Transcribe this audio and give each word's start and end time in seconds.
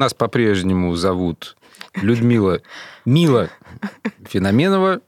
Нас 0.00 0.14
по-прежнему 0.14 0.96
зовут 0.96 1.58
Людмила 1.94 2.62
Мила 3.04 3.50
Феноменова. 4.24 5.02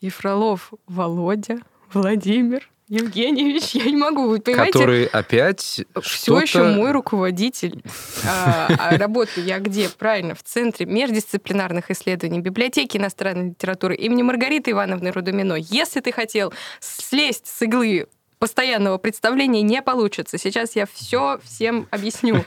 И 0.00 0.08
Фролов 0.08 0.72
Володя, 0.86 1.58
Владимир 1.92 2.70
Евгеньевич, 2.88 3.72
я 3.74 3.84
не 3.84 3.98
могу, 3.98 4.28
вы 4.28 4.38
понимаете? 4.40 4.72
Который 4.72 5.04
опять 5.04 5.84
Все 6.00 6.40
еще 6.40 6.62
мой 6.62 6.92
руководитель. 6.92 7.82
А, 8.26 8.68
а 8.78 8.96
работаю 8.96 9.46
я 9.46 9.58
где? 9.58 9.90
Правильно, 9.90 10.34
в 10.34 10.42
Центре 10.42 10.86
междисциплинарных 10.86 11.90
исследований 11.90 12.40
библиотеки 12.40 12.96
иностранной 12.96 13.50
литературы 13.50 13.94
имени 13.94 14.22
Маргариты 14.22 14.70
Ивановны 14.70 15.10
Рудомино. 15.10 15.52
Если 15.58 16.00
ты 16.00 16.12
хотел 16.12 16.54
слезть 16.80 17.46
с 17.46 17.60
иглы 17.60 18.06
постоянного 18.38 18.98
представления 18.98 19.62
не 19.62 19.82
получится. 19.82 20.38
Сейчас 20.38 20.76
я 20.76 20.86
все 20.86 21.38
всем 21.42 21.86
объясню, 21.90 22.44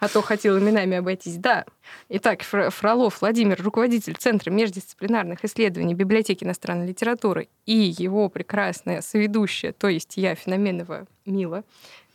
а 0.00 0.08
то 0.08 0.22
хотел 0.22 0.58
именами 0.58 0.96
обойтись. 0.96 1.36
Да. 1.36 1.64
Итак, 2.08 2.42
Фролов 2.42 3.20
Владимир, 3.20 3.60
руководитель 3.62 4.14
Центра 4.16 4.50
междисциплинарных 4.50 5.44
исследований 5.44 5.94
библиотеки 5.94 6.44
иностранной 6.44 6.86
литературы 6.86 7.48
и 7.66 7.94
его 7.98 8.28
прекрасная 8.28 9.02
соведущая, 9.02 9.72
то 9.72 9.88
есть 9.88 10.16
я, 10.16 10.34
Феноменова 10.34 11.06
Мила, 11.26 11.64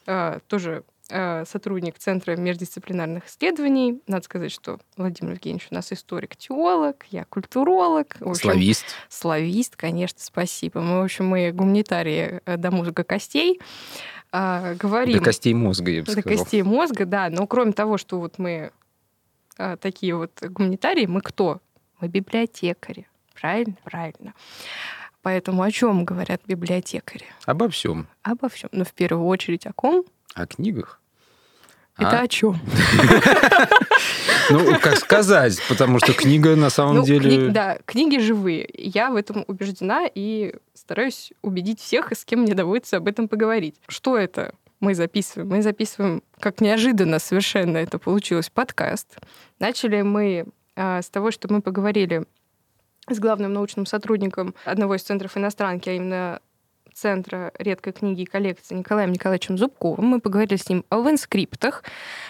а, 0.05 0.39
тоже 0.47 0.83
сотрудник 1.09 1.97
Центра 1.97 2.35
междисциплинарных 2.35 3.27
исследований. 3.27 4.01
Надо 4.07 4.25
сказать, 4.25 4.51
что 4.51 4.79
Владимир 4.97 5.33
Евгеньевич 5.33 5.67
у 5.71 5.75
нас 5.75 5.91
историк-теолог, 5.91 7.05
я 7.11 7.25
культуролог. 7.25 8.15
общем, 8.19 8.35
славист. 8.35 8.85
Славист, 9.09 9.75
конечно, 9.75 10.19
спасибо. 10.21 10.81
Мы, 10.81 10.99
в 10.99 11.03
общем, 11.03 11.27
мы 11.27 11.51
гуманитарии 11.51 12.41
э, 12.45 12.57
до 12.57 12.71
мозга 12.71 13.03
костей. 13.03 13.59
А, 14.31 14.73
говорим... 14.75 15.17
До 15.17 15.23
костей 15.23 15.53
мозга, 15.53 15.91
я 15.91 16.01
бы 16.01 16.11
сказал. 16.11 16.23
До 16.23 16.37
костей 16.37 16.61
мозга, 16.61 17.05
да. 17.05 17.29
Но 17.29 17.47
кроме 17.47 17.71
того, 17.71 17.97
что 17.97 18.19
вот 18.19 18.37
мы 18.37 18.71
а, 19.57 19.77
такие 19.77 20.15
вот 20.15 20.31
гуманитарии, 20.41 21.05
мы 21.05 21.21
кто? 21.21 21.61
Мы 21.99 22.09
библиотекари. 22.09 23.07
Правильно? 23.33 23.75
Правильно. 23.83 24.33
Поэтому 25.21 25.63
о 25.63 25.71
чем 25.71 26.05
говорят 26.05 26.41
библиотекари? 26.45 27.25
Обо 27.45 27.69
всем. 27.69 28.07
Обо 28.23 28.49
всем. 28.49 28.69
Но 28.71 28.83
в 28.83 28.93
первую 28.93 29.25
очередь 29.27 29.65
о 29.65 29.73
ком? 29.73 30.05
О 30.33 30.45
книгах. 30.45 31.01
Это 31.97 32.19
а? 32.19 32.21
о 32.21 32.27
чем? 32.27 32.59
Ну, 34.49 34.79
как 34.79 34.95
сказать, 34.97 35.59
потому 35.67 35.99
что 35.99 36.13
книга 36.13 36.55
на 36.55 36.69
самом 36.69 36.97
ну, 36.97 37.03
деле... 37.03 37.49
Да, 37.49 37.79
книги 37.85 38.17
живые. 38.17 38.69
Я 38.73 39.09
в 39.09 39.17
этом 39.17 39.43
убеждена 39.47 40.05
и 40.13 40.55
стараюсь 40.73 41.33
убедить 41.41 41.81
всех, 41.81 42.13
с 42.13 42.23
кем 42.23 42.43
мне 42.43 42.53
доводится 42.53 42.97
об 42.97 43.09
этом 43.09 43.27
поговорить. 43.27 43.75
Что 43.89 44.17
это? 44.17 44.53
мы 44.79 44.93
записываем. 44.93 45.49
Мы 45.49 45.61
записываем, 45.61 46.23
как 46.39 46.61
неожиданно 46.61 47.19
совершенно 47.19 47.77
это 47.77 47.97
получилось, 47.97 48.49
подкаст. 48.49 49.17
Начали 49.59 50.01
мы 50.01 50.45
а, 50.75 51.01
с 51.01 51.09
того, 51.09 51.31
что 51.31 51.51
мы 51.51 51.61
поговорили 51.61 52.25
с 53.09 53.19
главным 53.19 53.53
научным 53.53 53.85
сотрудником 53.85 54.53
одного 54.65 54.95
из 54.95 55.01
центров 55.01 55.37
иностранки, 55.37 55.89
а 55.89 55.93
именно 55.93 56.41
Центра 56.97 57.51
редкой 57.59 57.93
книги 57.93 58.21
и 58.21 58.25
коллекции 58.25 58.73
Николаем 58.73 59.11
Николаевичем 59.11 59.55
Зубковым. 59.55 60.03
Мы 60.07 60.19
поговорили 60.19 60.55
с 60.55 60.67
ним 60.67 60.83
о 60.89 61.07
инскриптах. 61.07 61.83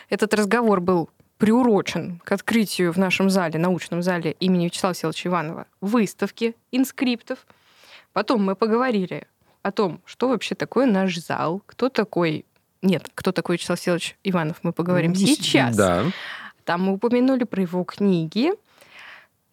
Этот 0.10 0.34
разговор 0.34 0.82
был 0.82 1.10
приурочен 1.38 2.20
к 2.26 2.34
открытию 2.34 2.92
в 2.92 2.98
нашем 2.98 3.30
зале, 3.30 3.58
научном 3.60 4.02
зале 4.02 4.36
имени 4.42 4.66
Вячеслава 4.66 4.94
Селовича 4.94 5.30
Иванова 5.30 5.68
выставки 5.80 6.54
инскриптов. 6.73 7.48
Потом 8.12 8.44
мы 8.44 8.56
поговорили 8.56 9.26
о 9.62 9.72
том, 9.72 10.02
что 10.04 10.28
вообще 10.28 10.54
такое 10.54 10.86
наш 10.86 11.16
зал, 11.18 11.62
кто 11.66 11.88
такой... 11.88 12.44
Нет, 12.82 13.10
кто 13.16 13.32
такой 13.32 13.56
Вячеслав 13.56 13.80
Селович 13.80 14.18
Иванов, 14.26 14.58
мы 14.64 14.73
поговорим 14.73 15.14
Не, 15.14 15.28
сейчас. 15.28 15.78
Да. 15.78 16.04
Там 16.66 16.84
мы 16.84 16.94
упомянули 16.95 17.45
про 17.45 17.62
его 17.62 17.86
книги, 17.86 18.52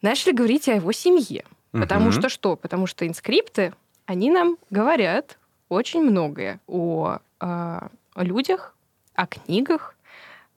начали 0.02 0.32
говорить 0.32 0.68
о 0.68 0.74
его 0.74 0.90
семье. 0.90 1.44
Потому 1.70 2.06
угу. 2.06 2.12
что 2.12 2.28
что? 2.28 2.56
Потому 2.56 2.88
что 2.88 3.06
инскрипты 3.06 3.74
они 4.06 4.30
нам 4.30 4.58
говорят 4.70 5.38
очень 5.68 6.02
многое 6.02 6.60
о, 6.66 7.18
о, 7.40 7.88
о 8.14 8.24
людях, 8.24 8.74
о 9.14 9.26
книгах, 9.26 9.96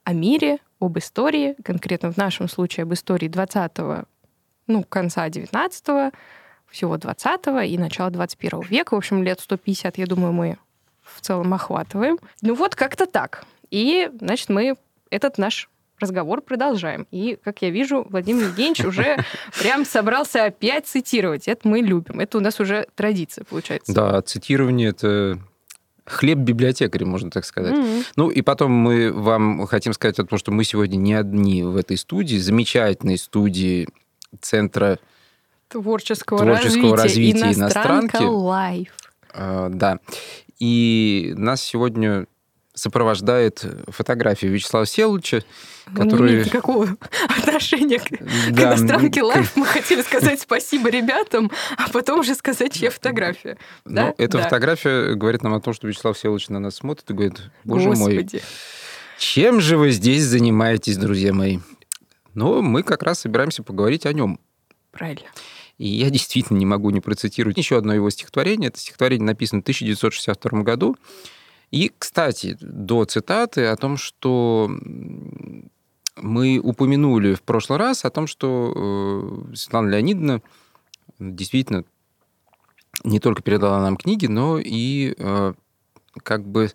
о 0.03 0.13
мире, 0.13 0.59
об 0.79 0.97
истории, 0.97 1.55
конкретно 1.63 2.11
в 2.11 2.17
нашем 2.17 2.47
случае 2.47 2.83
об 2.83 2.93
истории 2.93 3.29
20-го, 3.29 4.03
ну, 4.67 4.83
конца 4.83 5.27
19-го, 5.27 6.11
всего 6.67 6.97
20-го 6.97 7.59
и 7.61 7.77
начала 7.77 8.09
21 8.09 8.61
века. 8.61 8.93
В 8.93 8.97
общем, 8.97 9.23
лет 9.23 9.39
150, 9.39 9.97
я 9.97 10.05
думаю, 10.05 10.33
мы 10.33 10.57
в 11.01 11.21
целом 11.21 11.53
охватываем. 11.53 12.19
Ну 12.41 12.53
вот 12.53 12.75
как-то 12.75 13.05
так. 13.05 13.45
И, 13.71 14.09
значит, 14.19 14.49
мы 14.49 14.75
этот 15.09 15.37
наш 15.37 15.69
разговор 15.99 16.41
продолжаем. 16.41 17.07
И, 17.11 17.37
как 17.43 17.61
я 17.61 17.69
вижу, 17.69 18.05
Владимир 18.09 18.47
Евгеньевич 18.47 18.85
уже 18.85 19.17
прям 19.59 19.85
собрался 19.85 20.45
опять 20.45 20.87
цитировать. 20.87 21.47
Это 21.47 21.67
мы 21.67 21.79
любим. 21.79 22.19
Это 22.19 22.37
у 22.37 22.41
нас 22.41 22.59
уже 22.59 22.87
традиция, 22.95 23.43
получается. 23.45 23.93
Да, 23.93 24.21
цитирование— 24.21 24.89
это 24.89 25.39
хлеб 26.05 26.39
библиотекаря, 26.39 27.05
можно 27.05 27.29
так 27.29 27.45
сказать. 27.45 27.73
Mm-hmm. 27.73 28.05
Ну 28.15 28.29
и 28.29 28.41
потом 28.41 28.71
мы 28.71 29.11
вам 29.11 29.65
хотим 29.67 29.93
сказать 29.93 30.19
о 30.19 30.25
том, 30.25 30.39
что 30.39 30.51
мы 30.51 30.63
сегодня 30.63 30.95
не 30.95 31.13
одни 31.13 31.63
в 31.63 31.75
этой 31.75 31.97
студии, 31.97 32.37
замечательной 32.37 33.17
студии 33.17 33.87
Центра 34.41 34.99
творческого, 35.67 36.39
творческого 36.39 36.95
развития, 36.95 37.41
развития 37.41 37.59
Иностранки. 37.59 38.23
Live. 38.23 38.89
А, 39.33 39.69
да. 39.69 39.99
И 40.59 41.33
нас 41.37 41.61
сегодня 41.61 42.25
сопровождает 42.77 43.65
фотография 43.87 44.47
Вячеслава 44.47 44.85
Всеволодовича, 44.85 45.43
который... 45.95 46.29
Не 46.29 46.33
имеет 46.35 46.45
никакого 46.47 46.87
отношения 47.37 47.99
к, 47.99 48.09
да, 48.51 48.73
к 48.73 48.77
Иностранке 48.77 49.23
Live. 49.23 49.55
Мы 49.55 49.65
хотели 49.65 50.01
сказать 50.01 50.39
спасибо 50.39 50.89
ребятам, 50.89 51.51
а 51.77 51.89
потом 51.89 52.19
уже 52.19 52.35
сказать, 52.35 52.73
чья 52.73 52.91
фотография. 52.91 53.57
Ну, 53.83 53.95
да? 53.95 54.13
эта 54.17 54.37
да. 54.37 54.43
фотография 54.43 55.15
говорит 55.15 55.43
нам 55.43 55.55
о 55.55 55.59
том, 55.59 55.73
что 55.73 55.87
Вячеслав 55.87 56.17
Всеволодович 56.17 56.49
на 56.49 56.59
нас 56.59 56.75
смотрит 56.75 57.09
и 57.09 57.13
говорит, 57.13 57.41
боже 57.63 57.89
Господи. 57.89 58.35
мой, 58.35 58.43
чем 59.17 59.59
же 59.59 59.77
вы 59.77 59.91
здесь 59.91 60.23
занимаетесь, 60.23 60.97
друзья 60.97 61.33
мои? 61.33 61.59
Но 62.35 62.61
мы 62.61 62.83
как 62.83 63.01
раз 63.01 63.21
собираемся 63.21 63.63
поговорить 63.63 64.05
о 64.05 64.13
нем. 64.13 64.39
Правильно. 64.91 65.27
И 65.79 65.87
я 65.87 66.09
действительно 66.09 66.57
не 66.57 66.65
могу 66.65 66.91
не 66.91 67.01
процитировать 67.01 67.57
еще 67.57 67.77
одно 67.77 67.93
его 67.93 68.09
стихотворение. 68.11 68.69
Это 68.69 68.79
стихотворение 68.79 69.25
написано 69.25 69.61
в 69.61 69.63
1962 69.63 70.61
году. 70.61 70.95
И, 71.71 71.91
кстати, 71.97 72.57
до 72.61 73.05
цитаты 73.05 73.65
о 73.65 73.75
том, 73.75 73.97
что 73.97 74.69
мы 76.15 76.59
упомянули 76.59 77.33
в 77.33 77.41
прошлый 77.41 77.77
раз 77.77 78.05
о 78.05 78.09
том, 78.09 78.27
что 78.27 78.73
э, 79.51 79.55
Светлана 79.55 79.89
Леонидовна 79.89 80.41
действительно 81.19 81.83
не 83.03 83.19
только 83.19 83.41
передала 83.41 83.81
нам 83.81 83.97
книги, 83.97 84.27
но 84.27 84.59
и 84.59 85.13
э, 85.17 85.53
как 86.23 86.47
бы, 86.47 86.71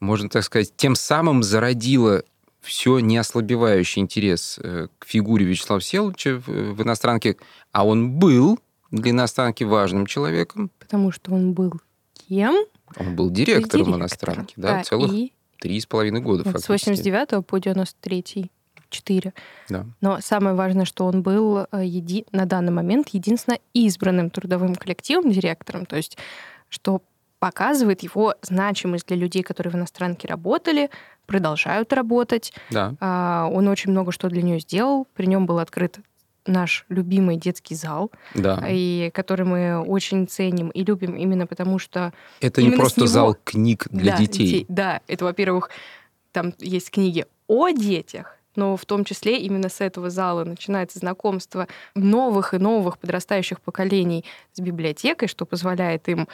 можно 0.00 0.28
так 0.28 0.42
сказать, 0.42 0.74
тем 0.76 0.94
самым 0.96 1.42
зародила 1.42 2.22
все 2.60 2.98
неослабевающий 2.98 4.00
интерес 4.00 4.58
э, 4.62 4.88
к 4.98 5.04
фигуре 5.06 5.44
Вячеслава 5.44 5.80
Селовича 5.80 6.42
в 6.46 6.82
иностранке, 6.82 7.36
а 7.72 7.86
он 7.86 8.12
был 8.12 8.58
для 8.90 9.10
иностранки 9.10 9.64
важным 9.64 10.06
человеком. 10.06 10.70
Потому 10.78 11.12
что 11.12 11.32
он 11.32 11.52
был 11.52 11.74
кем? 12.28 12.64
Он 12.98 13.16
был 13.16 13.30
директором, 13.30 13.86
директором. 13.86 14.00
иностранки, 14.00 14.54
да, 14.56 14.76
да 14.78 14.84
целых 14.84 15.12
три 15.60 15.80
с 15.80 15.86
половиной 15.86 16.20
года 16.20 16.42
вот 16.44 16.52
фактически. 16.52 16.84
С 16.84 16.86
89 16.86 17.46
по 17.46 17.58
93 17.58 18.50
4. 18.90 19.34
Да. 19.70 19.86
Но 20.00 20.20
самое 20.20 20.54
важное, 20.54 20.84
что 20.84 21.06
он 21.06 21.22
был 21.22 21.66
э, 21.72 21.84
еди... 21.84 22.26
на 22.32 22.46
данный 22.46 22.72
момент 22.72 23.08
единственно 23.08 23.58
избранным 23.72 24.30
трудовым 24.30 24.76
коллективом 24.76 25.32
директором, 25.32 25.84
то 25.84 25.96
есть 25.96 26.16
что 26.68 27.02
показывает 27.40 28.02
его 28.02 28.34
значимость 28.42 29.06
для 29.08 29.16
людей, 29.16 29.42
которые 29.42 29.72
в 29.72 29.76
иностранке 29.76 30.28
работали, 30.28 30.90
продолжают 31.26 31.92
работать. 31.92 32.54
Да. 32.70 32.94
А, 33.00 33.48
он 33.52 33.68
очень 33.68 33.90
много 33.90 34.12
что 34.12 34.28
для 34.28 34.42
нее 34.42 34.60
сделал. 34.60 35.06
При 35.14 35.26
нем 35.26 35.44
был 35.44 35.58
открыт 35.58 35.98
наш 36.46 36.84
любимый 36.88 37.36
детский 37.36 37.74
зал, 37.74 38.10
да. 38.34 38.62
и 38.68 39.10
который 39.14 39.46
мы 39.46 39.80
очень 39.80 40.28
ценим 40.28 40.68
и 40.70 40.84
любим 40.84 41.16
именно 41.16 41.46
потому, 41.46 41.78
что... 41.78 42.12
Это 42.40 42.62
не 42.62 42.70
просто 42.70 43.00
него... 43.00 43.08
зал 43.08 43.36
книг 43.44 43.86
для 43.90 44.12
да, 44.12 44.18
детей. 44.18 44.46
детей. 44.46 44.66
Да, 44.68 45.00
это, 45.06 45.24
во-первых, 45.24 45.70
там 46.32 46.52
есть 46.58 46.90
книги 46.90 47.26
о 47.46 47.70
детях, 47.70 48.38
но 48.56 48.76
в 48.76 48.84
том 48.84 49.04
числе 49.04 49.38
именно 49.38 49.68
с 49.68 49.80
этого 49.80 50.10
зала 50.10 50.44
начинается 50.44 50.98
знакомство 50.98 51.66
новых 51.94 52.54
и 52.54 52.58
новых 52.58 52.98
подрастающих 52.98 53.60
поколений 53.60 54.24
с 54.52 54.60
библиотекой, 54.60 55.28
что 55.28 55.46
позволяет 55.46 56.08
им 56.08 56.28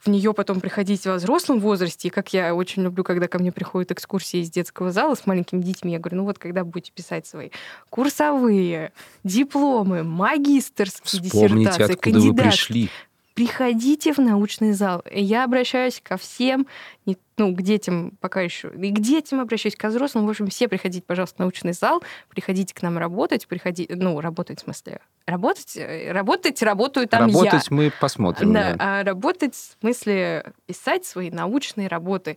в 0.00 0.08
нее 0.08 0.32
потом 0.32 0.60
приходить 0.60 1.04
в 1.04 1.14
взрослом 1.14 1.60
возрасте. 1.60 2.08
И 2.08 2.10
как 2.10 2.32
я 2.32 2.54
очень 2.54 2.82
люблю, 2.82 3.04
когда 3.04 3.28
ко 3.28 3.38
мне 3.38 3.52
приходят 3.52 3.90
экскурсии 3.90 4.40
из 4.40 4.50
детского 4.50 4.90
зала 4.92 5.14
с 5.14 5.26
маленькими 5.26 5.60
детьми, 5.60 5.92
я 5.92 5.98
говорю, 5.98 6.18
ну 6.18 6.24
вот 6.24 6.38
когда 6.38 6.64
будете 6.64 6.92
писать 6.92 7.26
свои 7.26 7.50
курсовые, 7.90 8.92
дипломы, 9.24 10.02
магистрские 10.02 11.22
Вспомните, 11.22 11.70
диссертации, 11.70 11.92
откуда 11.92 12.20
вы 12.20 12.34
пришли. 12.34 12.90
Приходите 13.40 14.12
в 14.12 14.18
научный 14.18 14.72
зал. 14.72 15.02
Я 15.10 15.44
обращаюсь 15.44 16.00
ко 16.02 16.18
всем, 16.18 16.66
ну, 17.06 17.56
к 17.56 17.62
детям 17.62 18.12
пока 18.20 18.42
еще, 18.42 18.70
и 18.70 18.90
к 18.90 19.00
детям 19.00 19.40
обращаюсь, 19.40 19.76
к 19.76 19.88
взрослым. 19.88 20.26
В 20.26 20.30
общем, 20.30 20.48
все 20.48 20.68
приходите, 20.68 21.02
пожалуйста, 21.06 21.36
в 21.36 21.38
научный 21.38 21.72
зал, 21.72 22.02
приходите 22.28 22.74
к 22.74 22.82
нам 22.82 22.98
работать, 22.98 23.48
приходите, 23.48 23.96
ну, 23.96 24.20
работать 24.20 24.60
в 24.60 24.64
смысле, 24.64 25.00
работать, 25.26 25.74
э, 25.74 26.12
работать, 26.12 26.62
работаю 26.62 27.08
там 27.08 27.28
Работать 27.28 27.68
я. 27.70 27.76
мы 27.76 27.90
посмотрим. 27.98 28.52
Да, 28.52 28.76
а 28.78 29.04
работать 29.04 29.54
в 29.54 29.80
смысле 29.80 30.52
писать 30.66 31.06
свои 31.06 31.30
научные 31.30 31.88
работы. 31.88 32.36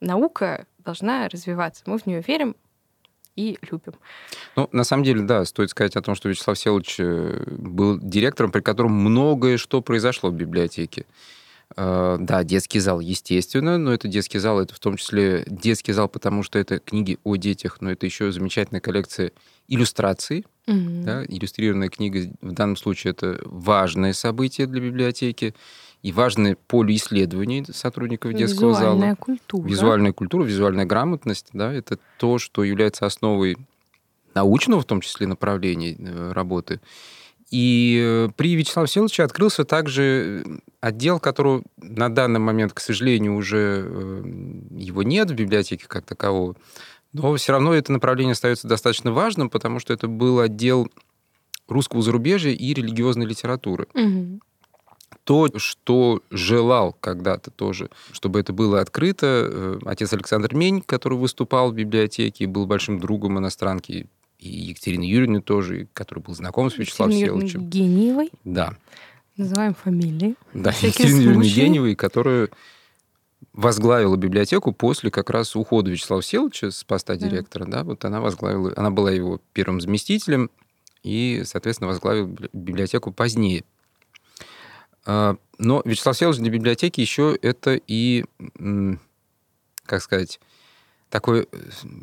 Наука 0.00 0.66
должна 0.78 1.28
развиваться. 1.28 1.82
Мы 1.86 1.98
в 1.98 2.06
нее 2.06 2.22
верим, 2.24 2.54
и 3.36 3.58
любим. 3.62 3.94
Ну, 4.56 4.68
на 4.72 4.84
самом 4.84 5.04
деле, 5.04 5.22
да, 5.22 5.44
стоит 5.44 5.70
сказать 5.70 5.96
о 5.96 6.02
том, 6.02 6.14
что 6.14 6.28
Вячеслав 6.28 6.58
Селович 6.58 6.96
э, 6.98 7.44
был 7.58 7.98
директором, 7.98 8.52
при 8.52 8.60
котором 8.60 8.92
многое 8.92 9.56
что 9.56 9.80
произошло 9.80 10.30
в 10.30 10.34
библиотеке. 10.34 11.06
Э, 11.76 12.16
да, 12.18 12.42
детский 12.42 12.80
зал, 12.80 13.00
естественно, 13.00 13.78
но 13.78 13.92
это 13.92 14.08
детский 14.08 14.38
зал, 14.38 14.60
это 14.60 14.74
в 14.74 14.80
том 14.80 14.96
числе 14.96 15.44
детский 15.46 15.92
зал, 15.92 16.08
потому 16.08 16.42
что 16.42 16.58
это 16.58 16.78
книги 16.78 17.18
о 17.22 17.36
детях, 17.36 17.78
но 17.80 17.92
это 17.92 18.06
еще 18.06 18.32
замечательная 18.32 18.80
коллекция 18.80 19.32
иллюстраций. 19.68 20.46
Mm-hmm. 20.66 21.04
Да, 21.04 21.24
иллюстрированная 21.24 21.88
книга 21.88 22.30
в 22.40 22.52
данном 22.52 22.76
случае 22.76 23.12
это 23.12 23.40
важное 23.44 24.12
событие 24.12 24.66
для 24.66 24.80
библиотеки 24.80 25.54
и 26.02 26.12
важное 26.12 26.56
поле 26.66 26.96
исследований 26.96 27.64
сотрудников 27.70 28.32
детского 28.32 28.70
Визуальная 28.70 29.00
зала. 29.00 29.14
культура. 29.16 29.68
Визуальная 29.68 30.12
культура, 30.12 30.44
визуальная 30.44 30.86
грамотность, 30.86 31.48
да, 31.52 31.72
это 31.72 31.98
то, 32.18 32.38
что 32.38 32.64
является 32.64 33.06
основой 33.06 33.56
научного, 34.34 34.80
в 34.80 34.86
том 34.86 35.00
числе, 35.00 35.26
направлений 35.26 35.96
э, 35.98 36.32
работы. 36.32 36.80
И 37.50 38.00
э, 38.00 38.28
при 38.36 38.54
Вячеславе 38.54 38.86
Всеволодовиче 38.86 39.24
открылся 39.24 39.64
также 39.64 40.44
отдел, 40.80 41.18
которого 41.18 41.62
на 41.76 42.08
данный 42.08 42.40
момент, 42.40 42.72
к 42.72 42.80
сожалению, 42.80 43.34
уже 43.34 43.84
э, 43.84 44.22
его 44.76 45.02
нет 45.02 45.30
в 45.30 45.34
библиотеке 45.34 45.84
как 45.86 46.06
такового. 46.06 46.56
Но 47.12 47.34
все 47.34 47.52
равно 47.52 47.74
это 47.74 47.92
направление 47.92 48.32
остается 48.32 48.68
достаточно 48.68 49.10
важным, 49.12 49.50
потому 49.50 49.80
что 49.80 49.92
это 49.92 50.06
был 50.06 50.38
отдел 50.38 50.88
русского 51.66 52.02
зарубежья 52.02 52.52
и 52.52 52.72
религиозной 52.72 53.26
литературы. 53.26 53.88
Угу 53.94 54.40
то, 55.24 55.48
что 55.56 56.22
желал 56.30 56.96
когда-то 57.00 57.50
тоже, 57.50 57.90
чтобы 58.12 58.40
это 58.40 58.52
было 58.52 58.80
открыто. 58.80 59.78
Отец 59.84 60.12
Александр 60.12 60.54
Мень, 60.54 60.82
который 60.82 61.18
выступал 61.18 61.70
в 61.70 61.74
библиотеке, 61.74 62.46
был 62.46 62.66
большим 62.66 62.98
другом 62.98 63.38
иностранки, 63.38 64.08
и 64.38 64.48
Екатерины 64.48 65.04
Юрьевны 65.04 65.42
тоже, 65.42 65.88
который 65.92 66.20
был 66.20 66.34
знаком 66.34 66.70
с 66.70 66.78
Вячеславом 66.78 67.12
Селовичем. 67.12 67.68
Гениевой. 67.68 68.30
Да. 68.44 68.76
Называем 69.36 69.74
фамилии. 69.74 70.34
Да, 70.54 70.70
Екатерины 70.70 71.20
Юрьевны 71.20 71.44
Гениевой, 71.44 71.94
которая 71.94 72.48
возглавила 73.52 74.16
библиотеку 74.16 74.72
после 74.72 75.10
как 75.10 75.30
раз 75.30 75.54
ухода 75.56 75.90
Вячеслава 75.90 76.22
Селовича 76.22 76.70
с 76.70 76.84
поста 76.84 77.16
да. 77.16 77.28
директора. 77.28 77.66
Да, 77.66 77.84
вот 77.84 78.04
она 78.04 78.20
возглавила, 78.20 78.72
она 78.76 78.90
была 78.90 79.10
его 79.10 79.40
первым 79.52 79.80
заместителем 79.80 80.50
и, 81.02 81.42
соответственно, 81.44 81.88
возглавила 81.88 82.34
библиотеку 82.52 83.12
позднее. 83.12 83.64
А, 85.04 85.36
но 85.58 85.82
Вячеслав 85.84 86.16
Всеволодович 86.16 86.42
для 86.42 86.52
библиотеки 86.52 87.00
еще 87.00 87.38
это 87.40 87.80
и, 87.86 88.24
как 89.86 90.02
сказать, 90.02 90.40
такой 91.10 91.42
э, 91.42 91.46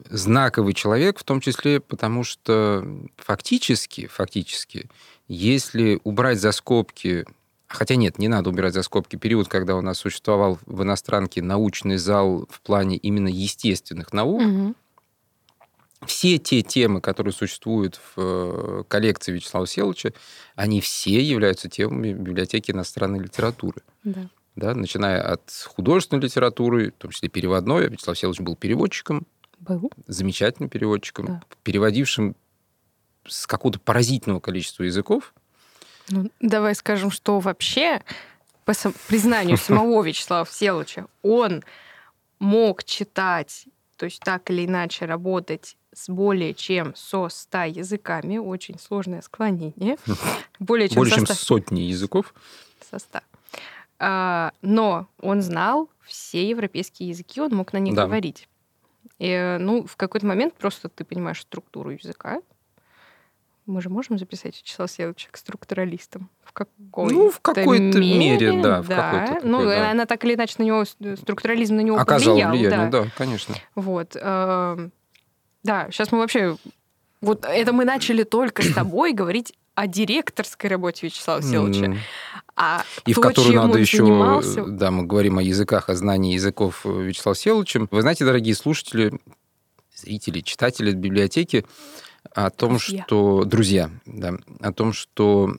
знаковый 0.10 0.74
человек, 0.74 1.18
в 1.18 1.24
том 1.24 1.40
числе 1.40 1.80
потому, 1.80 2.24
что 2.24 2.86
фактически, 3.16 4.08
фактически, 4.08 4.90
если 5.28 6.00
убрать 6.04 6.40
за 6.40 6.52
скобки, 6.52 7.26
хотя 7.68 7.96
нет, 7.96 8.20
не 8.20 8.28
надо 8.28 8.50
убирать 8.50 8.74
за 8.74 8.84
скобки 8.84 9.16
период, 9.16 9.48
когда 9.48 9.76
у 9.76 9.82
нас 9.82 10.00
существовал 10.00 10.60
в 10.66 10.84
иностранке 10.84 11.42
научный 11.42 11.98
зал 11.98 12.48
в 12.50 12.62
плане 12.62 12.98
именно 12.98 13.30
естественных 13.30 14.12
наук, 14.14 14.42
угу 14.42 14.76
все 16.06 16.38
те 16.38 16.62
темы, 16.62 17.02
которые 17.02 17.34
существуют 17.34 17.96
в 17.96 18.14
э, 18.18 18.84
коллекции 18.88 19.32
Вячеслава 19.32 19.66
Селовича, 19.66 20.14
они 20.56 20.80
все 20.80 21.22
являются 21.22 21.70
темами 21.70 22.14
библиотеки 22.14 22.72
иностранной 22.72 23.20
литературы. 23.20 23.82
Да. 24.04 24.30
Да, 24.56 24.74
начиная 24.74 25.22
от 25.22 25.52
художественной 25.68 26.24
литературы, 26.24 26.90
в 26.92 27.02
том 27.02 27.12
числе 27.12 27.30
переводной. 27.30 27.90
Вячеслав 27.90 28.18
Селович 28.18 28.40
был 28.40 28.56
переводчиком. 28.56 29.28
Был. 29.60 29.92
Замечательным 30.08 30.70
переводчиком, 30.70 31.26
да. 31.26 31.42
переводившим 31.64 32.36
с 33.28 33.46
какого-то 33.46 33.80
поразительного 33.80 34.40
количества 34.40 34.84
языков. 34.84 35.34
Ну, 36.10 36.32
давай 36.40 36.74
скажем, 36.74 37.12
что 37.12 37.40
вообще, 37.40 38.02
по 38.66 38.74
признанию 39.08 39.58
самого 39.58 40.04
Вячеслава 40.06 40.46
Всеволодовича, 40.46 41.08
он 41.22 41.64
мог 42.40 42.84
читать, 42.84 43.66
то 43.96 44.06
есть 44.06 44.22
так 44.22 44.50
или 44.50 44.66
иначе 44.66 45.06
работать 45.06 45.76
с 45.98 46.10
более 46.10 46.54
чем 46.54 46.94
со 46.96 47.28
100 47.28 47.64
языками. 47.64 48.38
Очень 48.38 48.78
сложное 48.80 49.22
склонение. 49.22 49.98
Более 50.60 50.90
чем, 50.90 50.98
более 50.98 51.16
чем 51.16 51.26
сотни 51.26 51.82
языков. 51.82 52.34
Со 52.90 53.00
100. 53.00 53.20
А, 54.00 54.52
но 54.62 55.08
он 55.20 55.42
знал 55.42 55.90
все 56.06 56.48
европейские 56.48 57.10
языки, 57.10 57.42
он 57.42 57.52
мог 57.52 57.74
на 57.74 57.78
них 57.78 57.96
да. 57.96 58.06
говорить. 58.06 58.48
И, 59.18 59.58
ну, 59.60 59.88
в 59.88 59.96
какой-то 59.96 60.28
момент 60.28 60.54
просто 60.54 60.88
ты 60.88 61.04
понимаешь 61.04 61.42
структуру 61.42 61.90
языка. 61.90 62.42
Мы 63.66 63.82
же 63.82 63.90
можем 63.90 64.18
записать 64.18 64.56
Вячеслава 64.58 64.88
Селовича 64.88 65.30
к 65.32 65.38
структуралистам? 65.38 66.30
В 66.44 66.54
какой 66.54 67.12
Ну, 67.12 67.32
в 67.32 67.40
какой-то 67.40 68.00
мере, 68.00 68.52
мере 68.52 68.62
да. 68.62 68.82
В 68.82 68.88
да. 68.88 69.26
Такой, 69.26 69.50
ну, 69.50 69.64
да. 69.64 69.92
она 69.92 70.06
так 70.06 70.24
или 70.24 70.36
иначе 70.36 70.56
на 70.60 70.64
него, 70.64 70.86
структурализм 70.86 71.76
на 71.76 71.82
него 71.82 71.98
Оказал 71.98 72.36
повлиял. 72.36 72.52
влияние, 72.52 72.90
да. 72.90 73.04
да, 73.04 73.08
конечно. 73.18 73.56
Вот. 73.76 74.16
Да, 75.68 75.90
сейчас 75.92 76.12
мы 76.12 76.20
вообще... 76.20 76.58
Вот 77.20 77.46
это 77.46 77.74
мы 77.74 77.84
начали 77.84 78.24
только 78.24 78.64
с 78.64 78.74
тобой 78.74 79.12
говорить 79.12 79.54
о 79.76 79.86
директорской 79.86 80.70
работе 80.70 81.08
Вячеслава 81.08 81.42
Всеволодовича. 81.42 81.98
А 82.56 82.84
и 83.06 83.14
то, 83.14 83.22
в 83.22 83.24
которую 83.24 83.56
надо 83.56 83.78
еще, 83.78 83.98
занимался... 83.98 84.66
да, 84.66 84.92
мы 84.92 85.04
говорим 85.04 85.38
о 85.38 85.44
языках, 85.44 85.90
о 85.90 85.96
знании 85.96 86.34
языков 86.34 86.86
Вячеслава 86.86 87.36
Всеволодовича. 87.36 87.88
Вы 87.92 88.02
знаете, 88.02 88.24
дорогие 88.24 88.56
слушатели, 88.56 89.20
зрители, 89.94 90.40
читатели 90.40 90.94
библиотеки, 90.94 91.66
о 92.34 92.50
том, 92.50 92.78
друзья. 92.78 93.04
что... 93.06 93.44
Друзья, 93.44 93.92
да. 94.06 94.34
О 94.62 94.72
том, 94.72 94.94
что 94.94 95.54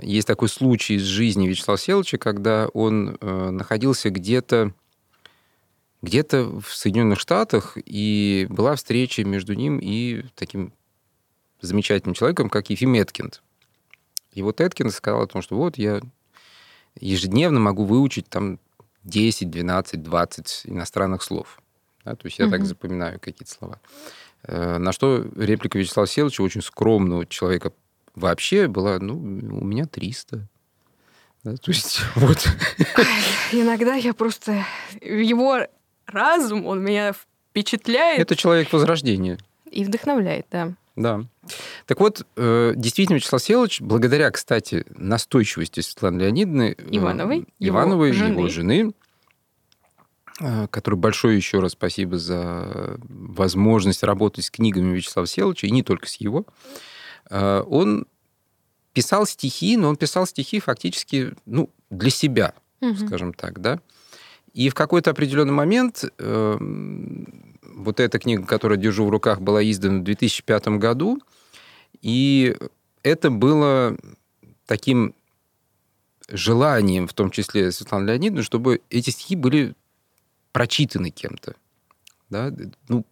есть 0.00 0.26
такой 0.26 0.48
случай 0.48 0.94
из 0.94 1.02
жизни 1.02 1.46
Вячеслава 1.46 1.76
Всеволодовича, 1.76 2.18
когда 2.18 2.68
он 2.68 3.18
э, 3.20 3.50
находился 3.50 4.10
где-то 4.10 4.72
где-то 6.04 6.60
в 6.60 6.74
Соединенных 6.74 7.18
Штатах, 7.18 7.76
и 7.76 8.46
была 8.50 8.76
встреча 8.76 9.24
между 9.24 9.54
ним 9.54 9.78
и 9.78 10.24
таким 10.34 10.72
замечательным 11.60 12.14
человеком, 12.14 12.50
как 12.50 12.70
Ефим 12.70 12.94
Эткинд. 12.94 13.42
И 14.32 14.42
вот 14.42 14.60
Эткинд 14.60 14.92
сказал 14.92 15.22
о 15.22 15.26
том, 15.26 15.42
что 15.42 15.56
вот 15.56 15.78
я 15.78 16.00
ежедневно 17.00 17.60
могу 17.60 17.84
выучить 17.84 18.28
там 18.28 18.58
10, 19.04 19.50
12, 19.50 20.02
20 20.02 20.62
иностранных 20.64 21.22
слов. 21.22 21.60
Да, 22.04 22.14
то 22.14 22.26
есть 22.26 22.38
я 22.38 22.46
угу. 22.46 22.52
так 22.52 22.64
запоминаю 22.66 23.18
какие-то 23.18 23.52
слова. 23.52 23.80
Э, 24.42 24.78
на 24.78 24.92
что 24.92 25.26
реплика 25.36 25.78
Вячеслава 25.78 26.06
Селовича, 26.06 26.42
очень 26.42 26.62
скромного 26.62 27.26
человека 27.26 27.72
вообще, 28.14 28.68
была, 28.68 28.98
ну, 28.98 29.16
у 29.16 29.64
меня 29.64 29.86
300. 29.86 30.46
Да, 31.44 31.56
то 31.56 31.70
есть 31.70 32.00
вот. 32.14 32.46
Иногда 33.52 33.94
я 33.94 34.14
просто... 34.14 34.64
Его 35.00 35.66
разум, 36.06 36.66
он 36.66 36.82
меня 36.82 37.12
впечатляет. 37.12 38.20
Это 38.20 38.36
человек 38.36 38.72
возрождения. 38.72 39.38
И 39.70 39.84
вдохновляет, 39.84 40.46
да. 40.50 40.72
Да. 40.96 41.24
Так 41.86 42.00
вот, 42.00 42.24
э, 42.36 42.72
действительно, 42.76 43.16
Вячеслав 43.16 43.42
Селович, 43.42 43.80
благодаря, 43.80 44.30
кстати, 44.30 44.86
настойчивости 44.90 45.80
Светланы 45.80 46.22
Леонидовны... 46.22 46.76
Э, 46.78 46.84
Ивановой. 46.90 47.46
Ивановой, 47.58 48.08
его 48.10 48.18
жены. 48.18 48.32
его 48.32 48.48
жены, 48.48 48.92
э, 50.40 50.68
которой 50.68 50.94
большое 50.94 51.36
еще 51.36 51.58
раз 51.58 51.72
спасибо 51.72 52.16
за 52.18 52.96
возможность 53.08 54.04
работать 54.04 54.44
с 54.44 54.50
книгами 54.50 54.94
Вячеслава 54.94 55.26
Селовича, 55.26 55.66
и 55.66 55.72
не 55.72 55.82
только 55.82 56.06
с 56.06 56.16
его, 56.16 56.46
он 57.30 58.06
писал 58.92 59.26
стихи, 59.26 59.76
но 59.76 59.88
он 59.88 59.96
писал 59.96 60.26
стихи 60.26 60.60
фактически 60.60 61.34
ну, 61.46 61.70
для 61.90 62.10
себя, 62.10 62.54
угу. 62.80 62.94
скажем 62.94 63.32
так, 63.34 63.60
да. 63.60 63.80
И 64.54 64.68
в 64.68 64.74
какой-то 64.74 65.10
определенный 65.10 65.52
момент 65.52 66.04
э, 66.18 66.58
вот 67.74 68.00
эта 68.00 68.18
книга, 68.18 68.46
которую 68.46 68.78
держу 68.78 69.04
в 69.04 69.10
руках, 69.10 69.40
была 69.40 69.62
издана 69.68 69.98
в 69.98 70.04
2005 70.04 70.68
году, 70.78 71.20
и 72.00 72.56
это 73.02 73.30
было 73.30 73.96
таким 74.66 75.14
желанием, 76.28 77.06
в 77.06 77.12
том 77.12 77.30
числе 77.30 77.70
Светланы 77.72 78.08
Леонидовны, 78.08 78.42
чтобы 78.42 78.80
эти 78.90 79.10
стихи 79.10 79.36
были 79.36 79.74
прочитаны 80.52 81.10
кем-то. 81.10 81.56
Да? 82.30 82.52
Ну, 82.88 83.04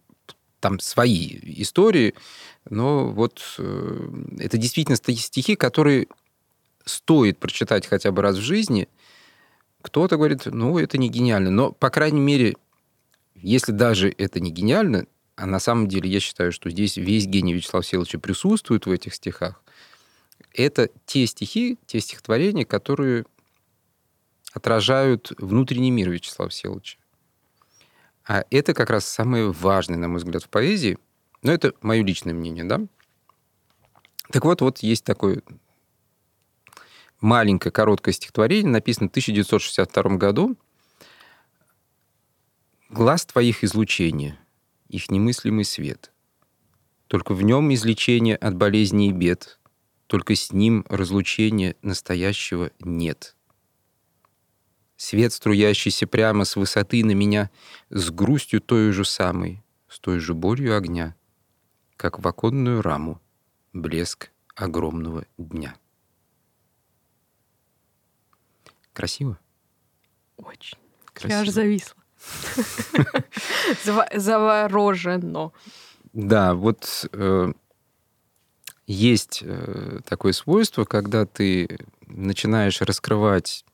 там 0.59 0.79
свои 0.79 1.39
истории, 1.43 2.15
но 2.69 3.09
вот 3.09 3.43
э, 3.57 4.09
это 4.39 4.57
действительно 4.57 4.95
стихи, 4.95 5.55
которые 5.57 6.07
стоит 6.85 7.37
прочитать 7.37 7.85
хотя 7.85 8.11
бы 8.11 8.21
раз 8.21 8.37
в 8.37 8.41
жизни. 8.41 8.87
Кто-то 9.83 10.15
говорит, 10.15 10.45
ну, 10.45 10.79
это 10.79 10.97
не 10.97 11.09
гениально. 11.09 11.51
Но, 11.51 11.73
по 11.73 11.89
крайней 11.89 12.21
мере, 12.21 12.55
если 13.35 13.73
даже 13.73 14.09
это 14.17 14.39
не 14.39 14.49
гениально, 14.49 15.05
а 15.35 15.45
на 15.45 15.59
самом 15.59 15.89
деле 15.89 16.09
я 16.09 16.21
считаю, 16.21 16.53
что 16.53 16.69
здесь 16.69 16.95
весь 16.95 17.27
гений 17.27 17.53
Вячеслава 17.53 17.83
Всеволодовича 17.83 18.19
присутствует 18.19 18.85
в 18.85 18.91
этих 18.91 19.13
стихах, 19.13 19.61
это 20.53 20.89
те 21.05 21.27
стихи, 21.27 21.77
те 21.85 21.99
стихотворения, 21.99 22.65
которые 22.65 23.25
отражают 24.53 25.33
внутренний 25.37 25.91
мир 25.91 26.09
Вячеслава 26.09 26.49
Всеволодовича. 26.49 26.97
А 28.25 28.45
это 28.51 28.73
как 28.73 28.89
раз 28.89 29.05
самое 29.05 29.51
важное, 29.51 29.97
на 29.97 30.07
мой 30.07 30.19
взгляд, 30.19 30.43
в 30.43 30.49
поэзии. 30.49 30.97
Но 31.41 31.51
это 31.51 31.73
мое 31.81 32.03
личное 32.03 32.33
мнение, 32.33 32.63
да? 32.63 32.79
Так 34.31 34.45
вот, 34.45 34.61
вот 34.61 34.79
есть 34.79 35.03
такое 35.03 35.41
маленькое, 37.23 37.71
короткое 37.71 38.11
стихотворение, 38.11 38.71
написано 38.71 39.07
в 39.07 39.11
1962 39.11 40.17
году. 40.17 40.55
«Глаз 42.89 43.25
твоих 43.25 43.63
излучения, 43.63 44.37
их 44.87 45.09
немыслимый 45.09 45.65
свет. 45.65 46.11
Только 47.07 47.33
в 47.33 47.41
нем 47.41 47.73
излечение 47.73 48.35
от 48.35 48.55
болезней 48.55 49.09
и 49.09 49.13
бед, 49.13 49.59
только 50.07 50.35
с 50.35 50.51
ним 50.51 50.85
разлучения 50.89 51.75
настоящего 51.81 52.71
нет. 52.79 53.35
Свет, 54.95 55.33
струящийся 55.33 56.05
прямо 56.05 56.45
с 56.45 56.55
высоты 56.55 57.03
на 57.03 57.11
меня, 57.13 57.49
с 57.89 58.11
грустью 58.11 58.61
той 58.61 58.91
же 58.91 59.05
самой, 59.05 59.63
с 59.87 59.99
той 59.99 60.19
же 60.19 60.33
болью 60.33 60.77
огня, 60.77 61.15
как 61.97 62.19
в 62.19 62.27
оконную 62.27 62.81
раму 62.81 63.19
блеск 63.73 64.29
огромного 64.55 65.25
дня. 65.37 65.75
Красиво? 68.93 69.37
Очень. 70.37 70.77
Красиво. 71.13 71.37
Я 71.37 71.41
аж 71.41 71.49
зависла. 71.49 71.95
Заворожено. 74.15 75.51
Да, 76.13 76.53
вот 76.53 77.07
э, 77.11 77.53
есть 78.87 79.39
э, 79.43 79.99
такое 80.05 80.33
свойство, 80.33 80.85
когда 80.85 81.25
ты 81.25 81.79
начинаешь 82.07 82.81
раскрывать 82.81 83.65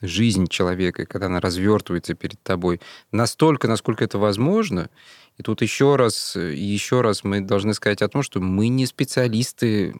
жизнь 0.00 0.46
человека, 0.46 1.06
когда 1.06 1.26
она 1.26 1.40
развертывается 1.40 2.14
перед 2.14 2.40
тобой 2.42 2.80
настолько, 3.12 3.66
насколько 3.66 4.04
это 4.04 4.18
возможно. 4.18 4.90
И 5.38 5.42
тут 5.42 5.62
еще 5.62 5.96
раз, 5.96 6.36
еще 6.36 7.00
раз 7.00 7.24
мы 7.24 7.40
должны 7.40 7.74
сказать 7.74 8.02
о 8.02 8.08
том, 8.08 8.22
что 8.22 8.40
мы 8.40 8.68
не 8.68 8.86
специалисты 8.86 9.94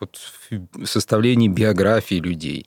вот 0.00 0.18
в 0.50 0.86
составлении 0.86 1.48
биографии 1.48 2.16
людей. 2.16 2.66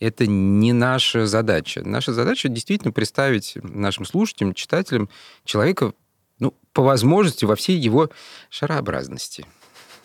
Это 0.00 0.26
не 0.26 0.72
наша 0.72 1.26
задача. 1.26 1.82
Наша 1.84 2.12
задача 2.14 2.48
действительно 2.48 2.90
представить 2.90 3.56
нашим 3.62 4.06
слушателям, 4.06 4.54
читателям 4.54 5.10
человека, 5.44 5.92
ну, 6.38 6.54
по 6.72 6.82
возможности, 6.82 7.44
во 7.44 7.54
всей 7.54 7.78
его 7.78 8.10
шарообразности. 8.48 9.46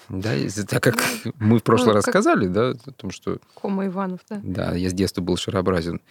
Да, 0.10 0.32
так 0.70 0.84
как 0.84 0.96
мы 1.40 1.60
в 1.60 1.64
прошлый 1.64 1.90
ну, 1.90 1.94
раз 1.94 2.06
сказали, 2.06 2.48
да, 2.48 2.72
о 2.72 2.92
том, 2.92 3.10
что... 3.10 3.40
Кома 3.56 3.88
Иванов, 3.88 4.20
да. 4.30 4.40
Да, 4.44 4.75
я 4.75 4.90
с 4.90 4.94
детства 4.94 5.22
был 5.22 5.38
шарообразен. 5.38 6.02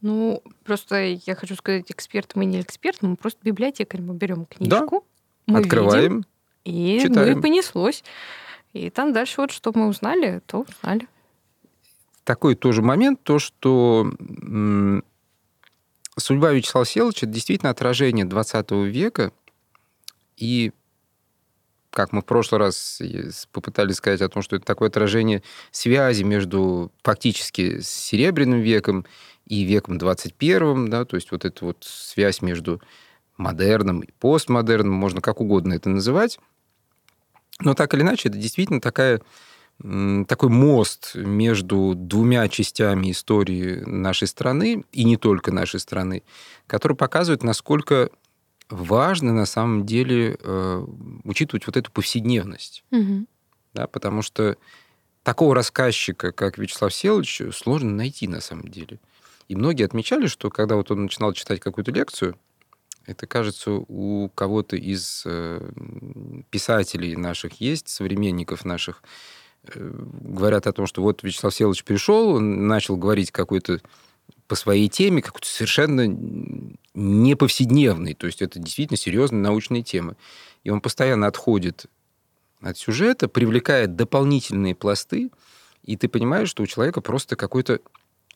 Ну, 0.00 0.42
просто 0.64 1.18
я 1.26 1.34
хочу 1.34 1.54
сказать, 1.56 1.90
эксперт 1.90 2.32
мы 2.34 2.44
не 2.44 2.60
эксперт, 2.60 3.02
мы 3.02 3.16
просто 3.16 3.40
библиотекарь. 3.44 4.00
Мы 4.00 4.14
берем 4.14 4.46
книжку, 4.46 5.04
да. 5.46 5.52
мы 5.52 5.60
открываем, 5.60 6.24
видим, 6.64 6.98
и 6.98 7.00
читаем. 7.02 7.32
ну 7.32 7.38
и 7.38 7.42
понеслось. 7.42 8.02
И 8.72 8.90
там 8.90 9.12
дальше 9.12 9.40
вот 9.40 9.50
что 9.50 9.72
мы 9.74 9.88
узнали, 9.88 10.40
то 10.46 10.60
узнали. 10.68 11.06
Такой 12.24 12.54
тоже 12.54 12.82
момент, 12.82 13.22
то, 13.22 13.38
что 13.38 14.10
судьба 16.16 16.52
Вячеслава 16.52 16.86
Селыча 16.86 17.26
действительно 17.26 17.70
отражение 17.70 18.24
20 18.24 18.70
века, 18.70 19.32
и 20.36 20.72
как 21.90 22.12
мы 22.12 22.22
в 22.22 22.24
прошлый 22.24 22.58
раз 22.58 23.02
попытались 23.52 23.96
сказать 23.96 24.22
о 24.22 24.28
том, 24.28 24.42
что 24.42 24.56
это 24.56 24.64
такое 24.64 24.88
отражение 24.88 25.42
связи 25.72 26.22
между 26.22 26.90
фактически 27.02 27.80
Серебряным 27.80 28.60
веком 28.60 29.04
и 29.46 29.64
веком 29.64 29.98
21, 29.98 30.88
да, 30.88 31.04
то 31.04 31.16
есть 31.16 31.32
вот 31.32 31.44
эта 31.44 31.64
вот 31.64 31.78
связь 31.82 32.40
между 32.40 32.80
модерном 33.36 34.00
и 34.00 34.10
постмодерном, 34.12 34.94
можно 34.94 35.20
как 35.20 35.40
угодно 35.40 35.74
это 35.74 35.90
называть. 35.90 36.38
Но 37.60 37.74
так 37.74 37.92
или 37.94 38.02
иначе, 38.02 38.28
это 38.28 38.38
действительно 38.38 38.80
такая, 38.80 39.20
такой 39.80 40.48
мост 40.48 41.14
между 41.14 41.94
двумя 41.96 42.48
частями 42.48 43.10
истории 43.10 43.82
нашей 43.84 44.28
страны, 44.28 44.84
и 44.92 45.04
не 45.04 45.16
только 45.16 45.50
нашей 45.50 45.80
страны, 45.80 46.22
который 46.66 46.96
показывает, 46.96 47.42
насколько 47.42 48.10
важно 48.68 49.32
на 49.32 49.46
самом 49.46 49.84
деле 49.84 50.36
э, 50.38 50.86
учитывать 51.24 51.66
вот 51.66 51.76
эту 51.76 51.90
повседневность. 51.90 52.84
Угу. 52.90 53.26
Да, 53.74 53.86
потому 53.86 54.22
что 54.22 54.56
такого 55.22 55.54
рассказчика, 55.54 56.32
как 56.32 56.58
Вячеслав 56.58 56.94
Селович, 56.94 57.42
сложно 57.52 57.90
найти 57.90 58.28
на 58.28 58.40
самом 58.40 58.68
деле. 58.68 59.00
И 59.48 59.56
многие 59.56 59.84
отмечали, 59.84 60.26
что 60.26 60.50
когда 60.50 60.76
вот 60.76 60.90
он 60.90 61.04
начинал 61.04 61.32
читать 61.32 61.60
какую-то 61.60 61.90
лекцию, 61.90 62.36
это, 63.06 63.26
кажется, 63.26 63.72
у 63.72 64.28
кого-то 64.28 64.76
из 64.76 65.24
э, 65.26 65.70
писателей 66.50 67.16
наших 67.16 67.60
есть, 67.60 67.88
современников 67.88 68.64
наших, 68.64 69.02
говорят 69.64 70.66
о 70.66 70.72
том, 70.72 70.86
что 70.86 71.02
вот 71.02 71.22
Вячеслав 71.22 71.54
Селович 71.54 71.84
пришел, 71.84 72.30
он 72.30 72.66
начал 72.66 72.96
говорить 72.96 73.30
какой-то 73.30 73.80
по 74.48 74.54
своей 74.54 74.88
теме, 74.88 75.22
какой-то 75.22 75.46
совершенно 75.46 76.06
не 76.94 77.36
повседневный, 77.36 78.14
то 78.14 78.26
есть 78.26 78.42
это 78.42 78.58
действительно 78.58 78.98
серьезная 78.98 79.40
научная 79.40 79.82
тема. 79.82 80.16
И 80.64 80.70
он 80.70 80.80
постоянно 80.80 81.26
отходит 81.26 81.86
от 82.60 82.76
сюжета, 82.76 83.28
привлекает 83.28 83.96
дополнительные 83.96 84.74
пласты, 84.74 85.30
и 85.84 85.96
ты 85.96 86.08
понимаешь, 86.08 86.48
что 86.48 86.62
у 86.62 86.66
человека 86.66 87.00
просто 87.00 87.36
какое-то 87.36 87.80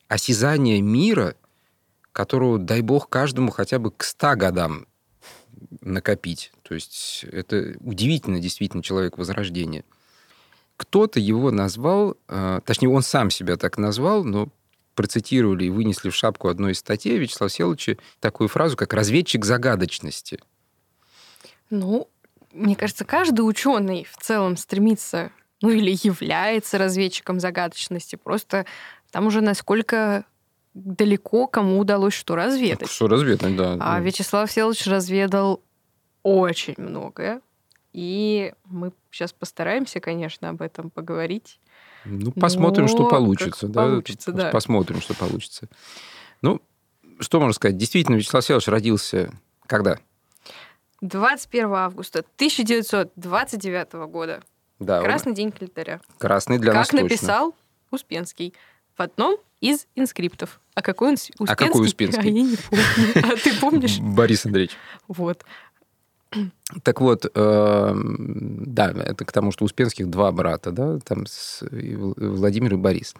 осязание 0.09 0.81
мира, 0.81 1.35
которого, 2.13 2.59
дай 2.59 2.81
бог, 2.81 3.09
каждому 3.09 3.51
хотя 3.51 3.79
бы 3.79 3.91
к 3.91 4.03
ста 4.05 4.37
годам 4.37 4.87
накопить. 5.81 6.53
То 6.63 6.75
есть 6.75 7.25
это 7.31 7.77
удивительно 7.81 8.41
действительно 8.41 8.83
человек 8.83 9.19
Возрождения. 9.19 9.85
Кто-то 10.77 11.19
его 11.21 11.51
назвал, 11.51 12.17
э, 12.29 12.61
точнее, 12.65 12.89
он 12.89 13.03
сам 13.03 13.31
себя 13.31 13.57
так 13.57 13.79
назвал, 13.79 14.25
но 14.25 14.49
процитировали 14.95 15.65
и 15.65 15.71
вынесли 15.71 16.11
в 16.11 16.15
шапку 16.15 16.49
одной 16.49 16.73
из 16.73 16.79
статей 16.79 17.19
Вячеслава 17.19 17.51
Селовича 17.51 17.97
такую 18.21 18.49
фразу, 18.49 18.77
как 18.77 18.93
«разведчик 18.93 19.45
загадочности». 19.45 20.41
Ну, 21.71 22.09
мне 22.53 22.77
кажется, 22.77 23.05
каждый 23.05 23.43
ученый 23.43 24.07
в 24.11 24.17
целом 24.17 24.57
стремится, 24.57 25.31
ну 25.61 25.71
или 25.71 25.91
является 26.03 26.79
разведчиком 26.79 27.41
загадочности. 27.41 28.17
Просто 28.17 28.67
там 29.11 29.27
уже 29.27 29.41
насколько 29.41 30.25
далеко 30.75 31.47
кому 31.47 31.79
удалось 31.79 32.15
что 32.15 32.37
разведать. 32.37 32.91
Что 32.91 33.09
разведать, 33.09 33.57
да. 33.57 33.77
А 33.81 34.01
Вячеслав 34.01 34.51
Селович 34.51 34.87
разведал 34.87 35.63
очень 36.23 36.75
многое. 36.77 37.41
И 37.97 38.53
мы 38.67 38.93
сейчас 39.11 39.33
постараемся, 39.33 40.01
конечно, 40.01 40.51
об 40.51 40.61
этом 40.61 40.91
поговорить. 40.91 41.59
Ну, 42.05 42.31
посмотрим, 42.31 42.85
Но 42.85 42.89
что 42.89 43.09
получится. 43.09 43.69
Да? 43.69 43.85
получится 43.85 44.33
да. 44.33 44.51
Посмотрим, 44.51 45.01
что 45.01 45.15
получится. 45.15 45.67
Ну, 46.43 46.61
что 47.21 47.41
можно 47.41 47.55
сказать? 47.55 47.79
Действительно, 47.79 48.17
Вячеслав 48.17 48.45
Савельевич 48.45 48.69
родился 48.69 49.33
когда? 49.67 49.99
21 51.01 51.73
августа 51.73 52.19
1929 52.19 53.93
года. 54.11 54.43
Да, 54.79 55.01
Красный 55.01 55.31
он... 55.31 55.37
день 55.37 55.51
календаря. 55.51 56.03
Красный 56.19 56.59
для 56.59 56.73
как 56.73 56.81
нас 56.81 56.89
Как 56.89 57.01
написал 57.01 57.55
Успенский 57.91 58.53
в 58.95 59.01
одном 59.01 59.39
из 59.63 59.87
инскриптов. 59.95 60.61
А 60.75 60.83
какой 60.83 61.09
он 61.09 61.15
Успенский? 61.15 61.47
А 61.49 61.57
какой 61.57 61.87
Успенский? 61.87 62.21
А 62.21 62.25
я 62.27 62.43
не 62.43 62.57
помню. 62.57 63.33
А 63.33 63.37
ты 63.37 63.55
помнишь? 63.59 63.99
Борис 64.01 64.45
Андреевич. 64.45 64.77
Вот. 65.09 65.47
Так 66.83 67.01
вот, 67.01 67.27
э, 67.33 67.95
да, 67.95 68.91
это 68.91 69.25
к 69.25 69.33
тому, 69.33 69.53
что 69.53 69.65
Успенских 69.65 70.09
два 70.09 70.33
брата, 70.33 70.71
да, 70.71 70.99
там 70.99 71.27
с, 71.27 71.63
Владимир 71.71 72.75
и 72.75 72.77
Борис. 72.77 73.15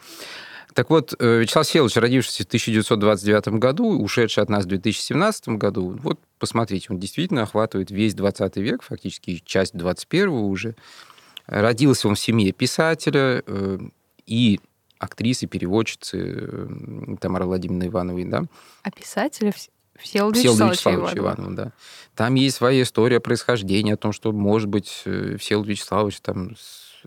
Так 0.77 0.91
вот, 0.91 1.15
э, 1.19 1.39
Вячеслав 1.41 1.67
Селович, 1.67 1.97
родившийся 1.97 2.43
в 2.43 2.47
1929 2.49 3.59
году, 3.59 3.99
ушедший 3.99 4.43
от 4.43 4.51
нас 4.51 4.65
в 4.67 4.69
2017 4.69 5.49
году, 5.57 5.97
вот 6.03 6.21
посмотрите, 6.39 6.89
он 6.91 6.99
действительно 6.99 7.45
охватывает 7.45 7.91
весь 7.91 8.15
20 8.15 8.59
век, 8.59 8.83
фактически 8.83 9.41
часть 9.45 9.75
21 9.75 10.29
уже. 10.29 10.75
Родился 11.47 12.09
он 12.09 12.15
в 12.15 12.21
семье 12.21 12.53
писателя 12.53 13.43
э, 13.47 13.79
и 14.27 14.61
актрисы, 14.99 15.47
переводчицы 15.47 16.19
э, 16.19 17.17
Тамары 17.21 17.47
Владимировны 17.47 17.87
Ивановой, 17.87 18.25
да. 18.25 18.45
А 18.83 18.91
писателя 18.91 19.53
Всеволода 20.01 20.39
Вячеславовича 20.39 20.95
Иванова. 20.95 21.19
Иванова, 21.19 21.55
да. 21.55 21.73
Там 22.15 22.35
есть 22.35 22.57
своя 22.57 22.83
история 22.83 23.21
происхождения, 23.21 23.95
о 23.95 23.97
том, 23.97 24.13
что, 24.13 24.33
может 24.33 24.69
быть, 24.69 25.03
э, 25.05 25.37
Всеволод 25.39 25.69
Вячеславович 25.69 26.21
там 26.21 26.57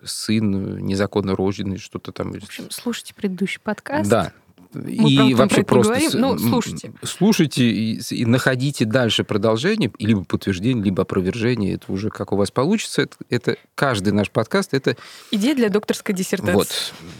сын 0.03 0.77
незаконно 0.85 1.35
рожденный, 1.35 1.77
что-то 1.77 2.11
там. 2.11 2.31
В 2.31 2.43
общем, 2.43 2.69
слушайте 2.69 3.13
предыдущий 3.13 3.59
подкаст. 3.59 4.09
Да, 4.09 4.33
Мы, 4.71 4.91
и 5.29 5.33
вообще 5.33 5.63
просто 5.63 5.99
с- 5.99 6.13
м, 6.13 6.37
слушайте. 6.37 6.93
слушайте 7.03 7.63
и, 7.65 7.99
и 8.11 8.25
находите 8.25 8.85
дальше 8.85 9.23
продолжение, 9.23 9.91
либо 9.97 10.23
подтверждение, 10.23 10.83
либо 10.83 11.01
опровержение. 11.03 11.73
Это 11.73 11.91
уже 11.91 12.09
как 12.11 12.31
у 12.33 12.35
вас 12.35 12.51
получится. 12.51 13.01
Это, 13.03 13.15
это 13.29 13.57
каждый 13.73 14.13
наш 14.13 14.29
подкаст. 14.29 14.73
Это 14.75 14.95
Идея 15.31 15.55
для 15.55 15.69
докторской 15.69 16.13
диссертации. 16.13 16.53
вот, 16.53 16.67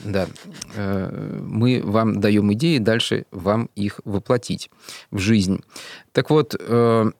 да. 0.04 0.28
Э, 0.76 1.40
Мы 1.42 1.82
вам 1.84 2.20
даем 2.22 2.54
идеи, 2.54 2.78
дальше 2.78 3.26
вам 3.32 3.70
их 3.76 4.00
воплотить 4.06 4.70
в 5.10 5.18
жизнь. 5.18 5.64
Так 6.12 6.30
вот, 6.30 6.56
э, 6.60 7.12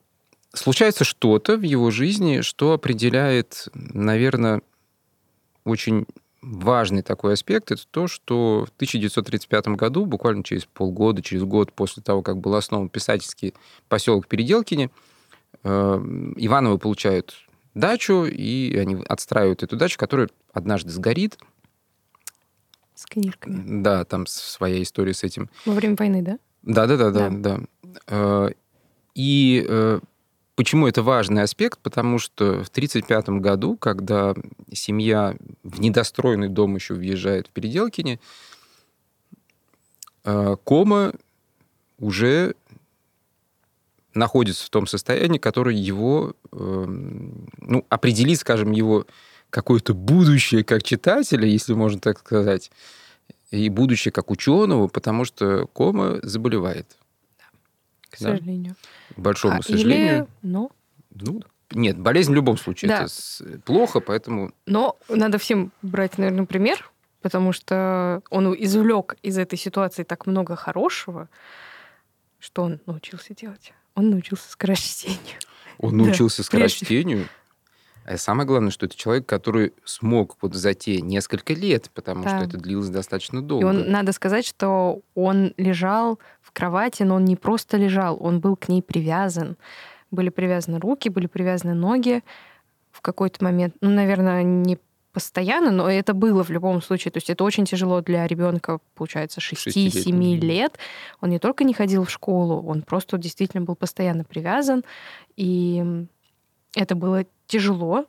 случается 0.54 1.02
что-то 1.04 1.56
в 1.56 1.62
его 1.62 1.90
жизни, 1.90 2.42
что 2.42 2.72
определяет, 2.72 3.66
наверное, 3.74 4.62
очень 5.64 6.06
важный 6.42 7.02
такой 7.02 7.34
аспект. 7.34 7.70
Это 7.70 7.82
то, 7.90 8.08
что 8.08 8.64
в 8.66 8.70
1935 8.76 9.68
году, 9.68 10.06
буквально 10.06 10.42
через 10.42 10.64
полгода, 10.64 11.22
через 11.22 11.44
год 11.44 11.72
после 11.72 12.02
того, 12.02 12.22
как 12.22 12.38
был 12.38 12.54
основан 12.54 12.88
писательский 12.88 13.54
поселок 13.88 14.26
Переделкине, 14.26 14.90
э, 15.62 15.68
Ивановы 16.36 16.78
получают 16.78 17.34
дачу, 17.74 18.24
и 18.24 18.76
они 18.76 19.02
отстраивают 19.08 19.62
эту 19.62 19.76
дачу, 19.76 19.98
которая 19.98 20.28
однажды 20.52 20.90
сгорит. 20.90 21.38
С 22.94 23.06
книжками. 23.06 23.82
Да, 23.82 24.04
там 24.04 24.26
своя 24.26 24.82
история 24.82 25.14
с 25.14 25.24
этим. 25.24 25.48
Во 25.64 25.72
время 25.72 25.96
войны, 25.96 26.22
да? 26.22 26.38
Да, 26.62 26.86
да, 26.86 26.96
да, 26.96 27.10
да, 27.10 27.30
да. 27.30 27.60
Э, 28.06 28.50
И 29.14 29.64
э, 29.66 30.00
почему 30.60 30.86
это 30.86 31.02
важный 31.02 31.42
аспект? 31.42 31.78
Потому 31.78 32.18
что 32.18 32.62
в 32.62 32.68
1935 32.68 33.40
году, 33.40 33.78
когда 33.78 34.34
семья 34.70 35.34
в 35.62 35.80
недостроенный 35.80 36.50
дом 36.50 36.74
еще 36.74 36.92
въезжает 36.92 37.46
в 37.46 37.50
Переделкине, 37.52 38.20
э, 40.24 40.56
кома 40.62 41.14
уже 41.98 42.56
находится 44.12 44.66
в 44.66 44.68
том 44.68 44.86
состоянии, 44.86 45.38
которое 45.38 45.74
его, 45.74 46.34
э, 46.52 46.84
ну, 47.56 47.86
определит, 47.88 48.38
скажем, 48.40 48.72
его 48.72 49.06
какое-то 49.48 49.94
будущее 49.94 50.62
как 50.62 50.82
читателя, 50.82 51.46
если 51.46 51.72
можно 51.72 52.00
так 52.00 52.18
сказать, 52.18 52.70
и 53.50 53.70
будущее 53.70 54.12
как 54.12 54.30
ученого, 54.30 54.88
потому 54.88 55.24
что 55.24 55.66
кома 55.68 56.18
заболевает. 56.22 56.86
К 58.10 58.20
Да. 58.20 58.36
сожалению. 58.36 58.76
Большому 59.20 59.58
А, 59.60 59.62
сожалению. 59.62 60.14
Или, 60.14 60.26
ну, 60.42 60.70
Ну, 61.14 61.42
нет, 61.72 61.98
болезнь 61.98 62.32
в 62.32 62.34
любом 62.34 62.56
случае 62.56 62.88
Да. 62.88 63.04
это 63.04 63.60
плохо, 63.60 64.00
поэтому 64.00 64.52
но 64.66 64.96
надо 65.08 65.38
всем 65.38 65.72
брать, 65.82 66.18
наверное, 66.18 66.46
пример, 66.46 66.90
потому 67.22 67.52
что 67.52 68.22
он 68.30 68.54
извлек 68.58 69.16
из 69.22 69.36
этой 69.38 69.58
ситуации 69.58 70.02
так 70.04 70.26
много 70.26 70.56
хорошего, 70.56 71.28
что 72.38 72.62
он 72.62 72.80
научился 72.86 73.34
делать. 73.34 73.72
Он 73.94 74.10
научился 74.10 74.50
скорочтению. 74.50 75.18
он 75.78 75.90
Да, 75.98 76.04
научился 76.04 76.36
прежде. 76.50 76.76
скорочтению. 76.76 77.28
А 78.06 78.16
самое 78.16 78.46
главное, 78.46 78.70
что 78.70 78.86
это 78.86 78.96
человек, 78.96 79.26
который 79.26 79.72
смог 79.84 80.36
вот 80.40 80.54
за 80.54 80.74
те 80.74 81.00
несколько 81.00 81.52
лет, 81.54 81.90
потому 81.94 82.24
Да. 82.24 82.30
что 82.38 82.48
это 82.48 82.56
длилось 82.58 82.88
достаточно 82.88 83.38
И 83.38 83.42
долго. 83.42 83.66
он, 83.66 83.90
надо 83.90 84.12
сказать, 84.12 84.46
что 84.46 85.00
он 85.14 85.52
лежал 85.56 86.18
в 86.42 86.50
кровати, 86.52 87.02
но 87.04 87.16
он 87.16 87.24
не 87.24 87.36
просто 87.36 87.76
лежал, 87.76 88.16
он 88.20 88.40
был 88.40 88.56
к 88.56 88.68
ней 88.68 88.82
привязан. 88.82 89.56
Были 90.10 90.28
привязаны 90.30 90.80
руки, 90.80 91.08
были 91.08 91.26
привязаны 91.26 91.74
ноги 91.74 92.22
в 92.90 93.00
какой-то 93.00 93.44
момент. 93.44 93.76
Ну, 93.80 93.90
наверное, 93.90 94.42
не 94.42 94.78
постоянно, 95.12 95.70
но 95.70 95.88
это 95.90 96.14
было 96.14 96.42
в 96.44 96.50
любом 96.50 96.80
случае. 96.82 97.12
То 97.12 97.18
есть 97.18 97.30
это 97.30 97.44
очень 97.44 97.64
тяжело 97.64 98.00
для 98.00 98.26
ребенка, 98.26 98.78
получается, 98.94 99.40
6-7 99.40 99.90
Шестилетнего. 99.90 100.44
лет. 100.44 100.78
Он 101.20 101.30
не 101.30 101.38
только 101.38 101.64
не 101.64 101.74
ходил 101.74 102.04
в 102.04 102.10
школу, 102.10 102.62
он 102.66 102.82
просто 102.82 103.18
действительно 103.18 103.62
был 103.64 103.74
постоянно 103.76 104.24
привязан. 104.24 104.84
И 105.36 106.06
это 106.76 106.94
было 106.94 107.24
тяжело. 107.50 108.06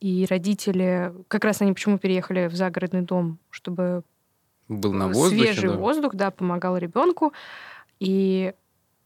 И 0.00 0.26
родители, 0.30 1.12
как 1.28 1.44
раз 1.44 1.60
они 1.60 1.72
почему 1.74 1.98
переехали 1.98 2.46
в 2.46 2.54
загородный 2.54 3.02
дом, 3.02 3.38
чтобы 3.50 4.02
Был 4.68 4.94
на 4.94 5.08
воздухе. 5.08 5.52
свежий 5.52 5.68
да. 5.70 5.76
воздух, 5.76 6.14
да, 6.14 6.30
помогал 6.30 6.78
ребенку. 6.78 7.32
И, 7.98 8.54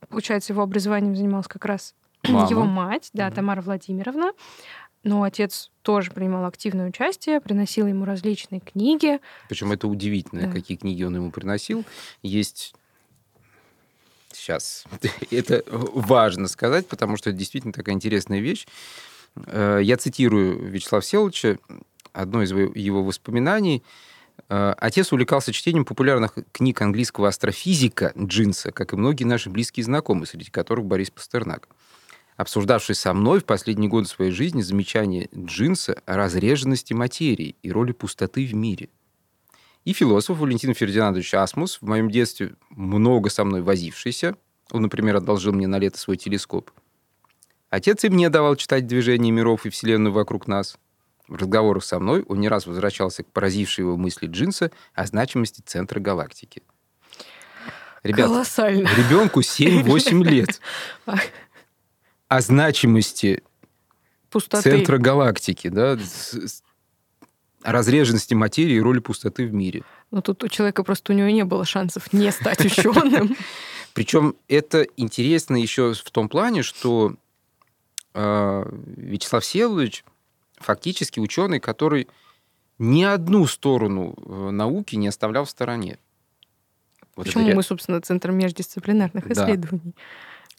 получается, 0.08 0.52
его 0.52 0.62
образованием 0.62 1.16
занималась 1.16 1.48
как 1.48 1.64
раз 1.64 1.94
Мама. 2.22 2.48
его 2.48 2.64
мать, 2.64 3.10
да, 3.12 3.26
Мгм. 3.26 3.34
Тамара 3.34 3.62
Владимировна. 3.62 4.32
Но 5.02 5.22
отец 5.24 5.70
тоже 5.82 6.12
принимал 6.12 6.44
активное 6.46 6.88
участие, 6.88 7.40
приносил 7.40 7.86
ему 7.86 8.04
различные 8.04 8.60
книги. 8.60 9.18
Причем 9.48 9.72
это 9.72 9.88
удивительно, 9.88 10.42
Да. 10.46 10.52
какие 10.52 10.76
книги 10.76 11.02
он 11.02 11.16
ему 11.16 11.30
приносил. 11.30 11.84
Есть 12.22 12.74
сейчас 14.32 14.84
это 15.30 15.62
важно 15.68 16.46
сказать, 16.48 16.86
потому 16.86 17.16
что 17.16 17.30
это 17.30 17.38
действительно 17.38 17.72
такая 17.72 17.94
интересная 17.96 18.40
вещь. 18.40 18.66
Э, 19.46 19.80
Я 19.82 19.96
цитирую 19.96 20.70
Вячеслава 20.70 21.02
Всеволодовича, 21.02 21.58
одно 22.12 22.42
из 22.42 22.50
его- 22.50 22.72
его 22.74 23.02
воспоминаний. 23.04 23.82
Э, 24.48 24.74
Отец 24.78 25.12
увлекался 25.12 25.52
чтением 25.52 25.84
популярных 25.84 26.34
книг 26.52 26.80
английского 26.82 27.28
астрофизика 27.28 28.12
Джинса, 28.16 28.72
как 28.72 28.92
и 28.92 28.96
многие 28.96 29.24
наши 29.24 29.50
близкие 29.50 29.84
знакомые, 29.84 30.26
среди 30.26 30.50
которых 30.50 30.84
Борис 30.86 31.10
Пастернак 31.10 31.68
обсуждавший 32.36 32.94
со 32.94 33.14
мной 33.14 33.40
в 33.40 33.44
последние 33.44 33.88
годы 33.88 34.08
своей 34.08 34.32
жизни 34.32 34.62
замечание 34.62 35.28
Джинса 35.34 36.02
о 36.06 36.16
разреженности 36.16 36.92
материи 36.92 37.56
и 37.62 37.70
роли 37.70 37.92
пустоты 37.92 38.44
в 38.46 38.54
мире. 38.54 38.88
И 39.84 39.92
философ 39.92 40.38
Валентин 40.38 40.74
Фердинандович 40.74 41.34
Асмус, 41.34 41.78
в 41.80 41.86
моем 41.86 42.10
детстве 42.10 42.54
много 42.70 43.28
со 43.30 43.44
мной 43.44 43.60
возившийся, 43.62 44.34
он, 44.70 44.82
например, 44.82 45.16
одолжил 45.16 45.52
мне 45.52 45.66
на 45.66 45.78
лето 45.78 45.98
свой 45.98 46.16
телескоп. 46.16 46.70
Отец 47.74 48.04
и 48.04 48.08
мне 48.08 48.30
давал 48.30 48.54
читать 48.54 48.86
движение 48.86 49.32
миров 49.32 49.66
и 49.66 49.70
Вселенную 49.70 50.12
вокруг 50.12 50.46
нас. 50.46 50.76
В 51.26 51.34
разговорах 51.34 51.82
со 51.82 51.98
мной 51.98 52.22
он 52.28 52.38
не 52.38 52.48
раз 52.48 52.66
возвращался 52.66 53.24
к 53.24 53.32
поразившей 53.32 53.82
его 53.82 53.96
мысли 53.96 54.28
Джинса 54.28 54.70
о 54.94 55.06
значимости 55.06 55.60
центра 55.60 55.98
галактики. 55.98 56.62
Ребята, 58.04 58.28
Колоссально. 58.28 58.88
ребенку 58.96 59.40
7-8 59.40 60.22
лет. 60.30 60.60
О 62.28 62.40
значимости 62.40 63.42
Пустоты. 64.30 64.70
центра 64.70 64.98
галактики, 64.98 65.66
да, 65.66 65.98
о 67.62 67.72
разреженности 67.72 68.34
материи 68.34 68.74
и 68.74 68.80
роли 68.80 69.00
пустоты 69.00 69.46
в 69.46 69.52
мире. 69.52 69.82
Но 70.12 70.20
тут 70.20 70.44
у 70.44 70.48
человека 70.48 70.84
просто 70.84 71.12
у 71.12 71.16
него 71.16 71.28
не 71.28 71.44
было 71.44 71.64
шансов 71.64 72.12
не 72.12 72.30
стать 72.30 72.64
ученым. 72.64 73.36
Причем 73.94 74.36
это 74.46 74.86
интересно 74.96 75.56
еще 75.56 75.92
в 75.94 76.10
том 76.12 76.28
плане, 76.28 76.62
что 76.62 77.16
Вячеслав 78.14 79.42
Всеволодович 79.42 80.04
фактически 80.58 81.20
ученый, 81.20 81.60
который 81.60 82.08
ни 82.78 83.02
одну 83.02 83.46
сторону 83.46 84.14
э, 84.16 84.50
науки 84.50 84.96
не 84.96 85.08
оставлял 85.08 85.44
в 85.44 85.50
стороне. 85.50 85.98
Вот 87.16 87.26
это 87.26 87.32
Почему 87.34 87.48
ре- 87.48 87.54
мы, 87.54 87.62
собственно, 87.62 88.00
центр 88.00 88.30
междисциплинарных 88.30 89.26
Да. 89.28 89.32
исследований? 89.32 89.94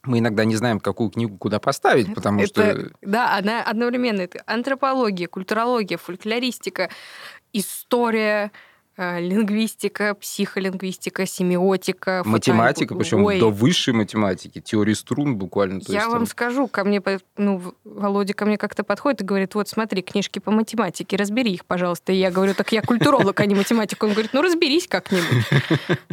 мы 0.03 0.19
иногда 0.19 0.45
не 0.45 0.55
знаем, 0.55 0.79
какую 0.79 1.09
книгу 1.09 1.35
куда 1.37 1.59
поставить, 1.59 2.13
потому 2.13 2.39
Это- 2.41 2.47
что 2.47 2.91
Да, 3.01 3.35
она 3.39 3.63
одновременно 3.63 4.21
это 4.21 4.43
антропология, 4.45 5.27
культурология, 5.27 5.97
фольклористика, 5.97 6.91
история, 7.53 8.51
лингвистика, 8.97 10.15
психолингвистика, 10.15 11.25
семиотика, 11.25 12.23
математика, 12.25 12.93
фотони- 12.93 12.97
причем 12.99 13.23
Ой, 13.25 13.39
до 13.39 13.49
высшей 13.51 13.93
математики, 13.93 14.61
теории 14.61 14.93
струн 14.93 15.35
буквально. 15.37 15.81
то 15.81 15.91
Я 15.91 15.99
есть 15.99 16.09
вам 16.09 16.19
там- 16.19 16.27
скажу, 16.27 16.67
ко 16.67 16.83
мне, 16.83 17.01
ну, 17.37 17.61
Володя 17.83 18.33
ко 18.33 18.45
мне 18.45 18.57
как-то 18.57 18.83
подходит 18.83 19.21
и 19.21 19.23
говорит, 19.25 19.53
вот 19.55 19.67
смотри, 19.67 20.01
книжки 20.01 20.39
по 20.39 20.51
математике, 20.51 21.17
разбери 21.17 21.53
их, 21.53 21.65
пожалуйста. 21.65 22.13
И 22.13 22.15
я 22.15 22.31
говорю, 22.31 22.53
так 22.53 22.71
я 22.71 22.81
культуролог, 22.81 23.39
а 23.39 23.45
не 23.45 23.55
математик. 23.55 24.01
Он 24.03 24.11
говорит, 24.13 24.31
ну 24.33 24.41
разберись 24.41 24.87
как-нибудь. 24.87 25.45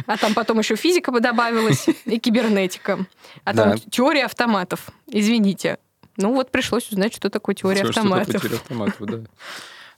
А 0.05 0.17
там 0.17 0.33
потом 0.33 0.59
еще 0.59 0.75
физика 0.75 1.11
бы 1.11 1.19
добавилась 1.21 1.87
и 2.05 2.19
кибернетика. 2.19 3.05
А 3.45 3.53
там 3.53 3.71
Да. 3.71 3.77
теория 3.89 4.25
автоматов. 4.25 4.89
Извините. 5.07 5.77
Ну 6.17 6.33
вот 6.33 6.51
пришлось 6.51 6.89
узнать, 6.91 7.15
что 7.15 7.29
такое 7.29 7.55
теория 7.55 7.83
Всё, 7.83 7.91
что 7.91 8.01
такое 8.03 8.19
автоматов. 8.21 8.41
теория 8.41 8.55
автоматов, 8.57 8.95
да. 8.99 9.19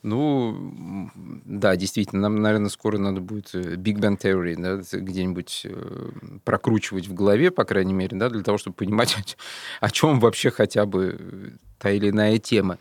Ну, 0.08 1.10
да, 1.46 1.76
действительно, 1.76 2.22
нам, 2.22 2.36
наверное, 2.36 2.70
скоро 2.70 3.00
надо 3.00 3.22
будет 3.22 3.56
э, 3.56 3.74
Big 3.74 3.96
Bang 3.96 4.20
Theory 4.20 4.56
да, 4.56 5.00
где-нибудь 5.00 5.62
э, 5.64 6.12
прокручивать 6.44 7.08
в 7.08 7.16
голове, 7.16 7.50
по 7.50 7.64
крайней 7.66 7.94
мере, 7.94 8.16
да, 8.16 8.30
для 8.30 8.44
того, 8.44 8.60
чтобы 8.60 8.76
понимать, 8.76 9.36
о, 9.82 9.90
чем 9.90 10.20
вообще 10.20 10.52
хотя 10.52 10.86
бы 10.86 11.18
э, 11.20 11.50
та 11.80 11.90
или 11.90 12.12
иная 12.12 12.38
тема. 12.38 12.78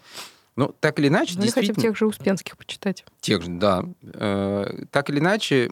Но 0.54 0.74
так 0.80 0.98
или 0.98 1.08
иначе, 1.08 1.37
Ну, 1.37 1.44
или 1.44 1.48
хотя 1.48 1.60
бы 1.60 1.66
действительно... 1.66 1.82
тех 1.82 1.96
же 1.96 2.06
Успенских 2.06 2.58
почитать. 2.58 3.06
Тех 3.20 3.42
же, 3.42 3.48
да. 3.52 3.87
Так 4.90 5.08
или 5.08 5.18
иначе, 5.18 5.70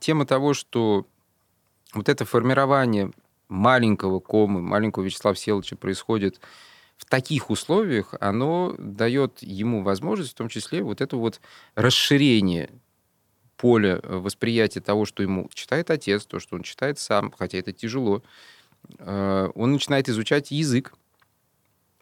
тема 0.00 0.26
того, 0.26 0.52
что 0.52 1.06
вот 1.94 2.10
это 2.10 2.26
формирование 2.26 3.10
маленького 3.48 4.20
комы, 4.20 4.60
маленького 4.60 5.04
Вячеслава 5.04 5.34
Всеволодовича 5.34 5.76
происходит 5.76 6.40
в 6.98 7.04
таких 7.06 7.48
условиях 7.48 8.14
оно 8.20 8.74
дает 8.76 9.38
ему 9.40 9.82
возможность, 9.82 10.32
в 10.32 10.34
том 10.34 10.48
числе, 10.48 10.82
вот 10.82 11.00
это 11.00 11.16
вот 11.16 11.40
расширение 11.74 12.70
поля 13.56 14.00
восприятия 14.02 14.80
того, 14.80 15.04
что 15.04 15.22
ему 15.22 15.48
читает 15.54 15.90
отец, 15.90 16.26
то, 16.26 16.38
что 16.38 16.56
он 16.56 16.62
читает 16.62 16.98
сам, 16.98 17.32
хотя 17.36 17.58
это 17.58 17.72
тяжело. 17.72 18.22
Э, 18.98 19.48
он 19.54 19.72
начинает 19.72 20.08
изучать 20.08 20.50
язык, 20.50 20.94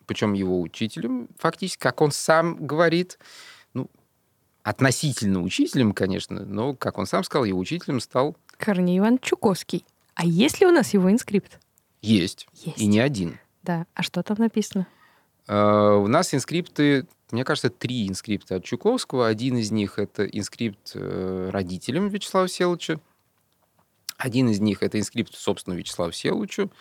причем 0.07 0.33
его 0.33 0.61
учителем, 0.61 1.29
фактически, 1.39 1.81
как 1.81 2.01
он 2.01 2.11
сам 2.11 2.67
говорит, 2.67 3.19
ну, 3.75 3.91
относительно 4.63 5.43
учителем, 5.43 5.93
конечно, 5.93 6.45
но, 6.45 6.75
как 6.75 6.99
он 6.99 7.07
сам 7.07 7.23
сказал, 7.23 7.45
его 7.45 7.59
учителем 7.59 8.01
стал... 8.01 8.37
Корней 8.59 8.99
Иван 8.99 9.19
Чуковский. 9.19 9.85
А 10.15 10.25
есть 10.25 10.61
ли 10.61 10.67
у 10.67 10.71
нас 10.71 10.95
его 10.95 11.11
инскрипт? 11.11 11.59
Есть. 12.03 12.49
Есть. 12.53 12.79
И 12.79 12.87
не 12.87 13.01
один. 13.01 13.39
Да. 13.66 13.87
А 13.94 14.02
что 14.02 14.22
там 14.22 14.37
написано? 14.38 14.87
Э, 15.49 16.03
у 16.02 16.07
нас 16.07 16.35
инскрипты, 16.35 17.07
мне 17.31 17.44
кажется, 17.44 17.68
три 17.70 18.09
инскрипта 18.09 18.57
от 18.57 18.64
Чуковского. 18.64 19.26
Один 19.26 19.59
из 19.59 19.70
них 19.70 19.98
это 19.98 20.24
инскрипт 20.24 20.96
э, 20.97 21.51
родителям 21.50 22.09
Вячеслава 22.09 22.48
Всеволодыча. 22.49 23.01
Один 24.16 24.48
из 24.48 24.61
них 24.61 24.83
это 24.83 24.98
инскрипт, 24.98 25.35
собственно, 25.35 25.74
Вячеславу 25.74 26.12
Всеволодычу. 26.12 26.73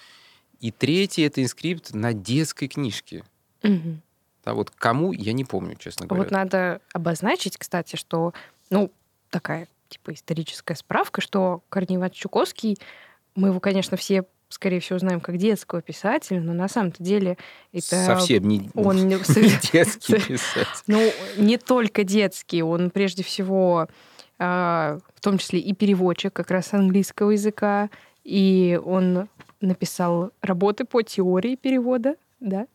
И 0.61 0.71
третий 0.71 1.23
это 1.23 1.43
инскрипт 1.43 1.93
на 1.93 2.13
детской 2.13 2.67
книжке. 2.67 3.23
Угу. 3.63 4.01
Да, 4.45 4.53
вот 4.53 4.69
кому, 4.69 5.11
я 5.11 5.33
не 5.33 5.43
помню, 5.43 5.75
честно 5.75 6.05
говоря. 6.05 6.23
Вот 6.23 6.31
надо 6.31 6.81
обозначить, 6.93 7.57
кстати, 7.57 7.95
что, 7.95 8.33
ну, 8.69 8.91
такая 9.29 9.67
типа 9.89 10.13
историческая 10.13 10.75
справка, 10.75 11.21
что 11.21 11.63
Корней 11.69 11.97
Иванович 11.97 12.17
Чуковский, 12.17 12.77
мы 13.35 13.49
его, 13.49 13.59
конечно, 13.59 13.97
все 13.97 14.25
скорее 14.55 14.79
всего, 14.79 14.97
знаем 14.99 15.19
как 15.19 15.37
детского 15.37 15.81
писателя, 15.81 16.39
но 16.39 16.53
на 16.53 16.67
самом-то 16.69 17.03
деле 17.03 17.37
это... 17.73 17.95
Совсем 18.05 18.47
не, 18.47 18.69
он 18.73 19.07
не 19.07 19.15
детский 19.73 20.15
писатель. 20.15 20.83
Ну, 20.87 21.11
не 21.37 21.57
только 21.57 22.03
детский, 22.03 22.63
он 22.63 22.89
прежде 22.89 23.23
всего 23.23 23.87
а, 24.39 24.99
в 25.13 25.21
том 25.21 25.37
числе 25.37 25.59
и 25.59 25.73
переводчик 25.73 26.31
как 26.33 26.51
раз 26.51 26.73
английского 26.73 27.31
языка, 27.31 27.89
и 28.23 28.79
он 28.83 29.27
написал 29.59 30.31
работы 30.41 30.85
по 30.85 31.01
теории 31.01 31.55
перевода, 31.55 32.15
да? 32.39 32.67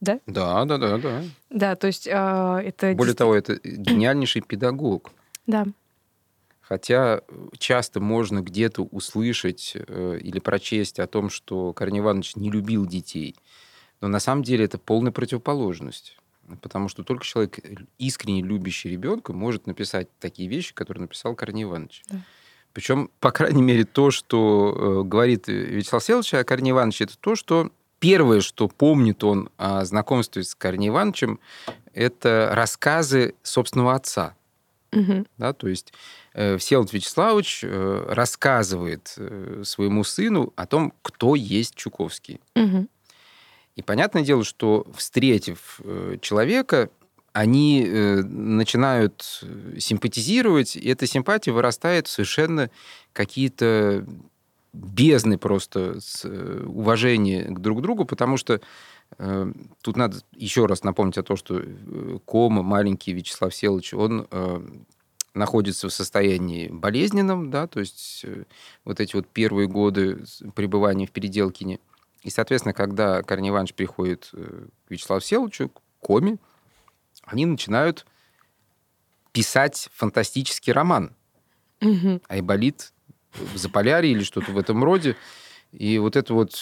Да? 0.00 0.18
Да, 0.26 0.64
да, 0.64 0.78
да, 0.78 0.98
да. 0.98 1.22
Да, 1.50 1.76
то 1.76 1.86
есть 1.86 2.06
э, 2.06 2.10
это... 2.12 2.92
Более 2.94 3.14
того, 3.14 3.34
это 3.34 3.58
гениальнейший 3.64 4.42
педагог. 4.42 5.12
Да. 5.46 5.64
Хотя 6.66 7.20
часто 7.58 8.00
можно 8.00 8.40
где-то 8.40 8.82
услышать 8.82 9.72
э, 9.74 10.18
или 10.20 10.38
прочесть 10.38 10.98
о 10.98 11.06
том, 11.06 11.28
что 11.28 11.72
Корней 11.74 12.00
Иванович 12.00 12.36
не 12.36 12.50
любил 12.50 12.86
детей. 12.86 13.36
Но 14.00 14.08
на 14.08 14.18
самом 14.18 14.42
деле 14.42 14.64
это 14.64 14.78
полная 14.78 15.12
противоположность. 15.12 16.16
Потому 16.62 16.88
что 16.88 17.04
только 17.04 17.24
человек, 17.24 17.58
искренне 17.98 18.42
любящий 18.42 18.90
ребенка, 18.90 19.32
может 19.32 19.66
написать 19.66 20.08
такие 20.18 20.48
вещи, 20.48 20.74
которые 20.74 21.02
написал 21.02 21.34
Корней 21.34 21.64
Иванович. 21.64 22.02
Да. 22.08 22.20
Причем, 22.72 23.10
по 23.20 23.30
крайней 23.30 23.62
мере, 23.62 23.84
то, 23.84 24.10
что 24.10 25.02
э, 25.04 25.08
говорит 25.08 25.48
Вячеслав 25.48 26.02
Селович 26.02 26.34
о 26.34 26.44
Корнее 26.44 26.72
Ивановиче, 26.72 27.04
это 27.04 27.18
то, 27.18 27.36
что 27.36 27.70
первое, 28.00 28.40
что 28.40 28.68
помнит 28.68 29.22
он 29.22 29.48
о 29.56 29.84
знакомстве 29.84 30.42
с 30.42 30.54
Корнеем 30.54 30.92
Ивановичем, 30.92 31.40
это 31.92 32.50
рассказы 32.52 33.34
собственного 33.42 33.94
отца. 33.94 34.34
Угу. 34.98 35.26
Да, 35.38 35.52
то 35.52 35.68
есть 35.68 35.92
э, 36.32 36.56
Всеволод 36.58 36.92
Вячеславович 36.92 37.60
э, 37.64 38.06
рассказывает 38.08 39.14
э, 39.16 39.62
своему 39.64 40.04
сыну 40.04 40.52
о 40.56 40.66
том, 40.66 40.92
кто 41.02 41.34
есть 41.34 41.74
Чуковский. 41.74 42.40
Угу. 42.56 42.88
И 43.76 43.82
понятное 43.82 44.22
дело, 44.22 44.44
что 44.44 44.86
встретив 44.96 45.80
э, 45.82 46.18
человека, 46.20 46.90
они 47.32 47.84
э, 47.84 48.22
начинают 48.22 49.40
э, 49.42 49.78
симпатизировать, 49.80 50.76
и 50.76 50.88
эта 50.88 51.06
симпатия 51.06 51.50
вырастает 51.50 52.06
в 52.06 52.10
совершенно 52.10 52.70
какие-то 53.12 54.06
бездны 54.72 55.38
просто 55.38 56.00
с 56.00 56.24
э, 56.24 56.64
уважения 56.66 57.44
к 57.44 57.58
друг 57.60 57.82
другу, 57.82 58.04
потому 58.04 58.36
что 58.36 58.60
тут 59.82 59.96
надо 59.96 60.18
еще 60.32 60.66
раз 60.66 60.82
напомнить 60.82 61.18
о 61.18 61.22
том, 61.22 61.36
что 61.36 61.62
Кома, 62.24 62.62
маленький 62.62 63.12
Вячеслав 63.12 63.54
Селович, 63.54 63.94
он 63.94 64.26
э, 64.30 64.66
находится 65.34 65.88
в 65.88 65.92
состоянии 65.92 66.68
болезненном, 66.68 67.50
да, 67.50 67.66
то 67.66 67.80
есть 67.80 68.24
э, 68.24 68.44
вот 68.84 69.00
эти 69.00 69.14
вот 69.14 69.28
первые 69.28 69.68
годы 69.68 70.24
пребывания 70.54 71.06
в 71.06 71.12
Переделкине. 71.12 71.78
И, 72.22 72.30
соответственно, 72.30 72.72
когда 72.72 73.22
Корней 73.22 73.50
Иванович 73.50 73.74
приходит 73.74 74.30
к 74.32 74.90
Вячеславу 74.90 75.20
Селовичу, 75.20 75.68
к 75.68 75.80
Коме, 76.00 76.38
они 77.24 77.46
начинают 77.46 78.06
писать 79.32 79.90
фантастический 79.94 80.72
роман. 80.72 81.14
Угу. 81.80 82.22
Айболит 82.28 82.92
в 83.32 83.56
Заполярье 83.56 84.12
или 84.12 84.22
что-то 84.22 84.52
в 84.52 84.58
этом 84.58 84.82
роде. 84.82 85.16
И 85.72 85.98
вот 85.98 86.16
эта 86.16 86.32
вот 86.32 86.54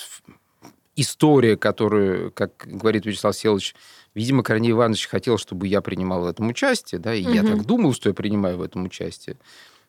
история, 0.96 1.56
которую, 1.56 2.32
как 2.32 2.64
говорит 2.66 3.06
Вячеслав 3.06 3.34
Селович, 3.34 3.74
видимо, 4.14 4.42
Корней 4.42 4.72
Иванович 4.72 5.08
хотел, 5.08 5.38
чтобы 5.38 5.66
я 5.66 5.80
принимал 5.80 6.22
в 6.22 6.26
этом 6.26 6.48
участие, 6.48 7.00
да, 7.00 7.14
и 7.14 7.24
угу. 7.24 7.32
я 7.32 7.42
так 7.42 7.64
думал, 7.64 7.94
что 7.94 8.08
я 8.08 8.14
принимаю 8.14 8.58
в 8.58 8.62
этом 8.62 8.84
участие. 8.84 9.36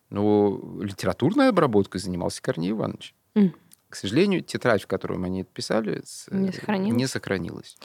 Но 0.09 0.59
литературной 0.81 1.49
обработкой 1.49 1.99
занимался 1.99 2.41
Корней 2.41 2.71
Иванович. 2.71 3.13
Угу. 3.35 3.53
К 3.89 3.95
сожалению, 3.95 4.41
тетрадь, 4.41 4.83
в 4.83 4.87
которой 4.87 5.23
они 5.23 5.41
это 5.41 5.49
писали, 5.53 6.03
не 6.31 6.51
сохранилась. 6.51 6.97
Не 6.97 7.07
сохранилась. 7.07 7.77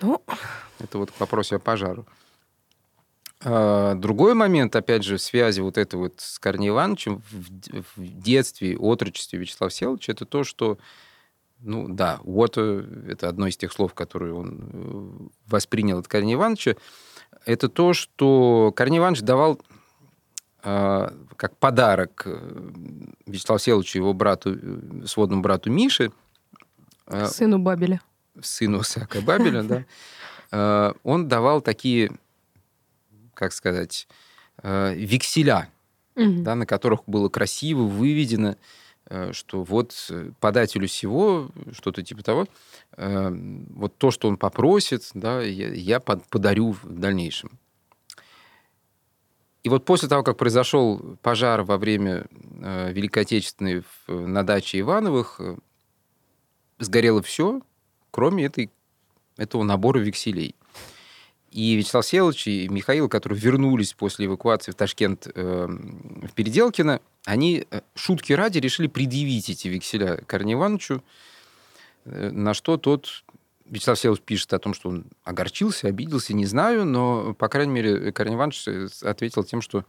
Ну... 0.00 0.22
Это 0.80 0.98
вот 0.98 1.10
к 1.10 1.20
вопросу 1.20 1.56
о 1.56 1.58
пожару. 1.58 2.06
А, 3.42 3.94
другой 3.94 4.34
момент, 4.34 4.74
опять 4.74 5.04
же, 5.04 5.18
в 5.18 5.22
связи 5.22 5.60
вот 5.60 5.78
это 5.78 5.98
вот 5.98 6.14
с 6.18 6.38
Корнеем 6.38 6.74
Ивановичем 6.74 7.22
в, 7.30 7.86
детстве, 7.98 8.76
отрочестве 8.76 9.38
Вячеслава 9.38 9.70
Всеволодовича, 9.70 10.12
это 10.12 10.24
то, 10.24 10.44
что, 10.44 10.78
ну 11.64 11.88
да, 11.88 12.20
вот 12.24 12.58
это 12.58 13.28
одно 13.28 13.46
из 13.46 13.56
тех 13.56 13.72
слов, 13.72 13.94
которые 13.94 14.34
он 14.34 14.70
э, 14.72 15.28
воспринял 15.46 15.98
от 15.98 16.06
Корнея 16.08 16.36
Ивановича, 16.36 16.74
это 17.46 17.68
то, 17.68 17.94
что 17.94 18.72
Корней 18.76 18.98
Иванович 18.98 19.22
давал 19.22 19.60
э, 20.62 21.08
как 21.36 21.56
подарок 21.56 22.22
э, 22.26 22.70
Вячеславу 23.26 23.58
Всеволодовичу, 23.58 23.98
его 23.98 24.12
брату, 24.12 24.54
э, 24.54 25.06
сводному 25.06 25.42
брату 25.42 25.70
Мише. 25.70 26.12
Э, 27.06 27.26
Сыну 27.26 27.58
Бабеля. 27.58 28.00
сыну 28.42 28.82
Исаака 28.82 29.22
Бабеля, 29.22 29.62
да, 29.64 29.84
э, 30.52 30.92
он 31.02 31.28
давал 31.28 31.62
такие, 31.62 32.12
как 33.32 33.52
сказать, 33.54 34.06
э, 34.62 34.94
векселя, 34.94 35.70
да, 36.14 36.54
на 36.54 36.66
которых 36.66 37.00
было 37.06 37.28
красиво 37.28 37.82
выведено, 37.82 38.50
э, 38.50 38.56
что 39.32 39.62
вот 39.62 40.10
подателю 40.40 40.88
всего, 40.88 41.50
что-то 41.72 42.02
типа 42.02 42.22
того, 42.22 42.46
вот 42.96 43.96
то, 43.98 44.10
что 44.10 44.28
он 44.28 44.36
попросит, 44.36 45.10
да, 45.14 45.42
я 45.42 46.00
подарю 46.00 46.72
в 46.72 46.84
дальнейшем. 46.84 47.58
И 49.62 49.68
вот 49.68 49.84
после 49.84 50.08
того, 50.08 50.22
как 50.22 50.36
произошел 50.36 51.16
пожар 51.22 51.62
во 51.62 51.78
время 51.78 52.26
Великой 52.30 53.22
Отечественной 53.22 53.82
на 54.08 54.42
даче 54.42 54.80
Ивановых, 54.80 55.40
сгорело 56.78 57.22
все, 57.22 57.62
кроме 58.10 58.44
этой, 58.44 58.70
этого 59.36 59.62
набора 59.62 60.00
векселей. 60.00 60.54
И 61.54 61.76
Вячеслав 61.76 62.04
Селович 62.04 62.48
и 62.48 62.68
Михаил, 62.68 63.08
которые 63.08 63.38
вернулись 63.38 63.92
после 63.92 64.26
эвакуации 64.26 64.72
в 64.72 64.74
Ташкент 64.74 65.28
э, 65.32 65.66
в 65.68 66.32
Переделкино, 66.32 67.00
они 67.26 67.64
э, 67.70 67.80
шутки 67.94 68.32
ради 68.32 68.58
решили 68.58 68.88
предъявить 68.88 69.48
эти 69.48 69.68
векселя 69.68 70.16
Корнею 70.26 70.58
Ивановичу, 70.58 71.04
э, 72.06 72.30
на 72.32 72.54
что 72.54 72.76
тот 72.76 73.22
Вячеслав 73.66 73.96
Селович 73.96 74.22
пишет 74.22 74.52
о 74.52 74.58
том, 74.58 74.74
что 74.74 74.88
он 74.88 75.04
огорчился, 75.22 75.86
обиделся, 75.86 76.34
не 76.34 76.44
знаю, 76.44 76.84
но, 76.84 77.34
по 77.34 77.46
крайней 77.48 77.72
мере, 77.72 78.10
Корней 78.10 78.34
Иванович 78.34 78.66
э, 78.66 78.88
ответил 79.02 79.44
тем, 79.44 79.62
что 79.62 79.84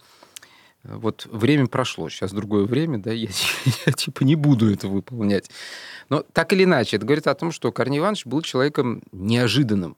вот 0.83 1.25
время 1.31 1.65
прошло, 1.65 2.09
сейчас 2.09 2.31
другое 2.31 2.65
время, 2.65 2.99
да, 2.99 3.11
я, 3.11 3.29
я 3.87 3.91
типа 3.91 4.23
не 4.23 4.35
буду 4.35 4.71
это 4.71 4.87
выполнять. 4.87 5.49
Но 6.09 6.21
так 6.31 6.53
или 6.53 6.65
иначе, 6.65 6.97
это 6.97 7.07
говорит 7.07 7.25
о 7.25 7.33
том, 7.33 7.51
что 7.51 7.71
Корней 7.71 7.97
Иванович 7.97 8.27
был 8.27 8.43
человеком 8.43 9.01
неожиданным. 9.11 9.97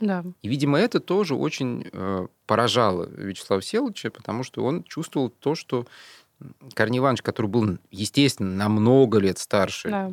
Да. 0.00 0.24
И, 0.42 0.48
видимо, 0.48 0.78
это 0.78 1.00
тоже 1.00 1.34
очень 1.34 1.88
э, 1.92 2.26
поражало 2.46 3.08
Вячеслава 3.10 3.62
Селовича, 3.62 4.10
потому 4.10 4.44
что 4.44 4.64
он 4.64 4.84
чувствовал 4.84 5.28
то, 5.30 5.54
что 5.54 5.86
Корней 6.74 6.98
Иванович, 6.98 7.22
который 7.22 7.48
был, 7.48 7.78
естественно, 7.90 8.54
на 8.54 8.68
много 8.68 9.18
лет 9.18 9.38
старше, 9.38 9.90
да. 9.90 10.12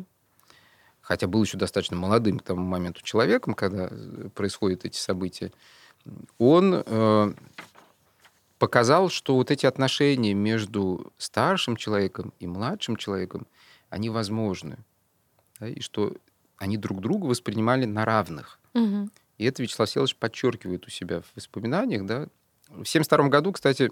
хотя 1.00 1.28
был 1.28 1.44
еще 1.44 1.56
достаточно 1.56 1.96
молодым 1.96 2.40
к 2.40 2.42
тому 2.42 2.64
моменту 2.64 3.02
человеком, 3.02 3.54
когда 3.54 3.90
происходят 4.34 4.84
эти 4.84 4.98
события, 4.98 5.52
он 6.38 6.82
э, 6.84 7.32
показал, 8.58 9.08
что 9.08 9.36
вот 9.36 9.50
эти 9.50 9.66
отношения 9.66 10.34
между 10.34 11.12
старшим 11.16 11.76
человеком 11.76 12.32
и 12.40 12.46
младшим 12.46 12.96
человеком, 12.96 13.46
они 13.88 14.10
возможны. 14.10 14.78
Да, 15.60 15.68
и 15.68 15.80
что 15.80 16.12
они 16.58 16.76
друг 16.76 17.00
друга 17.00 17.26
воспринимали 17.26 17.84
на 17.84 18.04
равных. 18.04 18.58
Мгм. 18.74 19.10
И 19.38 19.44
это 19.44 19.62
Вячеслав 19.62 19.88
Селович 19.88 20.16
подчеркивает 20.16 20.86
у 20.86 20.90
себя 20.90 21.20
в 21.20 21.36
воспоминаниях. 21.36 22.06
Да? 22.06 22.26
В 22.68 22.82
1972 22.82 23.28
году, 23.28 23.52
кстати, 23.52 23.90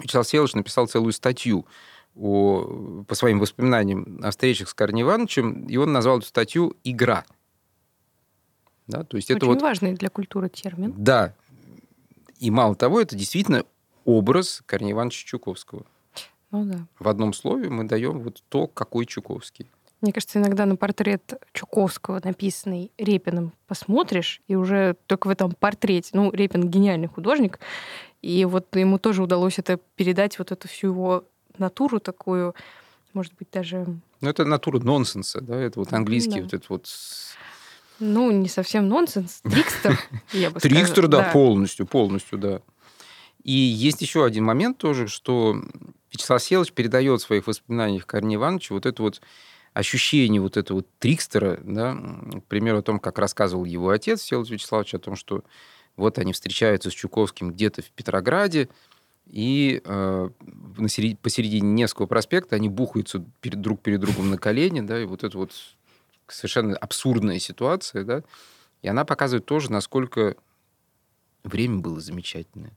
Вячеслав 0.00 0.26
Селович 0.26 0.54
написал 0.54 0.86
целую 0.86 1.12
статью 1.12 1.66
о, 2.16 3.04
по 3.06 3.14
своим 3.14 3.38
воспоминаниям 3.38 4.20
о 4.22 4.30
встречах 4.30 4.68
с 4.68 4.74
Корней 4.74 5.02
Ивановичем, 5.02 5.66
и 5.66 5.76
он 5.76 5.92
назвал 5.92 6.18
эту 6.18 6.26
статью 6.26 6.76
«Игра». 6.84 7.24
Да, 8.86 9.02
то 9.02 9.16
есть 9.16 9.30
это 9.30 9.46
Очень 9.46 9.54
вот 9.54 9.62
важный 9.62 9.94
для 9.94 10.10
культуры 10.10 10.48
термин. 10.50 10.92
Да. 10.96 11.34
И 12.38 12.50
мало 12.50 12.74
того, 12.74 13.00
это 13.00 13.16
действительно 13.16 13.64
образ 14.04 14.62
Корнея 14.66 14.92
Ивановича 14.92 15.26
Чуковского. 15.26 15.86
Ну 16.50 16.64
да. 16.64 16.86
В 16.98 17.08
одном 17.08 17.32
слове 17.32 17.70
мы 17.70 17.84
даем 17.84 18.20
вот 18.20 18.42
то, 18.48 18.66
какой 18.66 19.06
Чуковский. 19.06 19.66
Мне 20.00 20.12
кажется, 20.12 20.38
иногда 20.38 20.66
на 20.66 20.76
портрет 20.76 21.40
Чуковского, 21.52 22.20
написанный 22.22 22.90
Репиным, 22.98 23.52
посмотришь, 23.66 24.40
и 24.48 24.54
уже 24.54 24.96
только 25.06 25.28
в 25.28 25.30
этом 25.30 25.52
портрете, 25.52 26.10
ну, 26.12 26.30
Репин 26.30 26.68
гениальный 26.68 27.08
художник, 27.08 27.58
и 28.20 28.44
вот 28.44 28.74
ему 28.76 28.98
тоже 28.98 29.22
удалось 29.22 29.58
это 29.58 29.78
передать, 29.96 30.38
вот 30.38 30.52
эту 30.52 30.68
всю 30.68 30.88
его 30.88 31.24
натуру 31.56 32.00
такую, 32.00 32.54
может 33.14 33.32
быть, 33.34 33.48
даже, 33.50 33.86
Ну, 34.20 34.28
это 34.28 34.44
натура 34.44 34.78
нонсенса, 34.78 35.40
да, 35.40 35.56
это 35.58 35.78
вот 35.78 35.92
английский, 35.92 36.36
Да. 36.36 36.42
вот 36.42 36.54
это 36.54 36.66
вот... 36.68 36.88
ну, 37.98 38.30
не 38.30 38.48
совсем 38.48 38.88
нонсенс, 38.88 39.40
трикстер, 39.42 39.98
я 40.32 40.50
бы 40.50 40.60
Трикстер, 40.60 41.04
сказала. 41.04 41.24
да, 41.24 41.30
полностью, 41.32 41.86
полностью, 41.86 42.38
да. 42.38 42.60
И 43.42 43.52
есть 43.52 44.00
еще 44.02 44.24
один 44.24 44.44
момент 44.44 44.78
тоже, 44.78 45.06
что 45.06 45.56
Вячеслав 46.10 46.42
Селович 46.42 46.72
передает 46.72 47.20
в 47.20 47.24
своих 47.24 47.46
воспоминаниях 47.46 48.06
Корнея 48.06 48.38
Ивановича 48.38 48.74
вот 48.74 48.86
это 48.86 49.02
вот 49.02 49.20
ощущение 49.74 50.40
вот 50.40 50.56
этого 50.56 50.78
вот 50.78 50.88
трикстера, 50.98 51.60
да, 51.62 51.94
к 51.94 52.44
примеру, 52.44 52.78
о 52.78 52.82
том, 52.82 52.98
как 52.98 53.18
рассказывал 53.18 53.64
его 53.64 53.90
отец 53.90 54.22
Селович 54.22 54.50
Вячеславович, 54.50 54.94
о 54.94 54.98
том, 55.00 55.16
что 55.16 55.44
вот 55.96 56.18
они 56.18 56.32
встречаются 56.32 56.90
с 56.90 56.94
Чуковским 56.94 57.52
где-то 57.52 57.82
в 57.82 57.90
Петрограде, 57.90 58.68
и 59.26 59.82
э, 59.84 60.30
на 60.76 60.88
серед- 60.88 61.18
посередине 61.18 61.72
Невского 61.72 62.06
проспекта 62.06 62.56
они 62.56 62.68
бухаются 62.68 63.24
перед, 63.40 63.60
друг 63.60 63.80
перед 63.80 64.00
другом 64.00 64.30
на 64.30 64.38
колени, 64.38 64.80
да, 64.80 65.00
и 65.00 65.04
вот 65.04 65.24
это 65.24 65.36
вот 65.36 65.52
совершенно 66.28 66.76
абсурдная 66.76 67.38
ситуация, 67.38 68.04
да, 68.04 68.22
и 68.82 68.88
она 68.88 69.04
показывает 69.04 69.44
тоже, 69.44 69.72
насколько 69.72 70.36
время 71.42 71.78
было 71.78 72.00
замечательное. 72.00 72.72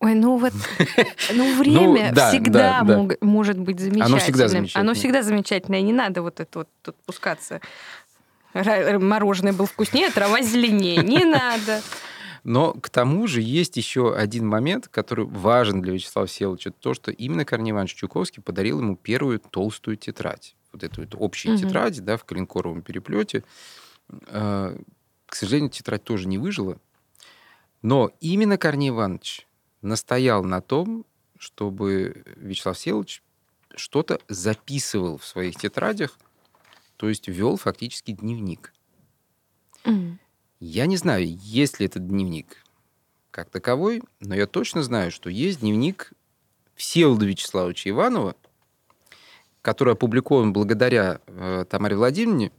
Ой, 0.00 0.14
ну 0.14 0.36
вот, 0.36 0.52
ну 1.34 1.58
время 1.58 2.12
да, 2.12 2.28
всегда 2.30 2.82
да, 2.82 3.04
да. 3.04 3.16
может 3.22 3.58
быть 3.58 3.80
замечательным. 3.80 4.06
Оно 4.06 4.18
всегда 4.18 4.48
замечательное. 4.48 4.82
Оно 4.82 4.94
всегда 4.94 5.22
замечательное, 5.22 5.80
не 5.80 5.92
надо 5.92 6.22
вот 6.22 6.40
это 6.40 6.58
вот 6.60 6.68
тут 6.82 6.96
пускаться. 7.06 7.60
Мороженое 8.52 9.52
было 9.52 9.66
вкуснее, 9.66 10.10
трава 10.10 10.42
зеленее. 10.42 10.98
Не 10.98 11.24
надо. 11.24 11.82
Но 12.44 12.74
к 12.74 12.90
тому 12.90 13.26
же 13.26 13.40
есть 13.42 13.76
еще 13.76 14.14
один 14.14 14.46
момент, 14.46 14.86
который 14.88 15.24
важен 15.24 15.82
для 15.82 15.94
Вячеслава 15.94 16.28
Селовича. 16.28 16.70
То, 16.70 16.94
что 16.94 17.10
именно 17.10 17.44
Корней 17.44 17.72
Иванович 17.72 17.94
Чуковский 17.94 18.40
подарил 18.42 18.80
ему 18.80 18.96
первую 18.96 19.40
толстую 19.40 19.96
тетрадь. 19.96 20.54
Вот 20.72 20.84
эту 20.84 21.00
вот 21.00 21.14
общую 21.18 21.54
Мгм. 21.54 21.62
тетрадь, 21.62 22.04
да, 22.04 22.16
в 22.16 22.24
коленкоровом 22.24 22.82
переплете. 22.82 23.42
Э, 24.28 24.76
К 25.26 25.34
сожалению, 25.34 25.70
тетрадь 25.70 26.04
тоже 26.04 26.28
не 26.28 26.38
выжила. 26.38 26.78
Но 27.82 28.12
именно 28.20 28.56
Корней 28.58 28.90
Иванович 28.90 29.46
настоял 29.86 30.44
на 30.44 30.60
том, 30.60 31.06
чтобы 31.38 32.24
Вячеслав 32.36 32.78
Селович 32.78 33.22
что-то 33.74 34.20
записывал 34.28 35.18
в 35.18 35.24
своих 35.24 35.56
тетрадях, 35.56 36.18
то 36.96 37.08
есть 37.08 37.28
вел 37.28 37.56
фактически 37.56 38.12
дневник. 38.12 38.72
М. 39.84 40.18
Я 40.58 40.86
не 40.86 40.96
знаю, 40.96 41.26
есть 41.26 41.80
ли 41.80 41.86
этот 41.86 42.08
дневник 42.08 42.64
как 43.30 43.50
таковой, 43.50 44.02
но 44.20 44.34
я 44.34 44.46
точно 44.46 44.82
знаю, 44.82 45.10
что 45.10 45.28
есть 45.28 45.60
дневник 45.60 46.12
Всеволода 46.74 47.26
Вячеславовича 47.26 47.90
Иванова, 47.90 48.34
который 49.62 49.92
опубликован 49.92 50.52
благодаря 50.52 51.20
э, 51.26 51.64
Тамаре 51.68 51.96
Владимировне 51.96 52.50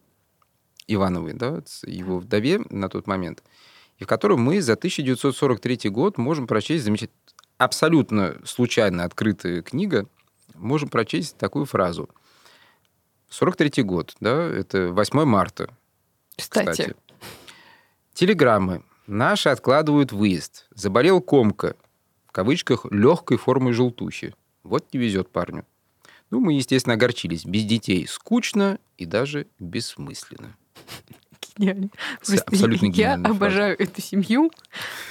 Ивановой, 0.87 1.33
да, 1.33 1.63
его 1.83 2.19
вдове 2.19 2.59
на 2.69 2.89
тот 2.89 3.07
момент, 3.07 3.43
и 3.97 4.03
в 4.03 4.07
котором 4.07 4.41
мы 4.41 4.61
за 4.61 4.73
1943 4.73 5.89
год 5.89 6.17
можем 6.17 6.47
прочесть 6.47 6.83
замечательно, 6.83 7.19
абсолютно 7.57 8.37
случайно 8.45 9.03
открытая 9.03 9.61
книга, 9.61 10.07
можем 10.53 10.89
прочесть 10.89 11.37
такую 11.37 11.65
фразу. 11.65 12.09
43 13.29 13.83
год, 13.83 14.15
да, 14.19 14.43
это 14.43 14.91
8 14.91 15.25
марта, 15.25 15.69
Кстати, 16.35 16.69
кстати. 16.69 16.95
Телеграммы. 18.13 18.83
Наши 19.05 19.49
откладывают 19.49 20.11
выезд. 20.11 20.67
Заболел 20.71 21.21
комка. 21.21 21.75
В 22.25 22.31
кавычках 22.31 22.85
легкой 22.89 23.37
формы 23.37 23.73
желтухи. 23.73 24.33
Вот 24.63 24.93
не 24.93 24.99
везет 24.99 25.29
парню. 25.29 25.65
Ну, 26.29 26.39
мы, 26.39 26.53
естественно, 26.53 26.95
огорчились. 26.95 27.45
Без 27.45 27.63
детей 27.63 28.05
скучно 28.07 28.79
и 28.97 29.05
даже 29.05 29.47
бессмысленно. 29.59 30.57
Гениально. 31.57 31.89
Просто 32.17 32.43
абсолютно 32.45 32.85
я 32.85 32.91
гениальная 32.91 33.23
фраза. 33.23 33.37
обожаю 33.37 33.81
эту 33.81 34.01
семью. 34.01 34.51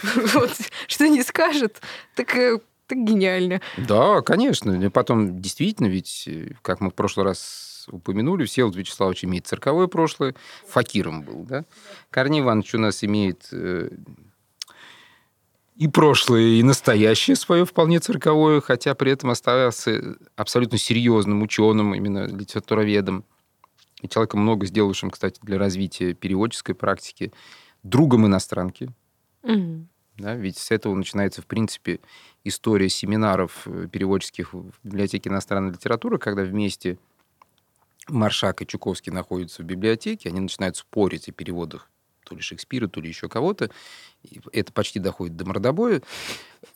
Вот, 0.35 0.53
что 0.87 1.09
не 1.09 1.23
скажет, 1.23 1.81
так, 2.15 2.35
э, 2.37 2.59
так 2.87 2.99
гениально. 2.99 3.61
Да, 3.77 4.21
конечно. 4.23 4.73
И 4.73 4.89
потом, 4.89 5.41
действительно, 5.41 5.87
ведь, 5.87 6.25
э, 6.27 6.53
как 6.63 6.81
мы 6.81 6.91
в 6.91 6.95
прошлый 6.95 7.27
раз 7.27 7.87
упомянули, 7.91 8.45
Всеволод 8.45 8.77
Вячеславович 8.77 9.25
имеет 9.25 9.47
цирковое 9.47 9.87
прошлое, 9.87 10.35
факиром 10.67 11.23
был, 11.23 11.45
да? 11.45 11.65
Корней 12.11 12.41
Иванович 12.41 12.75
у 12.75 12.79
нас 12.79 13.05
имеет 13.05 13.49
э, 13.53 13.91
и 15.77 15.89
прошлое, 15.89 16.41
и 16.41 16.63
настоящее 16.63 17.37
свое 17.37 17.65
вполне 17.65 18.01
цирковое, 18.01 18.61
хотя 18.61 18.95
при 18.95 19.13
этом 19.13 19.31
оставался 19.31 20.17
абсолютно 20.35 20.79
серьезным 20.79 21.43
ученым, 21.43 21.95
именно 21.95 22.27
литературоведом, 22.27 23.25
и 24.03 24.09
человеком 24.09 24.41
много 24.41 24.67
сделавшим, 24.67 25.11
кстати, 25.11 25.41
для 25.43 25.59
развития 25.59 26.15
переводческой 26.15 26.75
практики, 26.75 27.33
другом 27.83 28.27
иностранки, 28.27 28.91
М. 29.43 29.89
да, 30.17 30.35
ведь 30.35 30.59
с 30.59 30.71
этого 30.71 30.95
начинается, 30.95 31.43
в 31.43 31.47
принципе, 31.47 32.01
история 32.45 32.89
семинаров 32.89 33.67
э, 33.67 33.89
переводческих 33.91 34.53
в 34.53 34.73
библиотеке 34.85 35.31
иностранной 35.31 35.73
литературы, 35.73 36.19
когда 36.19 36.43
вместе 36.43 36.99
Маршак 38.09 38.63
и 38.63 38.67
Чуковский 38.67 39.13
находятся 39.13 39.63
в 39.63 39.67
библиотеке, 39.67 40.29
они 40.29 40.41
начинают 40.41 40.77
спорить 40.77 41.29
о 41.29 41.33
переводах 41.33 41.91
то 42.25 42.35
ли 42.35 42.41
Шекспира, 42.41 42.89
то 42.89 43.01
ли 43.01 43.09
еще 43.09 43.29
кого-то. 43.29 43.71
И 44.25 44.41
Это 44.53 44.73
почти 44.73 44.99
доходит 44.99 45.37
до 45.37 45.45
мордобоя. 45.45 46.03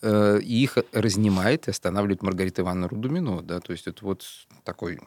Э, 0.01 0.39
И 0.41 0.63
их 0.63 0.77
разнимает 0.93 1.67
и 1.67 1.71
останавливает 1.71 2.23
Маргарита 2.23 2.61
Ивановна 2.61 2.87
Рудумино. 2.87 3.41
Да? 3.41 3.59
То 3.59 3.73
есть 3.73 3.85
это 3.85 4.05
вот 4.05 4.25
такой 4.63 4.99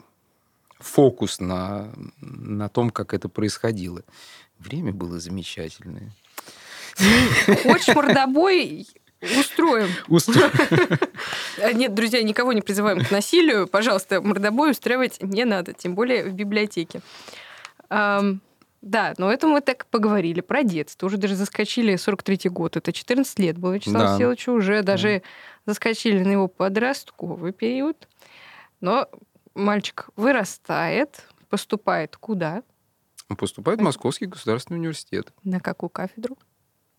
фокус 0.84 1.40
на, 1.40 1.88
на 2.20 2.68
том, 2.68 2.90
как 2.90 3.14
это 3.14 3.28
происходило. 3.28 4.02
Время 4.58 4.92
было 4.92 5.18
замечательное. 5.18 6.10
Хочешь 7.62 7.94
мордобой? 7.94 8.86
Устроим. 9.38 9.88
Устро- 10.08 11.00
А 11.62 11.72
Нет, 11.72 11.94
друзья, 11.94 12.22
никого 12.22 12.52
не 12.52 12.60
призываем 12.60 13.02
к 13.02 13.10
насилию. 13.10 13.66
Пожалуйста, 13.66 14.20
мордобой 14.20 14.72
устраивать 14.72 15.22
не 15.22 15.44
надо, 15.46 15.72
тем 15.72 15.94
более 15.94 16.24
в 16.24 16.34
библиотеке. 16.34 17.00
Да, 17.88 19.14
но 19.16 19.32
это 19.32 19.46
мы 19.46 19.62
так 19.62 19.86
поговорили 19.86 20.42
про 20.42 20.62
детство. 20.62 21.06
Уже 21.06 21.16
даже 21.16 21.36
заскочили 21.36 21.94
43-й 21.94 22.50
год. 22.50 22.76
Это 22.76 22.92
14 22.92 23.38
лет 23.38 23.56
было 23.56 23.72
Вячеславу 23.72 23.98
Да. 24.06 24.14
Всеволодовичу. 24.14 24.52
Уже 24.52 24.82
даже 24.82 25.22
заскочили 25.64 26.22
на 26.22 26.32
его 26.32 26.48
подростковый 26.48 27.52
период. 27.52 28.08
Но 28.82 29.08
мальчик 29.54 30.08
вырастает, 30.16 31.26
поступает 31.48 32.16
куда? 32.16 32.62
Поступает 33.38 33.80
в 33.80 33.82
Московский 33.82 34.26
государственный 34.26 34.78
университет. 34.78 35.32
На 35.44 35.60
какую 35.60 35.90
кафедру? 35.90 36.36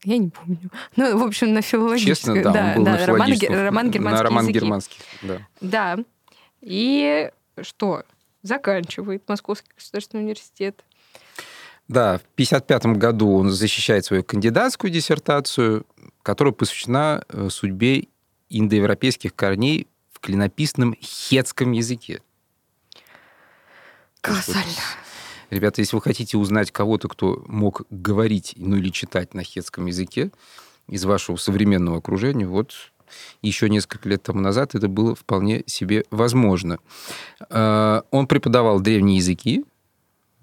Я 0.04 0.18
не 0.18 0.30
помню. 0.30 0.70
Ну, 0.96 1.18
в 1.18 1.24
общем, 1.24 1.54
на 1.54 1.62
филологическую. 1.62 2.38
Честно, 2.38 2.54
да, 2.54 2.74
он 2.76 2.84
был 2.84 2.92
на 2.92 3.06
роман, 3.06 3.32
роман 3.50 3.86
на 3.88 3.92
германские 3.92 4.24
роман 4.24 4.44
языки. 4.44 4.60
германский, 4.60 5.00
да. 5.22 5.48
Да. 5.62 5.98
И 6.62 7.32
что? 7.62 8.04
Заканчивает 8.42 9.28
Московский 9.28 9.72
государственный 9.76 10.24
университет. 10.24 10.84
Да, 11.88 12.18
в 12.18 12.26
1955 12.34 12.86
году 12.98 13.36
он 13.36 13.52
защищает 13.52 14.06
свою 14.06 14.24
кандидатскую 14.24 14.92
диссертацию, 14.92 15.86
которая 16.24 16.54
посвящена 16.54 17.24
э, 17.30 17.50
судьбе 17.50 18.08
индоевропейских 18.50 19.36
корней 19.36 19.88
в 20.12 20.20
клинописном 20.20 20.96
хетском 21.02 21.72
языке. 21.72 22.22
Колоссально. 24.26 24.72
Ребята, 25.52 25.82
если 25.82 25.96
вы 25.96 26.02
хотите 26.02 26.38
узнать 26.38 26.72
кого-то, 26.72 27.08
кто 27.08 27.44
мог 27.48 27.84
говорить, 27.90 28.54
ну 28.58 28.76
или 28.78 28.90
читать 28.90 29.34
на 29.34 29.44
хетском 29.44 29.86
языке 29.86 30.32
из 30.88 31.06
вашего 31.06 31.36
современного 31.36 32.00
окружения, 32.00 32.48
вот 32.48 32.74
еще 33.42 33.70
несколько 33.70 34.10
лет 34.10 34.24
тому 34.24 34.40
назад 34.40 34.74
это 34.74 34.88
было 34.88 35.16
вполне 35.16 35.64
себе 35.68 36.06
возможно. 36.10 36.80
Э, 37.50 38.02
Он 38.10 38.26
преподавал 38.28 38.80
древние 38.80 39.18
языки 39.18 39.64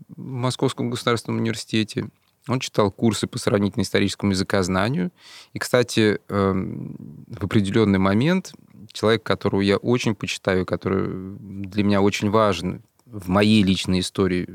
в 0.08 0.22
Московском 0.22 0.90
государственном 0.90 1.40
университете. 1.40 2.08
Он 2.48 2.60
читал 2.60 2.90
курсы 2.90 3.26
по 3.26 3.38
сравнительно-историческому 3.38 4.32
языкознанию. 4.32 5.10
И, 5.52 5.58
кстати, 5.58 6.20
эм, 6.28 6.96
в 7.28 7.44
определенный 7.44 7.98
момент 7.98 8.52
человек, 8.92 9.22
которого 9.22 9.60
я 9.60 9.76
очень 9.76 10.14
почитаю, 10.14 10.66
который 10.66 11.08
для 11.38 11.84
меня 11.84 12.00
очень 12.02 12.30
важен 12.30 12.82
в 13.12 13.28
моей 13.28 13.62
личной 13.62 14.00
истории 14.00 14.48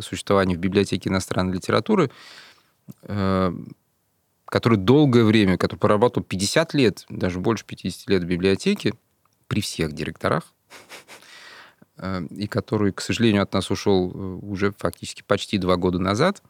существования 0.00 0.54
в 0.54 0.60
библиотеке 0.60 1.08
иностранной 1.08 1.54
литературы, 1.54 2.10
э, 3.02 3.52
который 4.44 4.76
долгое 4.76 5.24
время, 5.24 5.56
который 5.56 5.80
поработал 5.80 6.22
50 6.22 6.74
лет, 6.74 7.06
даже 7.08 7.40
больше 7.40 7.64
50 7.64 8.10
лет 8.10 8.22
в 8.22 8.26
библиотеке, 8.26 8.92
при 9.48 9.62
всех 9.62 9.92
директорах, 9.92 10.52
э, 11.96 12.26
и 12.30 12.46
который, 12.46 12.92
к 12.92 13.00
сожалению, 13.00 13.42
от 13.42 13.54
нас 13.54 13.70
ушел 13.70 14.10
э, 14.10 14.18
уже 14.42 14.72
фактически 14.76 15.22
почти 15.22 15.56
два 15.56 15.76
года 15.76 15.98
назад, 15.98 16.42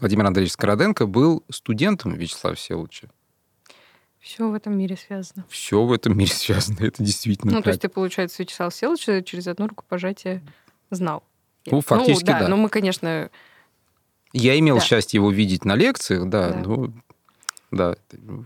Владимир 0.00 0.26
Андреевич 0.26 0.52
Скороденко 0.52 1.06
был 1.06 1.44
студентом 1.50 2.14
Вячеслава 2.14 2.56
Всеволодовича. 2.56 3.08
Все 4.24 4.48
в 4.48 4.54
этом 4.54 4.78
мире 4.78 4.96
связано. 4.96 5.44
Все 5.50 5.84
в 5.84 5.92
этом 5.92 6.16
мире 6.16 6.32
связано, 6.34 6.78
это 6.80 7.02
действительно 7.02 7.52
Ну, 7.52 7.58
так. 7.58 7.64
то 7.64 7.70
есть 7.70 7.82
ты, 7.82 7.90
получается, 7.90 8.42
Вячеслав 8.42 8.74
Селовича 8.74 9.20
через 9.22 9.46
одну 9.46 9.66
рукопожатие 9.66 10.42
знал. 10.90 11.22
Ну, 11.66 11.82
фактически, 11.82 12.24
ну, 12.30 12.32
да. 12.32 12.40
да. 12.40 12.48
Но 12.48 12.56
мы, 12.56 12.70
конечно... 12.70 13.30
Я 14.32 14.58
имел 14.58 14.76
Да. 14.76 14.82
счастье 14.82 15.18
его 15.18 15.30
видеть 15.30 15.66
на 15.66 15.76
лекциях, 15.76 16.26
да, 16.30 16.48
Да. 16.48 16.62
ну, 16.64 16.92
да, 17.70 17.96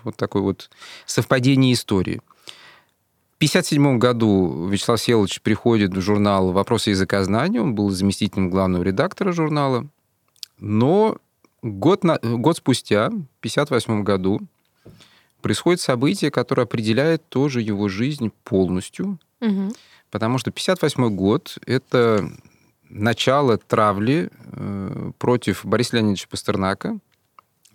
вот 0.03 0.17
такое 0.17 0.43
вот 0.43 0.69
совпадение 1.07 1.73
истории. 1.75 2.21
В 3.35 3.39
1957 3.39 3.99
году 3.99 4.67
Вячеслав 4.67 5.01
Селович 5.01 5.43
приходит 5.43 5.97
в 5.97 6.01
журнал 6.01 6.51
«Вопросы 6.51 6.91
языкознания», 6.91 7.61
он 7.63 7.77
был 7.77 7.91
заместителем 7.91 8.51
главного 8.51 8.83
редактора 8.83 9.31
журнала, 9.31 9.87
но 10.59 11.19
год, 11.63 12.03
на, 12.03 12.19
год 12.21 12.57
спустя, 12.57 13.05
в 13.11 13.23
1958 13.41 14.03
году, 14.03 14.41
происходит 15.41 15.81
событие, 15.81 16.31
которое 16.31 16.63
определяет 16.63 17.29
тоже 17.29 17.61
его 17.63 17.89
жизнь 17.89 18.31
полностью, 18.45 19.19
Мгм. 19.41 19.73
потому 20.11 20.39
что 20.39 20.51
1958 20.51 21.15
год– 21.15 21.59
это 21.67 22.31
начало 22.89 23.59
травли 23.59 24.31
э, 24.53 25.13
против 25.19 25.65
Бориса 25.65 25.97
Леонидовича 25.97 26.27
Пастернака. 26.31 26.99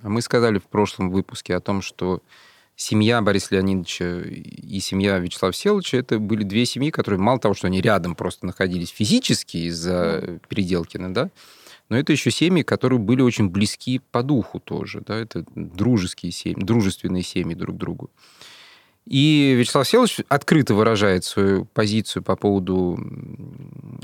Мы 0.02 0.22
сказали 0.22 0.58
в 0.60 0.64
прошлом 0.66 1.12
выпуске 1.12 1.56
о 1.56 1.60
том, 1.62 1.82
что 1.82 2.22
семья 2.76 3.22
Бориса 3.22 3.56
Леонидовича 3.56 4.22
и 4.22 4.80
семья 4.80 5.20
Вячеслава 5.20 5.52
Всеволодовича 5.52 5.98
это 6.00 6.20
были 6.20 6.44
две 6.44 6.66
семьи, 6.66 6.90
которые 6.90 7.20
мало 7.20 7.40
того, 7.40 7.54
что 7.54 7.68
они 7.68 7.80
рядом 7.82 8.16
просто 8.16 8.46
находились 8.46 8.90
физически 8.90 9.58
из-за 9.68 10.40
Переделкина, 10.50 11.14
да, 11.14 11.30
но 11.90 11.98
это 11.98 12.12
еще 12.12 12.32
семьи, 12.32 12.64
которые 12.64 13.00
были 13.00 13.22
очень 13.22 13.50
близки 13.50 14.02
по 14.12 14.24
духу 14.24 14.60
тоже, 14.60 15.02
да, 15.06 15.18
это 15.18 15.46
дружеские 15.56 16.32
семьи, 16.32 16.64
дружественные 16.64 17.24
семьи 17.24 17.56
друг 17.56 17.76
к 17.76 17.80
другу. 17.80 18.10
И 19.06 19.54
Вячеслав 19.58 19.86
Всеволодович 19.86 20.22
открыто 20.30 20.76
выражает 20.76 21.26
свою 21.26 21.66
позицию 21.66 22.24
по 22.24 22.38
поводу 22.38 22.98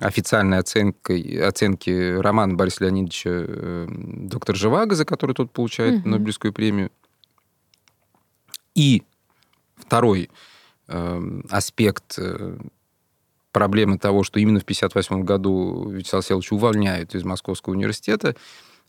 официальной 0.02 0.58
оценки, 0.58 1.38
оценки 1.38 2.18
романа 2.20 2.56
Бориса 2.56 2.84
Леонидовича 2.84 3.30
э, 3.30 3.88
«Доктор 3.90 4.58
Живаго», 4.58 4.96
за 4.96 5.06
который 5.06 5.34
тот 5.34 5.52
получает 5.52 6.02
Мгм. 6.02 6.12
Нобелевскую 6.12 6.52
премию. 6.52 6.92
И 8.76 9.04
второй 9.78 10.30
э, 10.88 11.42
аспект 11.50 12.20
проблемы 13.52 13.98
того, 13.98 14.24
что 14.24 14.40
именно 14.40 14.60
в 14.60 14.64
1958 14.64 15.24
году 15.24 15.90
Вячеслава 15.90 16.22
Всеволодовича 16.22 16.56
увольняют 16.56 17.16
из 17.16 17.24
Московского 17.24 17.74
университета, 17.74 18.36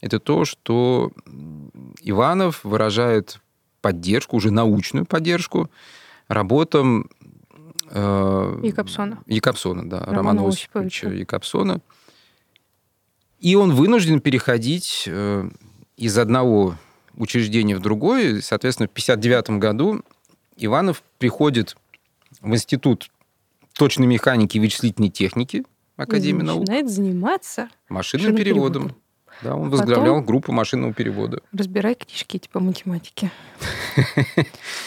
это 0.00 0.18
то, 0.18 0.44
что 0.44 1.12
Иванов 2.00 2.64
выражает 2.64 3.40
поддержку, 3.80 4.36
уже 4.36 4.50
научную 4.50 5.06
поддержку 5.06 5.70
работам 6.28 7.10
э, 7.90 8.60
Якобсона. 8.62 9.22
Якобсона, 9.26 9.88
да, 9.88 10.00
Романа 10.00 10.16
Романа. 10.16 10.48
Осиповича 10.48 11.08
Якобсона. 11.08 11.80
И 13.40 13.54
он 13.54 13.74
вынужден 13.74 14.20
переходить 14.20 15.04
э, 15.06 15.48
из 15.96 16.18
одного 16.18 16.76
учреждения 17.14 17.76
в 17.76 17.80
другое. 17.80 18.40
Соответственно, 18.40 18.88
в 18.88 18.92
1959 18.92 19.60
году 19.60 20.02
Иванов 20.56 21.02
приходит 21.18 21.76
в 22.40 22.52
Институт 22.52 23.10
точной 23.80 24.06
механики 24.06 24.58
и 24.58 24.60
вычислительной 24.60 25.08
техники 25.08 25.64
Академии 25.96 26.42
наук 26.42 26.60
Начинает 26.60 26.90
заниматься, 26.90 27.68
машинным 27.88 28.26
машинным 28.32 28.36
переводом. 28.36 28.82
переводом. 28.88 29.02
Да, 29.42 29.54
он 29.56 29.70
Потом- 29.70 29.86
возглавлял 29.86 30.20
группу 30.20 30.52
машинного 30.52 30.92
перевода. 30.92 31.40
разбирай 31.52 31.94
книжки 31.94 32.36
типа 32.38 32.60
математики. 32.60 33.30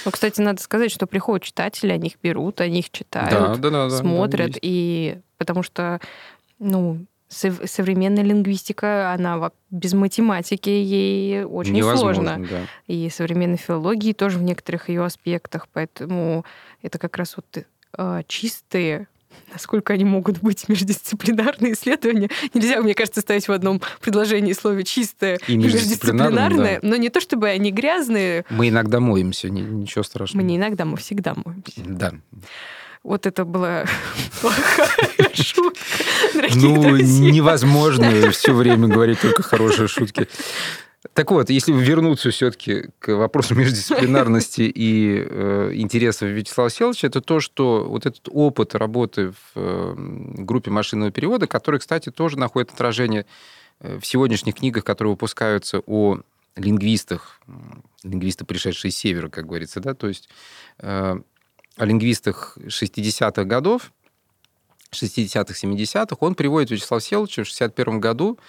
Ну, 0.06 0.12
кстати, 0.12 0.42
надо 0.42 0.62
сказать, 0.62 0.92
что 0.92 1.08
приходят 1.08 1.44
читатели, 1.44 1.92
они 1.92 2.10
их 2.10 2.16
берут, 2.22 2.62
они 2.62 2.80
их 2.80 2.92
читают, 2.92 3.32
да, 3.60 3.70
да, 3.70 3.90
да, 3.90 3.98
смотрят, 3.98 4.58
и 4.62 5.20
потому 5.38 5.64
что, 5.64 6.00
ну, 6.60 7.06
сов- 7.30 7.62
современная 7.66 8.24
лингвистика, 8.24 9.12
она 9.14 9.52
без 9.72 9.94
математики 9.94 10.70
ей 10.70 11.44
очень 11.46 11.74
Невозможно, 11.74 12.36
сложно. 12.36 12.48
да. 12.50 12.94
И 12.94 13.10
современной 13.10 13.58
филологии 13.58 14.14
тоже 14.14 14.38
в 14.38 14.44
некоторых 14.44 14.90
ее 14.90 15.04
аспектах, 15.04 15.68
поэтому 15.72 16.46
это 16.82 17.00
как 17.00 17.18
раз 17.18 17.38
вот 17.38 17.66
чистые 18.28 19.08
насколько 19.52 19.94
они 19.94 20.04
могут 20.04 20.40
быть 20.42 20.68
междисциплинарные 20.68 21.74
исследования. 21.74 22.30
Нельзя, 22.56 22.82
мне 22.82 22.96
кажется, 22.96 23.22
ставить 23.22 23.48
в 23.48 23.52
одном 23.52 23.82
предложении 24.02 24.54
слове 24.54 24.84
чистое 24.84 25.40
И 25.48 25.56
междисциплинарным, 25.58 26.34
междисциплинарное, 26.64 26.80
но 26.82 26.96
не 26.96 27.10
то 27.10 27.22
чтобы 27.22 27.50
они 27.50 27.72
грязные, 27.72 28.46
Мы 28.50 28.70
иногда 28.70 29.00
моемся, 29.00 29.50
ни- 29.50 29.62
ничего 29.62 30.04
страшного. 30.04 30.42
мы 30.42 30.48
не 30.48 30.58
иногда, 30.58 30.86
мы 30.86 30.98
всегда 30.98 31.36
моемся. 31.36 31.82
Да. 31.86 32.14
Вот 33.04 33.26
это 33.28 33.46
была 33.46 33.86
плохая 34.42 35.30
шутка, 35.34 35.80
Ну, 36.56 36.96
невозможно 36.98 38.32
все 38.32 38.54
время 38.54 38.88
говорить 38.88 39.20
только 39.22 39.44
хорошие 39.44 39.88
шутки. 39.88 40.28
Так 41.12 41.32
вот, 41.32 41.50
если 41.50 41.74
вернуться 41.74 42.32
все-таки 42.32 42.90
к 43.00 43.14
вопросу 43.14 43.56
междисциплинарности 43.60 44.62
и 44.62 45.18
э, 45.18 45.72
интересов 45.74 46.30
Вячеслава 46.30 46.70
Селовича, 46.70 47.08
это 47.08 47.20
то, 47.20 47.42
что 47.42 47.86
вот 47.88 48.06
этот 48.06 48.28
опыт 48.32 48.74
работы 48.74 49.32
в 49.32 49.36
э, 49.56 49.96
группе 49.98 50.72
машинного 50.72 51.12
перевода, 51.12 51.46
который, 51.46 51.82
кстати, 51.82 52.10
тоже 52.10 52.40
находит 52.40 52.72
отражение 52.72 53.26
э, 53.82 54.00
в 54.00 54.06
сегодняшних 54.06 54.56
книгах, 54.56 54.86
которые 54.86 55.12
выпускаются 55.12 55.82
о 55.86 56.20
лингвистах, 56.56 57.42
лингвисты, 58.04 58.46
пришедшие 58.46 58.92
с 58.92 58.96
севера, 58.96 59.28
как 59.28 59.48
говорится, 59.48 59.82
да, 59.82 59.94
то 59.94 60.08
есть 60.08 60.30
э, 60.80 61.20
о 61.76 61.86
лингвистах 61.86 62.58
60-х 62.58 63.44
годов, 63.44 63.92
60-х, 64.92 65.54
70-х, 65.54 66.16
он 66.20 66.36
приводит 66.36 66.72
Вячеслава 66.72 67.02
Селовича 67.02 67.44
в 67.44 67.48
61 67.48 68.00
году 68.00 68.40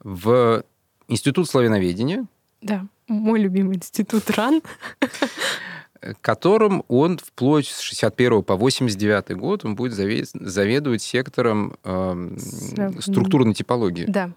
в 0.00 0.64
Институт 1.08 1.48
славяноведения, 1.48 2.26
Да, 2.62 2.86
мой 3.06 3.40
любимый 3.40 3.76
институт 3.76 4.28
РАН. 4.30 4.62
которым 6.20 6.84
он 6.88 7.18
вплоть 7.18 7.66
с 7.68 7.80
61 7.80 8.42
по 8.42 8.56
89 8.56 9.36
год 9.36 9.64
он 9.64 9.74
будет 9.74 9.92
заве- 9.92 10.26
заведовать 10.34 11.02
сектором 11.02 11.76
Слав- 11.82 13.02
структурной 13.02 13.54
типологии. 13.54 14.04
Да, 14.06 14.30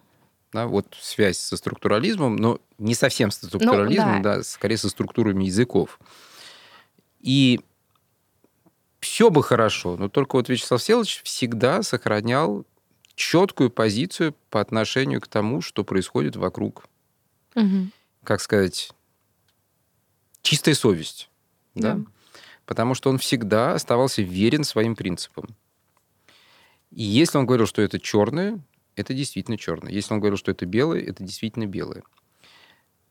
Да, 0.53 0.65
вот 0.67 0.87
связь 0.99 1.37
со 1.37 1.57
структурализмом, 1.57 2.35
но 2.37 2.59
не 2.79 2.95
совсем 2.95 3.29
со 3.29 3.45
структурализмом, 3.45 4.17
Ну, 4.17 4.23
да. 4.23 4.37
да, 4.37 4.43
скорее 4.43 4.77
со 4.77 4.89
структурами 4.89 5.45
языков. 5.45 5.99
И 7.19 7.59
все 8.99 9.29
бы 9.29 9.43
хорошо, 9.43 9.95
но 9.97 10.09
только 10.09 10.37
вот 10.37 10.49
Вячеслав 10.49 10.81
Всеволодович 10.81 11.21
всегда 11.23 11.83
сохранял 11.83 12.65
четкую 13.19 13.69
позицию 13.69 14.33
по 14.49 14.61
отношению 14.61 15.19
к 15.19 15.27
тому, 15.27 15.59
что 15.59 15.83
происходит 15.83 16.37
вокруг. 16.37 16.85
Мгм. 17.53 17.91
Как 18.23 18.39
сказать, 18.39 18.91
чистая 20.41 20.73
совесть. 20.73 21.29
Да? 21.75 21.95
Да. 21.95 22.05
Потому 22.65 22.93
что 22.93 23.09
он 23.09 23.17
всегда 23.17 23.73
оставался 23.73 24.21
верен 24.21 24.63
своим 24.63 24.95
принципам. 24.95 25.49
И 26.91 27.03
если 27.03 27.37
он 27.37 27.45
говорил, 27.45 27.67
что 27.67 27.81
это 27.81 27.99
черное, 27.99 28.61
это 28.95 29.13
действительно 29.13 29.57
черное. 29.57 29.91
Если 29.91 30.13
он 30.13 30.21
говорил, 30.21 30.37
что 30.37 30.51
это 30.51 30.65
белое, 30.65 31.01
это 31.01 31.21
действительно 31.21 31.65
белое. 31.65 32.03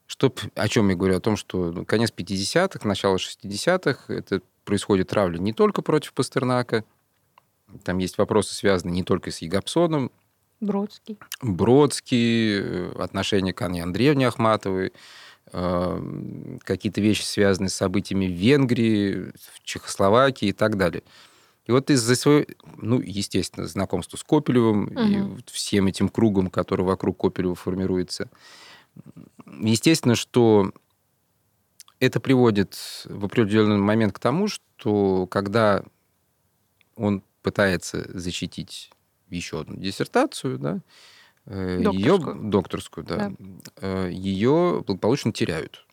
Что, 0.06 0.34
о 0.54 0.68
чем 0.68 0.88
я 0.88 0.96
говорю? 0.96 1.18
О 1.18 1.20
том, 1.20 1.36
что 1.36 1.70
ну, 1.70 1.84
конец 1.84 2.10
50-х, 2.16 2.88
начало 2.88 3.16
60-х, 3.16 4.14
это 4.14 4.40
происходит 4.64 5.08
травля 5.08 5.36
не 5.36 5.52
только 5.52 5.82
против 5.82 6.14
Пастернака, 6.14 6.84
там 7.84 7.98
есть 7.98 8.18
вопросы, 8.18 8.54
связанные 8.54 8.94
не 8.94 9.02
только 9.02 9.30
с 9.30 9.38
Егопсоном, 9.38 10.10
Бродский. 10.60 11.18
Бродский, 11.40 12.60
э, 12.60 12.92
отношение 12.98 13.54
к 13.54 13.62
Анне 13.62 13.82
Андреевне 13.82 14.26
Ахматовой, 14.26 14.92
э, 15.52 16.58
какие-то 16.64 17.00
вещи, 17.00 17.22
связанные 17.22 17.70
с 17.70 17.74
событиями 17.74 18.26
в 18.26 18.32
Венгрии, 18.32 19.30
в 19.36 19.62
Чехословакии 19.62 20.48
и 20.48 20.52
так 20.52 20.76
далее. 20.76 21.04
И 21.66 21.70
вот 21.70 21.90
из-за 21.90 22.16
своего, 22.16 22.46
ну, 22.76 23.00
естественно, 23.00 23.66
знакомства 23.66 24.16
с 24.16 24.24
Копелевым 24.24 24.84
угу. 24.84 25.00
и 25.00 25.20
вот 25.20 25.50
всем 25.50 25.86
этим 25.86 26.08
кругом, 26.08 26.50
который 26.50 26.84
вокруг 26.84 27.18
Копелева 27.18 27.54
формируется, 27.54 28.28
естественно, 29.60 30.16
что 30.16 30.72
это 32.00 32.20
приводит 32.20 33.04
в 33.04 33.24
определенный 33.24 33.76
момент 33.76 34.14
к 34.14 34.18
тому, 34.18 34.48
что 34.48 35.26
когда 35.26 35.84
он 36.96 37.22
пытается 37.48 38.06
защитить 38.12 38.90
еще 39.30 39.60
одну 39.60 39.76
диссертацию, 39.76 40.58
да, 40.58 40.80
э, 41.46 41.80
докторскую. 41.80 41.94
ее 41.94 42.50
докторскую, 42.50 43.06
да, 43.06 43.16
да. 43.16 43.32
Э, 43.76 44.10
ее 44.12 44.84
благополучно 44.86 45.32
теряют. 45.32 45.86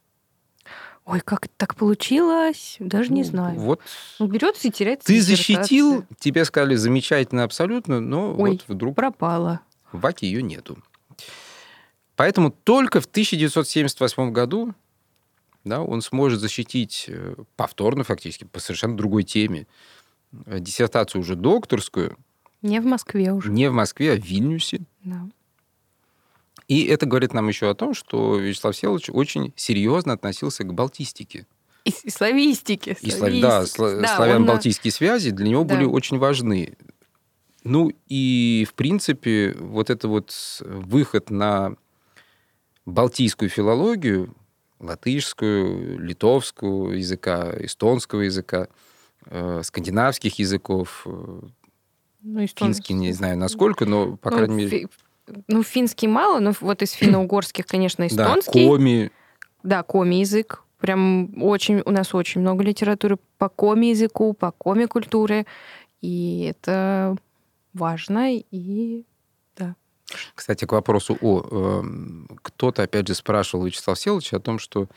Ой, 1.06 1.22
как 1.22 1.46
это 1.46 1.54
так 1.56 1.76
получилось? 1.76 2.76
Даже 2.80 3.12
ну, 3.12 3.16
не 3.16 3.24
знаю. 3.24 3.58
Вот. 3.58 3.80
Он 4.20 4.28
берется 4.28 4.68
и 4.68 4.72
теряет. 4.72 5.02
Ты 5.02 5.22
защитил, 5.22 6.04
тебе 6.20 6.44
сказали 6.44 6.76
замечательно 6.76 7.44
абсолютно, 7.44 8.02
но 8.02 8.36
Ой, 8.36 8.52
вот 8.52 8.66
вдруг... 8.68 8.96
пропала. 8.98 9.62
В 9.94 10.02
ВАКе 10.02 10.28
ее 10.28 10.42
нету. 10.42 10.78
Поэтому 12.18 12.52
только 12.52 13.00
в 13.00 13.06
1978 13.06 14.32
году 14.34 14.74
да, 15.64 15.82
он 15.82 16.02
сможет 16.02 16.42
защитить 16.42 17.06
э, 17.08 17.36
повторно 17.56 18.04
фактически 18.04 18.44
по 18.44 18.60
совершенно 18.60 18.96
другой 18.96 19.24
теме 19.24 19.68
диссертацию 20.46 21.22
уже 21.22 21.36
докторскую. 21.36 22.18
Не 22.62 22.80
в 22.82 22.86
Москве 22.86 23.32
уже. 23.32 23.52
Не 23.52 23.70
в 23.70 23.74
Москве, 23.74 24.14
а 24.14 24.16
в 24.16 24.24
Вильнюсе. 24.24 24.82
Да. 25.04 25.28
И 26.68 26.86
это 26.86 27.06
говорит 27.06 27.34
нам 27.34 27.48
еще 27.48 27.70
о 27.70 27.76
том, 27.76 27.94
что 27.94 28.38
Вячеслав 28.38 28.76
Всеволодович 28.76 29.10
очень 29.12 29.54
серьезно 29.56 30.14
относился 30.14 30.64
к 30.64 30.74
балтистике. 30.74 31.46
И, 31.84 31.94
и 32.04 32.10
славистике. 32.10 32.98
И 33.02 33.12
слав... 33.12 33.32
Да, 33.40 33.66
сла... 33.68 33.96
да, 33.96 34.16
славян-балтийские 34.16 34.92
он... 34.92 34.96
связи 34.96 35.30
для 35.30 35.50
него 35.50 35.64
да. 35.64 35.76
были 35.76 35.86
очень 35.86 36.18
важны. 36.18 36.76
Ну 37.64 37.92
и, 38.08 38.66
в 38.68 38.74
принципе, 38.74 39.56
вот 39.60 39.90
это 39.90 40.08
вот 40.08 40.34
выход 40.62 41.30
на 41.30 41.76
балтийскую 42.86 43.50
филологию, 43.50 44.36
латышскую, 44.80 46.00
литовскую 46.00 46.98
языка, 46.98 47.54
эстонского 47.60 48.22
языка, 48.22 48.68
э, 49.28 49.62
скандинавских 49.64 50.40
языков, 50.40 51.04
э, 51.06 51.42
ну, 52.22 52.48
финский, 52.48 52.94
не 52.94 53.14
знаю 53.14 53.38
насколько, 53.38 53.86
но, 53.86 54.18
по 54.18 54.32
ну, 54.32 54.38
крайней 54.38 54.56
мере... 54.56 54.88
Ну, 55.48 55.64
финский 55.64 56.08
мало, 56.08 56.40
но 56.40 56.54
вот 56.60 56.82
из 56.82 56.92
финно-угорских, 56.92 57.66
конечно, 57.66 58.06
эстонский. 58.06 58.64
Да, 58.64 58.70
коми. 58.70 59.12
Да, 59.64 59.84
коми 59.84 60.16
язык. 60.16 60.64
Прям 60.80 61.42
очень, 61.42 61.82
у 61.86 61.92
нас 61.92 62.14
очень 62.14 62.42
много 62.42 62.64
литературы 62.64 63.18
по 63.38 63.50
коми 63.50 63.88
языку, 63.88 64.34
по 64.34 64.52
коми 64.52 64.86
культуре. 64.86 65.46
И 66.02 66.52
это 66.52 67.16
важно, 67.74 68.36
и 68.36 69.04
да. 69.56 69.76
Кстати, 70.34 70.66
к 70.66 70.72
вопросу 70.72 71.18
о... 71.22 71.44
Э, 71.50 71.84
кто-то, 72.42 72.84
опять 72.84 73.08
же, 73.08 73.16
спрашивал 73.16 73.66
Вячеслав 73.66 74.00
Селовича 74.00 74.38
о 74.38 74.40
том, 74.40 74.60
что... 74.60 74.88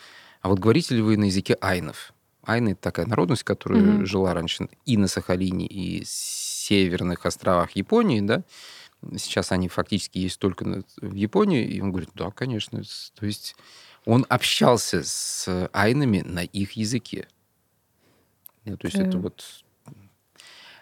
А 0.40 0.48
вот 0.48 0.58
говорите 0.58 0.94
ли 0.94 1.02
вы 1.02 1.16
на 1.16 1.24
языке 1.24 1.56
айнов? 1.60 2.12
Айны— 2.48 2.70
это 2.70 2.80
такая 2.80 3.06
народность, 3.06 3.44
которая 3.44 3.82
mm-hmm. 3.82 4.04
жила 4.06 4.32
раньше 4.34 4.68
и 4.86 4.96
на 4.96 5.06
Сахалине, 5.06 5.66
и 5.66 6.02
северных 6.04 7.26
островах 7.26 7.72
Японии, 7.72 8.20
да? 8.20 8.42
Сейчас 9.16 9.52
они 9.52 9.68
фактически 9.68 10.18
есть 10.18 10.40
только 10.40 10.82
в 11.00 11.14
Японии. 11.14 11.64
И 11.64 11.80
он 11.80 11.90
говорит, 11.90 12.10
да, 12.14 12.30
конечно. 12.30 12.82
То 13.14 13.26
есть 13.26 13.54
он 14.04 14.26
общался 14.28 15.02
с 15.04 15.68
айнами 15.72 16.22
на 16.22 16.42
их 16.42 16.72
языке. 16.72 17.28
Ну, 18.64 18.76
то 18.76 18.86
есть 18.86 18.96
mm. 18.96 19.08
это 19.08 19.18
вот... 19.18 19.44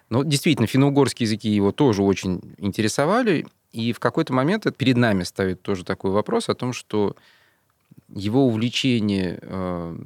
Но 0.09 0.23
действительно, 0.23 0.67
финно-угорские 0.69 1.27
языки 1.27 1.49
его 1.49 1.73
тоже 1.73 2.03
очень 2.03 2.41
интересовали. 2.59 3.47
И 3.73 3.93
в 3.93 3.99
какой-то 3.99 4.33
момент 4.33 4.65
это 4.67 4.77
перед 4.77 4.97
нами 4.97 5.25
ставит 5.25 5.61
тоже 5.61 5.85
такой 5.85 6.13
вопрос 6.13 6.49
о 6.49 6.55
том, 6.55 6.73
что 6.73 7.17
его 8.09 8.47
увлечение 8.47 9.39
э, 9.43 9.99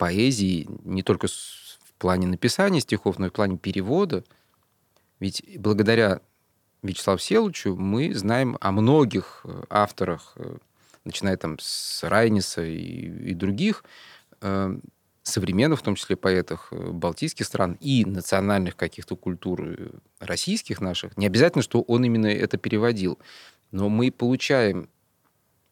поэзией 0.00 0.66
не 0.84 1.02
только 1.02 1.28
в 1.28 1.92
плане 1.98 2.26
написания 2.26 2.80
стихов, 2.80 3.18
но 3.18 3.26
и 3.26 3.28
в 3.28 3.34
плане 3.34 3.58
перевода. 3.58 4.24
Ведь 5.20 5.44
благодаря 5.58 6.22
Вячеславу 6.82 7.18
Селучу 7.18 7.76
мы 7.76 8.14
знаем 8.14 8.56
о 8.62 8.72
многих 8.72 9.42
э, 9.44 9.62
авторах, 9.68 10.32
э, 10.36 10.56
начиная 11.04 11.36
там 11.36 11.58
с 11.60 12.02
Райниса 12.02 12.64
и, 12.64 13.30
и 13.30 13.34
других, 13.34 13.84
э, 14.40 14.78
современных, 15.22 15.80
в 15.80 15.82
том 15.82 15.96
числе 15.96 16.16
поэтах 16.16 16.72
балтийских 16.72 17.44
стран 17.44 17.76
и 17.78 18.06
национальных 18.06 18.76
каких-то 18.76 19.16
культур 19.16 19.76
российских 20.18 20.80
наших. 20.80 21.14
Не 21.18 21.26
обязательно, 21.26 21.62
что 21.62 21.82
он 21.82 22.04
именно 22.04 22.26
это 22.26 22.56
переводил, 22.56 23.18
но 23.70 23.90
мы 23.90 24.10
получаем 24.10 24.88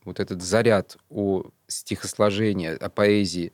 вот 0.05 0.21
этот 0.21 0.43
заряд 0.43 0.99
о 1.09 1.45
стихосложении, 1.67 2.69
о 2.69 2.91
поэзии 2.91 3.53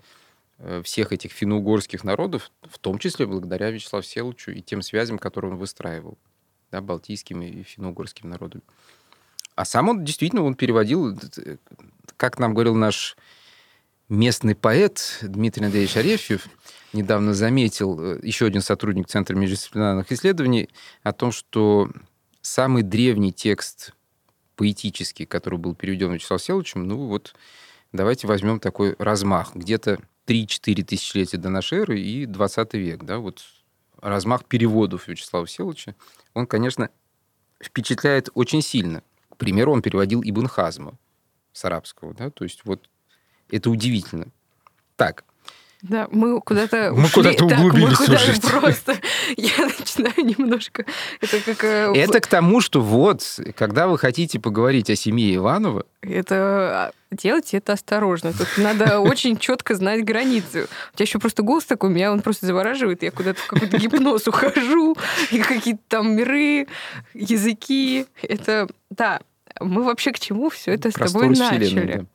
всех 0.84 1.12
этих 1.12 1.32
финно-угорских 1.32 2.04
народов, 2.04 2.50
в 2.62 2.78
том 2.78 2.98
числе 2.98 3.26
благодаря 3.26 3.70
Вячеславу 3.70 4.02
Селучу 4.02 4.52
и 4.52 4.62
тем 4.62 4.82
связям, 4.82 5.18
которые 5.18 5.52
он 5.52 5.58
выстраивал 5.58 6.16
да, 6.70 6.80
балтийским 6.80 7.42
и 7.42 7.62
финно-угорским 7.62 8.28
народам. 8.28 8.62
А 9.56 9.64
сам 9.64 9.88
он 9.88 10.04
действительно 10.04 10.42
он 10.42 10.54
переводил, 10.54 11.18
как 12.16 12.38
нам 12.38 12.54
говорил 12.54 12.74
наш 12.74 13.16
местный 14.08 14.54
поэт 14.54 15.18
Дмитрий 15.22 15.66
Андреевич 15.66 15.96
Арефьев, 15.96 16.48
недавно 16.92 17.34
заметил, 17.34 17.98
э, 18.00 18.20
еще 18.22 18.46
один 18.46 18.60
сотрудник 18.60 19.08
Центра 19.08 19.34
междисциплинарных 19.34 20.10
исследований, 20.12 20.68
о 21.02 21.12
том, 21.12 21.32
что 21.32 21.90
самый 22.42 22.82
древний 22.82 23.32
текст 23.32 23.92
поэтический, 24.56 25.26
который 25.26 25.58
был 25.58 25.74
переведен 25.74 26.12
Вячеславом 26.12 26.40
Селовичем, 26.40 26.86
ну 26.86 27.06
вот 27.06 27.34
давайте 27.94 28.26
возьмем 28.26 28.60
такой 28.60 28.96
размах, 28.98 29.54
где-то 29.54 29.98
3-4 30.26 30.82
тысячелетия 30.82 31.38
до 31.38 31.48
нашей 31.48 31.78
эры 31.78 32.00
и 32.00 32.26
20 32.26 32.74
век, 32.74 33.04
да, 33.04 33.18
вот 33.18 33.42
размах 34.02 34.44
переводов 34.44 35.08
Вячеслава 35.08 35.46
Всеволодовича, 35.46 35.94
он, 36.34 36.46
конечно, 36.46 36.90
впечатляет 37.62 38.28
очень 38.34 38.60
сильно. 38.60 39.02
К 39.30 39.36
примеру, 39.36 39.72
он 39.72 39.80
переводил 39.80 40.22
Ибн 40.22 40.46
Хазма 40.46 40.98
с 41.52 41.64
арабского, 41.64 42.12
да, 42.14 42.30
то 42.30 42.44
есть 42.44 42.64
вот 42.64 42.90
это 43.48 43.70
удивительно. 43.70 44.26
Так, 44.96 45.24
да, 45.84 46.08
мы 46.10 46.40
куда-то 46.40 46.94
Мы 46.96 47.10
куда-то 47.10 47.44
углубились 47.44 47.98
так, 47.98 48.08
мы 48.08 48.16
куда. 48.16 48.58
Просто 48.58 48.96
я 49.36 49.66
начинаю 49.66 50.24
немножко... 50.24 50.86
Это 51.20 51.40
как... 51.44 51.62
Э, 51.62 51.92
это 51.94 52.20
к 52.20 52.26
тому, 52.26 52.62
что 52.62 52.80
вот, 52.80 53.22
когда 53.54 53.86
вы 53.86 53.98
хотите 53.98 54.40
поговорить 54.40 54.88
о 54.88 54.96
семье 54.96 55.34
Иванова... 55.34 55.84
Это... 56.00 56.34
А, 56.34 56.92
делайте 57.10 57.58
это 57.58 57.74
осторожно. 57.74 58.32
Тут 58.32 58.48
надо 58.56 58.98
очень 59.00 59.36
четко 59.36 59.74
знать 59.74 60.02
границы. 60.06 60.68
У 60.94 60.96
тебя 60.96 61.04
еще 61.04 61.18
просто 61.18 61.42
голос 61.42 61.66
такой, 61.66 61.90
меня 61.90 62.12
он 62.12 62.22
просто 62.22 62.46
завораживает. 62.46 63.02
Я 63.02 63.10
куда-то 63.10 63.42
в 63.42 63.46
какой-то 63.48 63.76
гипноз 63.76 64.26
ухожу, 64.26 64.96
и 65.32 65.38
какие-то 65.38 65.82
там 65.88 66.16
миры, 66.16 66.66
языки. 67.12 68.06
Это... 68.22 68.68
Да, 68.88 69.20
мы 69.60 69.82
вообще 69.82 70.12
к 70.12 70.18
чему 70.18 70.48
все 70.48 70.72
это 70.72 70.90
с 70.90 70.94
тобой 70.94 71.28
начали? 71.28 72.06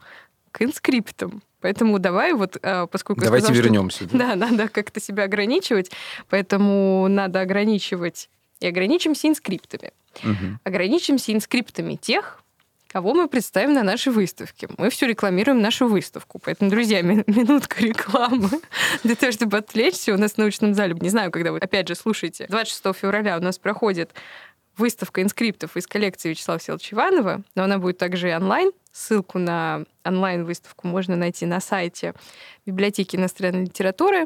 К 0.52 0.64
инскриптам. 0.64 1.44
Поэтому 1.62 2.00
давай 2.00 2.34
вот, 2.34 2.58
а, 2.62 2.88
поскольку... 2.88 3.22
Давайте 3.22 3.48
сказал, 3.48 3.64
вернемся. 3.64 4.08
Что, 4.08 4.18
да, 4.18 4.36
надо 4.36 4.68
как-то 4.70 5.00
себя 5.02 5.24
ограничивать, 5.24 5.92
поэтому 6.30 7.08
надо 7.08 7.42
ограничивать 7.42 8.30
и 8.60 8.68
ограничимся 8.68 9.28
инскриптами. 9.28 9.92
Угу. 10.24 10.60
Ограничимся 10.64 11.34
инскриптами 11.34 11.96
тех, 11.96 12.44
кого 12.90 13.14
мы 13.14 13.28
представим 13.28 13.74
на 13.74 13.84
нашей 13.84 14.12
выставке. 14.12 14.68
Мы 14.78 14.90
все 14.90 15.08
рекламируем 15.08 15.62
нашу 15.62 15.88
выставку. 15.88 16.40
Поэтому, 16.40 16.72
друзья, 16.72 17.02
минутка 17.04 17.82
рекламы 17.82 18.50
для 19.04 19.16
того, 19.16 19.32
чтобы 19.32 19.58
отвлечься. 19.58 20.14
У 20.14 20.18
нас 20.18 20.34
в 20.34 20.38
научном 20.38 20.74
зале, 20.74 20.96
не 21.00 21.10
знаю, 21.10 21.32
когда 21.32 21.52
вы, 21.52 21.60
опять 21.60 21.88
же, 21.88 21.96
слушаете, 21.96 22.48
26 22.50 22.98
февраля 23.00 23.38
у 23.38 23.42
нас 23.42 23.60
проходит 23.60 24.12
выставка 24.80 25.22
инскриптов 25.22 25.78
из 25.78 25.86
коллекции 25.88 26.30
Вячеслава 26.30 26.60
Всеволодовича 26.60 26.96
Иванова, 26.96 27.42
но 27.56 27.64
она 27.64 27.78
будет 27.78 27.98
также 27.98 28.30
и 28.30 28.34
онлайн. 28.34 28.72
Ссылку 28.92 29.38
на 29.38 29.84
онлайн-выставку 30.04 30.88
можно 30.88 31.16
найти 31.16 31.46
на 31.46 31.60
сайте 31.60 32.14
библиотеки 32.66 33.16
иностранной 33.16 33.66
литературы, 33.66 34.26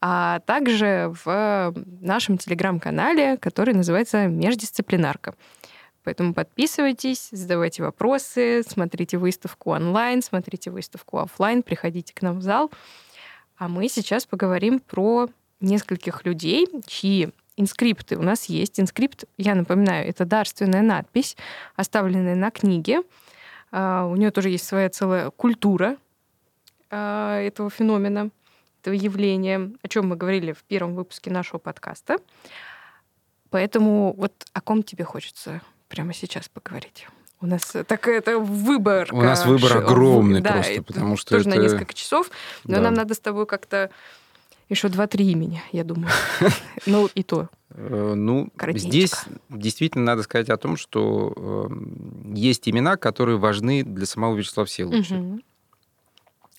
а 0.00 0.40
также 0.40 1.12
в 1.24 1.74
нашем 2.00 2.38
телеграм-канале, 2.38 3.36
который 3.38 3.74
называется 3.74 4.26
«Междисциплинарка». 4.26 5.34
Поэтому 6.04 6.34
подписывайтесь, 6.34 7.28
задавайте 7.32 7.82
вопросы, 7.82 8.62
смотрите 8.62 9.18
выставку 9.18 9.70
онлайн, 9.70 10.22
смотрите 10.22 10.70
выставку 10.70 11.18
офлайн, 11.18 11.64
приходите 11.64 12.14
к 12.14 12.22
нам 12.22 12.38
в 12.38 12.42
зал. 12.42 12.70
А 13.56 13.66
мы 13.66 13.88
сейчас 13.88 14.24
поговорим 14.24 14.78
про 14.78 15.28
нескольких 15.60 16.24
людей, 16.24 16.68
чьи 16.86 17.30
инскрипты 17.56 18.16
у 18.16 18.22
нас 18.22 18.46
есть. 18.46 18.78
Инскрипт, 18.78 19.24
я 19.36 19.54
напоминаю, 19.54 20.08
это 20.08 20.24
дарственная 20.24 20.82
надпись, 20.82 21.36
оставленная 21.74 22.34
на 22.34 22.50
книге. 22.50 23.02
А, 23.72 24.06
у 24.06 24.16
нее 24.16 24.30
тоже 24.30 24.50
есть 24.50 24.66
своя 24.66 24.88
целая 24.88 25.30
культура 25.30 25.96
а, 26.90 27.40
этого 27.40 27.70
феномена. 27.70 28.30
этого 28.80 28.94
явления, 28.94 29.72
о 29.82 29.88
чем 29.88 30.08
мы 30.08 30.16
говорили 30.16 30.52
в 30.52 30.62
первом 30.64 30.94
выпуске 30.94 31.30
нашего 31.30 31.58
подкаста. 31.58 32.18
Поэтому 33.50 34.14
вот 34.16 34.32
о 34.52 34.60
ком 34.60 34.82
тебе 34.82 35.04
хочется 35.04 35.62
прямо 35.88 36.12
сейчас 36.12 36.48
поговорить? 36.48 37.06
У 37.40 37.46
нас 37.46 37.74
так 37.86 38.08
это 38.08 38.38
выбор. 38.38 39.08
У 39.12 39.20
нас 39.20 39.44
выбор 39.44 39.76
огромный 39.76 40.40
да, 40.40 40.52
просто, 40.52 40.82
потому 40.82 41.16
что 41.16 41.36
тоже 41.36 41.48
это... 41.48 41.58
на 41.58 41.62
несколько 41.62 41.92
часов, 41.92 42.30
но 42.64 42.76
да. 42.76 42.82
нам 42.82 42.94
надо 42.94 43.14
с 43.14 43.18
тобой 43.18 43.46
как-то 43.46 43.90
еще 44.68 44.88
два-три 44.88 45.30
имени, 45.30 45.62
я 45.72 45.84
думаю. 45.84 46.10
Ну 46.86 47.08
и 47.14 47.22
то. 47.22 47.48
Э, 47.70 48.14
ну, 48.14 48.50
здесь 48.74 49.12
действительно 49.48 50.04
надо 50.04 50.22
сказать 50.22 50.50
о 50.50 50.56
том, 50.56 50.76
что 50.76 51.32
эм, 51.36 52.34
есть 52.34 52.68
имена, 52.68 52.96
которые 52.96 53.38
важны 53.38 53.82
для 53.82 54.06
самого 54.06 54.36
Вячеслава 54.36 54.66
Всеволодовича. 54.66 55.40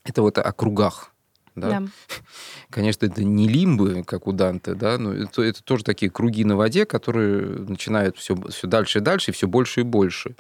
Это 0.04 0.22
вот 0.22 0.38
о 0.38 0.52
кругах. 0.54 1.12
Да? 1.56 1.80
да. 1.80 1.88
Конечно, 2.70 3.06
это 3.06 3.24
не 3.24 3.48
лимбы, 3.48 4.04
как 4.06 4.28
у 4.28 4.32
Данте, 4.32 4.74
да, 4.74 4.98
но 4.98 5.14
это, 5.14 5.42
это 5.42 5.64
тоже 5.64 5.84
такие 5.84 6.12
круги 6.12 6.44
на 6.44 6.56
воде, 6.56 6.86
которые 6.86 7.46
начинают 7.46 8.18
все, 8.18 8.36
все 8.50 8.68
дальше 8.68 9.00
и 9.00 9.02
дальше, 9.02 9.32
и 9.32 9.34
все 9.34 9.48
больше 9.48 9.82
и 9.82 9.84
больше. 9.84 10.36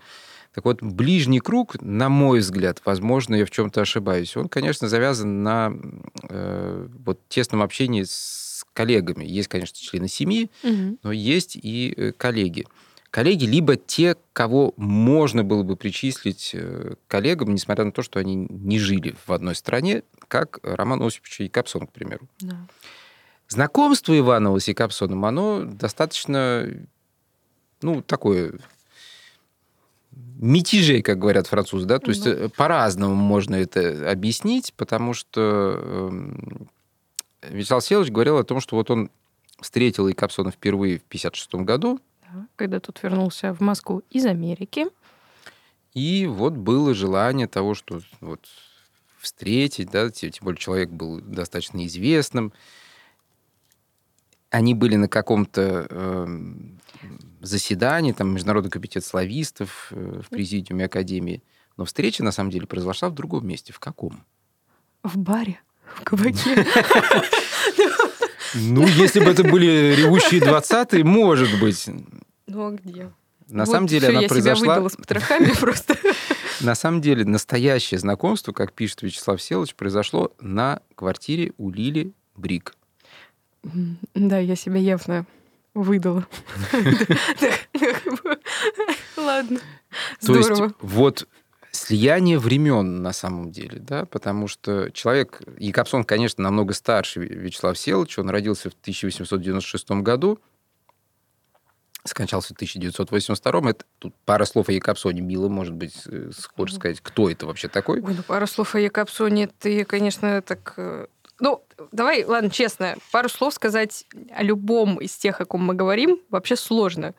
Так 0.57 0.65
вот, 0.65 0.81
ближний 0.81 1.39
круг, 1.39 1.79
на 1.83 2.09
мой 2.09 2.39
взгляд, 2.39 2.81
возможно, 2.83 3.35
я 3.35 3.45
в 3.45 3.51
чем-то 3.51 3.81
ошибаюсь, 3.81 4.35
он, 4.35 4.49
конечно, 4.49 4.87
завязан 4.87 5.43
на 5.43 5.71
э, 6.29 6.87
вот, 7.05 7.19
тесном 7.29 7.61
общении 7.61 8.01
с 8.01 8.65
коллегами. 8.73 9.23
Есть, 9.23 9.49
конечно, 9.49 9.77
члены 9.77 10.07
семьи, 10.07 10.49
угу. 10.63 10.97
но 11.03 11.11
есть 11.11 11.55
и 11.61 11.93
э, 11.95 12.11
коллеги. 12.11 12.65
Коллеги 13.11 13.45
либо 13.45 13.75
те, 13.75 14.15
кого 14.33 14.73
можно 14.77 15.43
было 15.43 15.61
бы 15.61 15.75
причислить 15.75 16.49
э, 16.55 16.95
коллегам, 17.07 17.53
несмотря 17.53 17.85
на 17.85 17.91
то, 17.91 18.01
что 18.01 18.19
они 18.19 18.47
не 18.49 18.79
жили 18.79 19.13
в 19.27 19.33
одной 19.33 19.53
стране, 19.53 20.01
как 20.27 20.57
Роман 20.63 21.03
Осипович 21.03 21.41
и 21.41 21.49
Капсон, 21.49 21.85
к 21.85 21.91
примеру. 21.91 22.27
Да. 22.39 22.67
Знакомство 23.47 24.17
Иванова 24.17 24.57
с 24.57 24.67
Якобсоном, 24.67 25.23
оно 25.23 25.65
достаточно, 25.65 26.67
ну, 27.83 28.01
такое 28.01 28.57
мятежей, 30.39 31.01
как 31.01 31.19
говорят 31.19 31.47
французы, 31.47 31.85
да, 31.85 31.99
то 31.99 32.09
есть 32.09 32.25
ну. 32.25 32.49
по-разному 32.49 33.15
можно 33.15 33.55
это 33.55 34.09
объяснить, 34.09 34.73
потому 34.75 35.13
что 35.13 35.79
эм, 35.81 36.69
Вячеслав 37.41 37.83
Селович 37.83 38.11
говорил 38.11 38.37
о 38.37 38.43
том, 38.43 38.59
что 38.59 38.75
вот 38.75 38.91
он 38.91 39.09
встретил 39.59 40.07
Якобсона 40.07 40.51
впервые 40.51 40.99
в 40.99 41.05
1956 41.07 41.65
году. 41.65 41.99
когда 42.55 42.79
тут 42.79 43.01
вернулся 43.01 43.53
в 43.53 43.61
Москву 43.61 44.03
из 44.11 44.25
Америки. 44.25 44.87
И 45.93 46.27
вот 46.27 46.53
было 46.53 46.93
желание 46.93 47.47
того, 47.47 47.73
что 47.73 48.01
вот 48.21 48.47
встретить, 49.19 49.89
да, 49.89 50.09
тем, 50.11 50.31
тем 50.31 50.45
более 50.45 50.59
человек 50.59 50.89
был 50.89 51.19
достаточно 51.21 51.85
известным. 51.87 52.53
Они 54.49 54.73
были 54.73 54.95
на 54.95 55.09
каком-то 55.09 55.87
э, 55.89 56.27
заседании, 57.41 58.11
там, 58.11 58.33
Международный 58.33 58.71
комитет 58.71 59.05
славистов 59.05 59.87
э, 59.91 60.21
в 60.23 60.29
президиуме 60.29 60.85
Академии. 60.85 61.43
Но 61.77 61.85
встреча, 61.85 62.23
на 62.23 62.31
самом 62.31 62.49
деле, 62.49 62.67
произошла 62.67 63.09
в 63.09 63.13
другом 63.13 63.47
месте. 63.47 63.73
В 63.73 63.79
каком? 63.79 64.23
В 65.03 65.17
баре, 65.17 65.59
в 65.95 66.03
кабаке. 66.03 66.65
Ну, 68.55 68.87
если 68.87 69.19
бы 69.19 69.31
это 69.31 69.43
были 69.43 69.93
ревущие 69.95 70.41
20-е, 70.41 71.03
может 71.03 71.59
быть. 71.59 71.89
Ну, 72.47 72.67
а 72.67 72.71
где? 72.71 73.11
На 73.49 73.65
вот 73.65 73.71
самом 73.71 73.87
деле 73.87 74.07
все, 74.07 74.09
она 74.09 74.21
я 74.21 74.27
произошла... 74.27 74.63
Себя 74.63 74.73
выдала 74.75 74.89
с 74.89 74.95
потрохами 74.95 75.51
просто. 75.59 75.97
На 76.61 76.75
самом 76.75 77.01
деле 77.01 77.23
настоящее 77.23 77.99
знакомство, 77.99 78.51
как 78.51 78.73
пишет 78.73 79.01
Вячеслав 79.03 79.41
Селович, 79.41 79.75
произошло 79.75 80.33
на 80.39 80.81
квартире 80.95 81.53
у 81.57 81.69
Лили 81.69 82.13
Брик. 82.35 82.75
Да, 84.15 84.39
я 84.39 84.55
себя 84.55 84.79
явно 84.79 85.25
выдала. 85.81 86.27
Ладно. 89.17 89.59
То 90.25 90.35
есть 90.35 90.61
вот 90.81 91.27
слияние 91.71 92.39
времен 92.39 93.01
на 93.01 93.13
самом 93.13 93.51
деле, 93.51 93.79
да, 93.79 94.05
потому 94.05 94.47
что 94.47 94.89
человек, 94.91 95.41
Якобсон, 95.57 96.03
конечно, 96.03 96.43
намного 96.43 96.73
старше 96.73 97.19
Вячеслава 97.19 97.75
Селовича, 97.75 98.21
он 98.21 98.29
родился 98.29 98.69
в 98.69 98.73
1896 98.73 99.91
году, 100.01 100.39
скончался 102.07 102.53
в 102.53 102.57
1982 102.57 103.69
Это 103.69 103.85
тут 103.99 104.15
пара 104.25 104.45
слов 104.45 104.69
о 104.69 104.71
Якобсоне. 104.71 105.21
Мило, 105.21 105.49
может 105.49 105.73
быть, 105.73 106.03
э, 106.07 106.31
хочешь 106.55 106.75
сказать, 106.75 107.01
кто 107.01 107.29
это 107.29 107.45
вообще 107.45 107.67
такой? 107.67 108.01
Ой, 108.01 108.13
ну, 108.15 108.23
пару 108.23 108.47
слов 108.47 108.75
о 108.75 108.79
Якобсоне 108.79 109.47
ты, 109.59 109.83
конечно, 109.83 110.41
так... 110.41 110.75
Ну, 111.39 111.63
давай, 111.91 112.23
ладно, 112.23 112.49
честно, 112.49 112.95
пару 113.11 113.29
слов 113.29 113.53
сказать 113.53 114.05
о 114.31 114.43
любом 114.43 114.97
из 114.97 115.15
тех, 115.15 115.39
о 115.39 115.45
ком 115.45 115.63
мы 115.63 115.73
говорим, 115.75 116.19
вообще 116.29 116.55
сложно. 116.55 117.13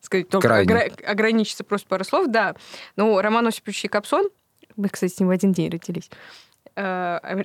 Сказать, 0.00 0.28
только 0.28 0.58
огр... 0.58 0.78
ограничиться 1.06 1.64
просто 1.64 1.88
пару 1.88 2.04
слов, 2.04 2.28
да. 2.28 2.54
Ну, 2.96 3.20
Роман 3.20 3.46
Осипович 3.46 3.84
Якобсон, 3.84 4.28
мы, 4.76 4.88
кстати, 4.88 5.12
с 5.12 5.18
ним 5.18 5.28
в 5.28 5.32
один 5.32 5.52
день 5.52 5.70
родились. 5.70 6.10
Э, 6.76 7.18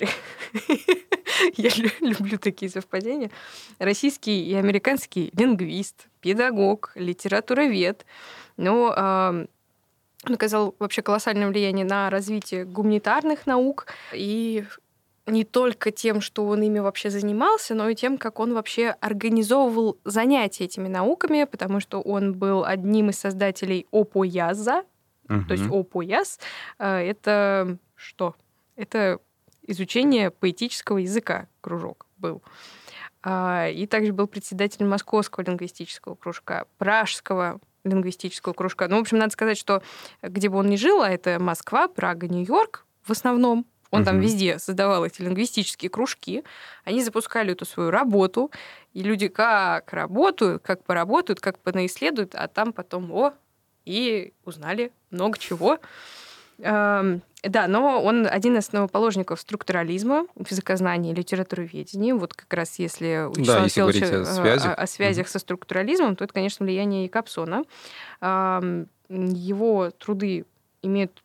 я 1.56 1.70
люблю 2.00 2.38
такие 2.38 2.70
совпадения. 2.70 3.30
Российский 3.78 4.44
и 4.44 4.54
американский 4.54 5.30
лингвист, 5.36 6.08
педагог, 6.20 6.92
литературовед. 6.94 8.04
Ну, 8.56 8.92
он 10.26 10.34
оказал 10.34 10.74
вообще 10.78 11.02
колоссальное 11.02 11.48
влияние 11.48 11.86
на 11.86 12.10
развитие 12.10 12.64
гуманитарных 12.66 13.46
наук 13.46 13.86
и 14.12 14.64
не 15.30 15.44
только 15.44 15.90
тем, 15.90 16.20
что 16.20 16.46
он 16.46 16.62
ими 16.62 16.78
вообще 16.78 17.10
занимался, 17.10 17.74
но 17.74 17.88
и 17.88 17.94
тем, 17.94 18.18
как 18.18 18.38
он 18.40 18.54
вообще 18.54 18.96
организовывал 19.00 19.98
занятия 20.04 20.64
этими 20.64 20.88
науками, 20.88 21.44
потому 21.44 21.80
что 21.80 22.00
он 22.00 22.34
был 22.34 22.64
одним 22.64 23.10
из 23.10 23.18
создателей 23.18 23.86
ОПОЯЗа, 23.90 24.84
uh-huh. 25.28 25.44
то 25.46 25.52
есть 25.52 25.66
ОПОЯЗ 25.66 26.38
э,— 26.78 26.98
это 27.10 27.78
что? 27.94 28.34
Это 28.76 29.18
изучение 29.66 30.30
поэтического 30.30 30.98
языка 30.98 31.48
кружок 31.60 32.06
был. 32.18 32.42
А, 33.22 33.68
и 33.68 33.86
также 33.86 34.12
был 34.12 34.26
председателем 34.26 34.88
Московского 34.88 35.44
лингвистического 35.44 36.14
кружка, 36.14 36.66
Пражского 36.78 37.60
лингвистического 37.84 38.52
кружка. 38.52 38.88
Ну, 38.88 38.96
в 38.96 39.00
общем, 39.00 39.18
надо 39.18 39.32
сказать, 39.32 39.58
что 39.58 39.82
где 40.22 40.48
бы 40.48 40.58
он 40.58 40.68
ни 40.68 40.76
жил, 40.76 41.02
а 41.02 41.10
это 41.10 41.38
Москва, 41.38 41.88
Прага, 41.88 42.28
Нью-Йорк 42.28 42.86
в 43.02 43.12
основном, 43.12 43.66
он 43.90 44.00
угу. 44.00 44.06
там 44.06 44.20
везде 44.20 44.58
создавал 44.58 45.04
эти 45.04 45.22
лингвистические 45.22 45.90
кружки. 45.90 46.44
Они 46.84 47.02
запускали 47.02 47.52
эту 47.52 47.64
свою 47.64 47.90
работу. 47.90 48.50
И 48.92 49.02
люди 49.02 49.28
как 49.28 49.92
работают, 49.92 50.62
как 50.62 50.84
поработают, 50.84 51.40
как 51.40 51.58
понаисследуют, 51.58 52.34
а 52.34 52.48
там 52.48 52.72
потом, 52.72 53.10
о, 53.12 53.32
и 53.84 54.32
узнали 54.44 54.92
много 55.10 55.38
чего. 55.38 55.78
Да, 57.42 57.68
но 57.68 58.02
он 58.02 58.26
один 58.30 58.58
из 58.58 58.66
основоположников 58.66 59.40
структурализма 59.40 60.26
в 60.34 60.50
языкознании 60.50 61.12
и 61.12 61.14
литературоведении. 61.14 62.12
Вот 62.12 62.34
как 62.34 62.52
раз 62.52 62.78
если 62.78 63.30
да, 63.34 63.62
если 63.62 63.80
говорить 63.80 64.02
о, 64.02 64.06
э, 64.06 64.24
связях. 64.26 64.72
о, 64.72 64.74
о 64.74 64.86
связях 64.86 65.26
угу. 65.26 65.32
со 65.32 65.38
структурализмом, 65.38 66.16
то 66.16 66.24
это, 66.24 66.34
конечно, 66.34 66.66
влияние 66.66 67.04
Якобсона. 67.04 67.64
Его 68.20 69.90
труды 69.90 70.44
имеют 70.82 71.22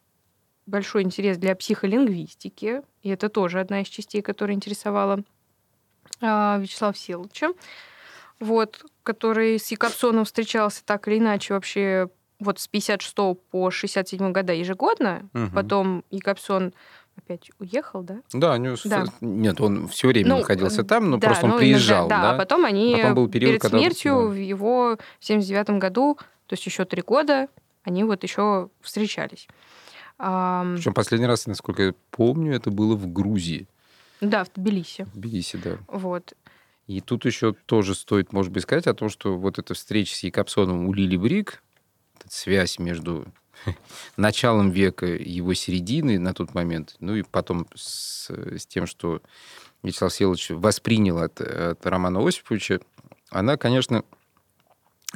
большой 0.66 1.04
интерес 1.04 1.38
для 1.38 1.56
психолингвистики, 1.56 2.82
и 3.04 3.10
это 3.10 3.30
тоже 3.30 3.60
одна 3.60 3.82
из 3.82 3.88
частей, 3.88 4.22
которая 4.22 4.56
интересовала 4.56 5.24
а, 6.22 6.58
Вячеслава 6.60 6.94
Всеволодовича, 6.94 7.50
вот, 8.40 8.86
который 9.04 9.60
с 9.60 9.72
Якобсоном 9.72 10.26
встречался 10.26 10.84
так 10.84 11.08
или 11.08 11.20
иначе 11.20 11.54
вообще 11.54 12.10
вот 12.40 12.60
с 12.60 12.68
56 12.68 13.16
по 13.52 13.72
67 13.72 14.32
года 14.32 14.54
ежегодно. 14.54 15.30
Угу. 15.34 15.52
Потом 15.54 16.04
Якобсон 16.12 16.74
опять 17.18 17.50
уехал, 17.60 18.04
да? 18.04 18.22
Да, 18.34 18.58
не, 18.58 18.76
да. 18.86 19.06
нет, 19.22 19.62
он 19.62 19.88
все 19.88 20.10
время 20.10 20.30
ну, 20.30 20.38
находился 20.40 20.84
там, 20.84 21.10
но 21.10 21.18
да, 21.18 21.28
просто 21.28 21.46
он 21.46 21.52
ну, 21.52 21.58
приезжал. 21.58 22.08
Иногда, 22.08 22.22
да, 22.22 22.32
а 22.32 22.38
потом 22.38 22.66
они 22.66 22.96
потом 22.98 23.16
был 23.16 23.30
период, 23.30 23.52
перед 23.52 23.62
когда... 23.62 23.78
смертью 23.78 24.14
да. 24.14 24.26
в 24.28 24.34
его 24.34 24.98
в 25.20 25.26
79 25.26 25.70
году, 25.80 26.18
то 26.48 26.54
есть 26.54 26.66
еще 26.66 26.84
три 26.84 27.02
года, 27.02 27.48
они 27.84 28.04
вот 28.04 28.24
еще 28.24 28.70
встречались. 28.82 29.48
Причем 30.18 30.94
последний 30.94 31.28
раз, 31.28 31.46
насколько 31.46 31.84
я 31.84 31.94
помню, 32.12 32.54
это 32.54 32.72
было 32.72 32.96
в 32.96 33.12
Грузии. 33.12 33.68
Да, 34.22 34.44
в 34.44 34.52
Тбилиси. 34.54 35.04
В 35.04 35.14
Тбилиси, 35.14 35.58
да. 35.58 35.78
Вот. 35.88 36.34
И 36.88 37.02
тут 37.02 37.26
еще 37.26 37.54
тоже 37.54 37.96
стоит, 37.96 38.32
может 38.32 38.52
быть, 38.52 38.64
сказать 38.64 38.88
о 38.88 38.94
том, 38.94 39.10
что 39.10 39.38
вот 39.38 39.60
эта 39.60 39.74
встреча 39.74 40.16
с 40.16 40.24
Якобсоном 40.24 40.88
у 40.88 40.94
Лили 40.94 41.18
Брик, 41.18 41.64
связь 42.30 42.80
между 42.80 43.26
началом 44.18 44.70
века, 44.70 45.06
его 45.08 45.54
середины 45.54 46.20
на 46.20 46.34
тот 46.34 46.54
момент, 46.54 46.96
ну 47.00 47.16
и 47.16 47.24
потом 47.24 47.68
с, 47.76 48.30
с 48.30 48.66
тем, 48.68 48.86
что 48.86 49.22
Вячеслав 49.84 50.14
Селович 50.14 50.52
воспринял 50.52 51.20
от, 51.20 51.42
от 51.42 51.86
Романа 51.86 52.26
Осиповича, 52.26 52.80
она, 53.30 53.58
конечно, 53.58 54.04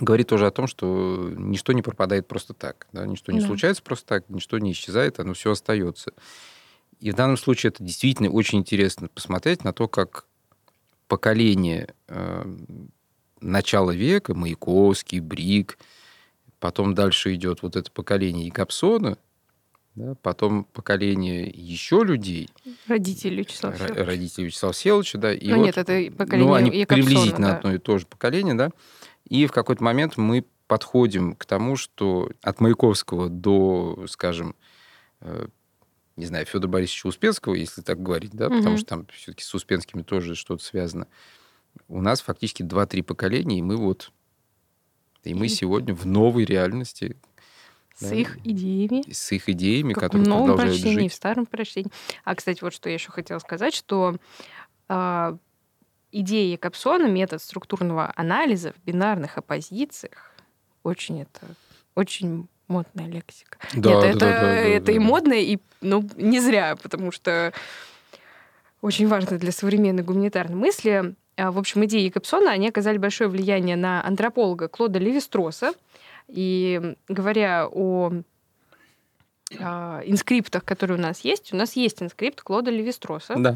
говорит 0.04 0.28
тоже 0.28 0.48
о 0.48 0.52
том, 0.52 0.68
что 0.68 1.32
ничто 1.36 1.74
не 1.74 1.82
пропадает 1.82 2.28
просто 2.28 2.54
так, 2.54 2.88
да, 2.92 3.06
ничто 3.06 3.32
не 3.32 3.42
да. 3.42 3.48
случается 3.48 3.84
просто 3.84 4.06
так, 4.06 4.30
ничто 4.30 4.58
не 4.58 4.72
исчезает, 4.72 5.20
оно 5.20 5.34
все 5.34 5.52
остается. 5.52 6.14
И 7.00 7.12
в 7.12 7.16
данном 7.16 7.38
случае 7.38 7.70
это 7.70 7.84
действительно 7.84 8.30
очень 8.30 8.60
интересно 8.60 9.08
посмотреть 9.08 9.64
на 9.64 9.74
то, 9.74 9.88
как 9.88 10.26
поколение 11.08 11.94
э, 12.08 12.56
начала 13.42 13.92
века, 13.92 14.34
Маяковский, 14.34 15.20
Брик, 15.20 15.78
потом 16.60 16.94
дальше 16.94 17.34
идет 17.36 17.64
вот 17.64 17.76
это 17.76 17.92
поколение 17.92 18.48
Якобсона, 18.48 19.18
да, 19.96 20.16
потом 20.22 20.66
поколение 20.66 21.50
еще 21.50 22.04
людей. 22.04 22.50
Родители 22.88 23.38
Вячеслава 23.42 23.76
Селыча. 23.76 24.06
Родители 24.06 24.46
Вячеслава 24.46 24.74
Селыча, 24.74 25.18
да. 25.18 25.34
И 25.34 25.50
ну 25.50 25.58
вот, 25.58 25.66
нет, 25.66 25.78
это 25.78 26.16
поколение 26.16 26.48
Ну, 26.48 26.54
они 26.54 26.80
Якобсона, 26.80 27.06
приблизительно 27.06 27.48
да. 27.48 27.58
одно 27.58 27.74
и 27.74 27.78
то 27.80 27.98
же 27.98 28.06
поколение, 28.06 28.54
да. 28.54 28.72
И 29.30 29.46
в 29.46 29.52
какой-то 29.52 29.84
момент 29.84 30.18
мы 30.18 30.46
подходим 30.68 31.36
к 31.36 31.46
тому, 31.46 31.76
что 31.76 32.30
от 32.42 32.60
Маяковского 32.60 33.30
до, 33.30 34.06
скажем, 34.08 34.56
э, 35.22 35.48
не 36.16 36.26
знаю, 36.26 36.46
Федора 36.46 36.70
Борисовича 36.70 37.08
Успенского, 37.08 37.56
если 37.56 37.82
так 37.82 38.02
говорить, 38.02 38.32
да, 38.34 38.48
угу. 38.48 38.58
потому 38.58 38.78
что 38.78 38.86
там 38.86 39.08
все-таки 39.14 39.44
с 39.44 39.54
Успенскими 39.54 40.04
тоже 40.04 40.36
что-то 40.36 40.64
связано. 40.64 41.08
У 41.88 42.02
нас 42.02 42.22
фактически 42.22 42.64
2-3 42.64 43.04
поколения, 43.04 43.60
и 43.60 43.62
мы 43.62 43.78
вот, 43.78 44.12
и 45.24 45.34
мы 45.34 45.48
сегодня 45.48 45.94
в 45.94 46.06
новой 46.06 46.46
реальности. 46.46 47.18
С 47.96 48.10
да, 48.10 48.16
их 48.16 48.38
идеями. 48.46 49.12
С 49.12 49.32
их 49.32 49.50
идеями, 49.50 49.94
как 49.94 50.04
которые 50.04 50.26
в 50.26 50.30
новом 50.30 50.46
продолжают 50.48 50.74
прочтении, 50.74 51.04
жить. 51.04 51.12
в 51.12 51.16
старом 51.16 51.46
прочтении. 51.46 51.92
А, 52.24 52.36
кстати, 52.36 52.62
вот 52.62 52.74
что 52.74 52.90
я 52.90 52.96
еще 52.96 53.12
хотела 53.12 53.40
сказать, 53.40 53.74
что 53.74 54.18
э, 54.88 55.38
идея 56.12 56.58
Капсона, 56.58 57.08
метод 57.08 57.42
структурного 57.42 58.12
анализа 58.16 58.74
в 58.74 58.86
бинарных 58.86 59.38
оппозициях, 59.38 60.34
очень 60.84 61.22
это, 61.22 61.42
очень 61.96 62.48
модная 62.68 63.08
лексика. 63.08 63.58
Да, 63.74 63.90
Нет, 63.90 64.02
да, 64.02 64.08
это, 64.08 64.20
да, 64.20 64.42
да, 64.42 64.54
это 64.54 64.86
да. 64.88 64.92
и 64.94 65.00
модно, 65.00 65.34
и 65.34 65.58
ну, 65.82 66.08
не 66.16 66.40
зря, 66.40 66.76
потому 66.82 67.12
что 67.12 67.54
очень 68.82 69.08
важно 69.08 69.38
для 69.38 69.52
современной 69.52 70.04
гуманитарной 70.04 70.56
мысли. 70.56 71.16
А, 71.36 71.52
В 71.52 71.58
общем, 71.58 71.84
идеи 71.86 72.02
Якобсона, 72.02 72.52
они 72.52 72.70
оказали 72.70 72.98
большое 72.98 73.30
влияние 73.30 73.76
на 73.76 74.06
антрополога 74.06 74.68
Клода 74.68 75.00
Левистроса. 75.00 75.74
И 76.28 76.96
говоря 77.08 77.68
о 77.70 78.12
а, 79.60 80.02
инскриптах, 80.06 80.64
которые 80.64 80.98
у 80.98 81.02
нас 81.02 81.22
есть, 81.22 81.52
у 81.54 81.58
нас 81.58 81.76
есть 81.76 82.02
инскрипт 82.02 82.42
Клода 82.42 82.72
Левистроса. 82.72 83.36
Да. 83.38 83.56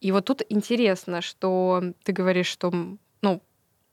И 0.00 0.12
вот 0.12 0.24
тут 0.24 0.42
интересно, 0.48 1.20
что 1.20 1.82
ты 2.04 2.12
говоришь, 2.12 2.46
что 2.46 2.72
ну, 3.22 3.42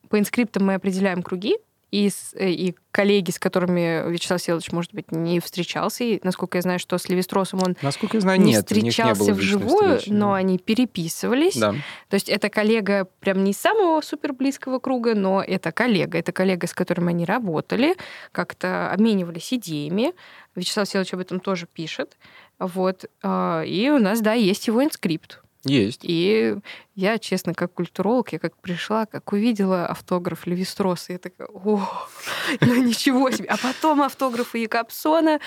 по 0.09 0.19
инскриптам 0.19 0.65
мы 0.65 0.75
определяем 0.75 1.23
круги, 1.23 1.57
и, 1.95 2.09
с, 2.09 2.33
э, 2.35 2.49
и 2.49 2.75
коллеги, 2.91 3.31
с 3.31 3.39
которыми 3.39 4.11
Вячеслав 4.11 4.41
Селович, 4.41 4.71
может 4.73 4.93
быть, 4.93 5.11
не 5.11 5.39
встречался, 5.39 6.03
и, 6.03 6.19
насколько 6.23 6.57
я 6.57 6.61
знаю, 6.61 6.77
что 6.77 6.97
с 6.97 7.07
Левистросом 7.07 7.61
он 7.63 7.77
Насколько 7.81 8.17
я 8.17 8.21
знаю, 8.21 8.41
не 8.41 8.51
нет, 8.51 8.69
не 8.71 8.89
встречался 8.89 9.19
было 9.19 9.29
личной 9.29 9.41
вживую, 9.41 9.97
встречи, 9.97 10.13
но 10.13 10.31
да. 10.31 10.35
они 10.35 10.57
переписывались. 10.57 11.55
Да. 11.55 11.73
То 12.09 12.15
есть 12.15 12.27
это 12.27 12.49
коллега 12.49 13.07
прям 13.21 13.43
не 13.45 13.51
из 13.51 13.57
самого 13.57 14.01
супер 14.01 14.33
близкого 14.33 14.79
круга, 14.79 15.15
но 15.15 15.41
это 15.41 15.71
коллега, 15.71 16.17
это 16.17 16.33
коллега, 16.33 16.67
с 16.67 16.73
которым 16.73 17.07
они 17.07 17.23
работали, 17.23 17.95
как-то 18.33 18.91
обменивались 18.91 19.53
идеями. 19.53 20.13
Вячеслав 20.55 20.89
Селович 20.89 21.13
об 21.13 21.21
этом 21.21 21.39
тоже 21.39 21.65
пишет. 21.65 22.17
Вот. 22.59 23.05
а, 23.23 23.61
И 23.61 23.89
у 23.89 23.99
нас, 23.99 24.19
да, 24.19 24.33
есть 24.33 24.67
его 24.67 24.83
инскрипт. 24.83 25.41
Есть. 25.65 26.01
И 26.03 26.55
я, 26.95 27.17
честно, 27.17 27.53
как 27.53 27.73
культуролог, 27.73 28.31
я 28.31 28.39
как 28.39 28.55
пришла, 28.57 29.05
как 29.05 29.33
увидела 29.33 29.85
автограф 29.85 30.45
Левистроса, 30.47 31.13
я 31.13 31.19
такая, 31.19 31.47
о, 31.47 31.81
ну 32.61 32.75
ничего 32.75 33.29
себе. 33.31 33.47
А 33.49 33.57
потом 33.57 34.01
автографы 34.01 34.59
Якобсона, 34.59 35.39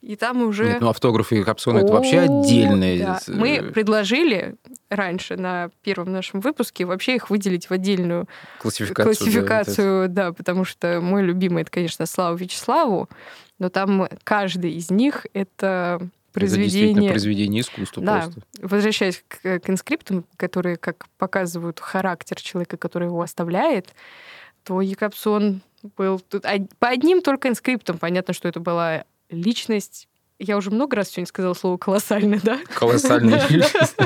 и 0.00 0.16
там 0.16 0.42
уже... 0.42 0.66
Нет, 0.66 0.80
ну 0.80 0.88
автографы 0.88 1.42
Капсона 1.42 1.78
это 1.78 1.92
вообще 1.92 2.20
О, 2.20 2.40
отдельное. 2.40 2.98
да. 2.98 3.20
э, 3.26 3.32
Мы 3.32 3.72
предложили 3.74 4.54
раньше 4.88 5.36
на 5.36 5.70
первом 5.82 6.12
нашем 6.12 6.40
выпуске 6.40 6.84
вообще 6.84 7.16
их 7.16 7.28
выделить 7.28 7.68
в 7.68 7.72
отдельную 7.72 8.28
классификацию. 8.58 8.96
да, 8.96 9.04
классификацию, 9.04 10.08
да, 10.08 10.32
потому 10.32 10.64
что 10.64 11.00
мой 11.00 11.22
любимый 11.22 11.62
это, 11.62 11.70
конечно, 11.70 12.06
Слава 12.06 12.36
Вячеславу, 12.36 13.08
но 13.58 13.68
там 13.68 14.08
каждый 14.24 14.72
из 14.72 14.90
них 14.90 15.26
это 15.32 16.08
это 16.44 16.56
действительно 16.56 16.94
произведение. 16.94 17.10
произведение 17.10 17.60
искусства 17.62 18.02
Да, 18.02 18.20
просто. 18.22 18.40
возвращаясь 18.60 19.24
к, 19.26 19.60
к 19.60 19.70
инскриптам, 19.70 20.24
которые 20.36 20.76
как 20.76 21.06
показывают 21.18 21.80
характер 21.80 22.40
человека, 22.40 22.76
который 22.76 23.08
его 23.08 23.22
оставляет, 23.22 23.94
то 24.64 24.80
Якобсон 24.80 25.62
был 25.96 26.20
тут 26.20 26.44
по 26.78 26.88
одним 26.88 27.22
только 27.22 27.48
инскриптам. 27.48 27.98
Понятно, 27.98 28.34
что 28.34 28.48
это 28.48 28.60
была 28.60 29.04
личность. 29.30 30.08
Я 30.38 30.56
уже 30.58 30.70
много 30.70 30.96
раз 30.96 31.08
сегодня 31.08 31.26
сказала 31.26 31.54
слово 31.54 31.78
колоссальный, 31.78 32.40
да? 32.42 32.58
Личность. 33.48 33.96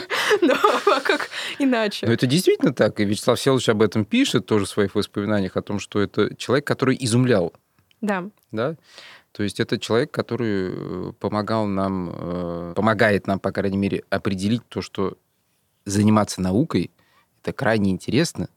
Да, 0.42 0.56
а 0.86 1.00
как 1.00 1.28
иначе? 1.58 2.06
Но 2.06 2.12
это 2.12 2.26
действительно 2.26 2.72
так. 2.72 3.00
И 3.00 3.04
Вячеслав 3.04 3.40
Селович 3.40 3.68
об 3.70 3.82
этом 3.82 4.04
пишет 4.04 4.46
тоже 4.46 4.64
в 4.64 4.68
своих 4.68 4.94
воспоминаниях, 4.94 5.56
о 5.56 5.62
том, 5.62 5.80
что 5.80 6.00
это 6.00 6.36
человек, 6.36 6.64
который 6.66 6.96
изумлял. 7.00 7.52
Да. 8.00 8.28
Да? 8.50 8.76
То 9.32 9.42
есть 9.42 9.60
это 9.60 9.78
человек, 9.78 10.10
который 10.10 10.70
э, 10.72 11.12
помогал 11.18 11.66
нам, 11.66 12.10
э, 12.12 12.72
помогает 12.74 13.26
нам, 13.26 13.38
по 13.38 13.52
крайней 13.52 13.78
мере, 13.78 14.04
определить 14.10 14.66
то, 14.68 14.82
что 14.82 15.16
заниматься 15.84 16.40
наукой 16.40 16.90
это 17.42 17.52
крайне 17.52 17.90
интересно. 17.90 18.48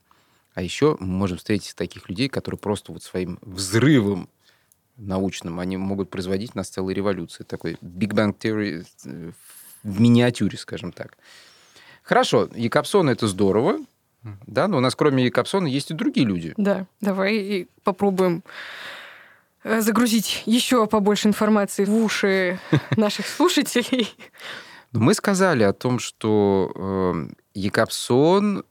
А 0.53 0.61
еще 0.61 0.97
мы 0.99 1.07
можем 1.07 1.37
встретить 1.37 1.75
таких 1.75 2.09
людей, 2.09 2.29
которые 2.29 2.59
просто 2.59 2.91
вот 2.91 3.01
своим 3.01 3.39
взрывом 3.41 4.29
научным, 4.97 5.59
они 5.59 5.77
могут 5.77 6.11
производить 6.11 6.51
у 6.53 6.57
нас 6.57 6.69
целые 6.69 6.95
революции. 6.95 7.43
Такой 7.43 7.73
Big 7.81 8.11
Bang 8.13 8.37
Theory 8.37 8.85
э, 9.05 9.31
в 9.83 9.99
миниатюре, 9.99 10.57
скажем 10.57 10.91
так. 10.91 11.17
Хорошо, 12.03 12.49
Якобсон 12.53 13.09
это 13.09 13.27
здорово, 13.27 13.79
да, 14.45 14.67
но 14.67 14.77
у 14.77 14.79
нас 14.81 14.95
кроме 14.95 15.25
Якобсона 15.25 15.67
есть 15.67 15.91
и 15.91 15.93
другие 15.93 16.27
люди. 16.27 16.53
Да, 16.57 16.85
давай 17.01 17.67
попробуем 17.83 18.43
загрузить 19.63 20.43
еще 20.45 20.87
побольше 20.87 21.27
информации 21.27 21.85
в 21.85 21.95
уши 21.95 22.59
наших 22.97 23.27
слушателей. 23.27 24.13
Мы 24.91 25.13
сказали 25.13 25.63
о 25.63 25.73
том, 25.73 25.99
что 25.99 26.71
э, 26.75 27.27
Якобсон, 27.55 28.63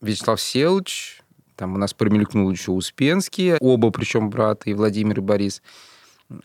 Вячеслав 0.00 0.40
Селыч, 0.40 1.22
там 1.56 1.74
у 1.74 1.78
нас 1.78 1.94
промелькнул 1.94 2.50
еще 2.50 2.72
Успенские, 2.72 3.56
оба 3.60 3.90
причем 3.90 4.28
браты, 4.28 4.70
и 4.70 4.74
Владимир, 4.74 5.18
и 5.18 5.22
Борис. 5.22 5.62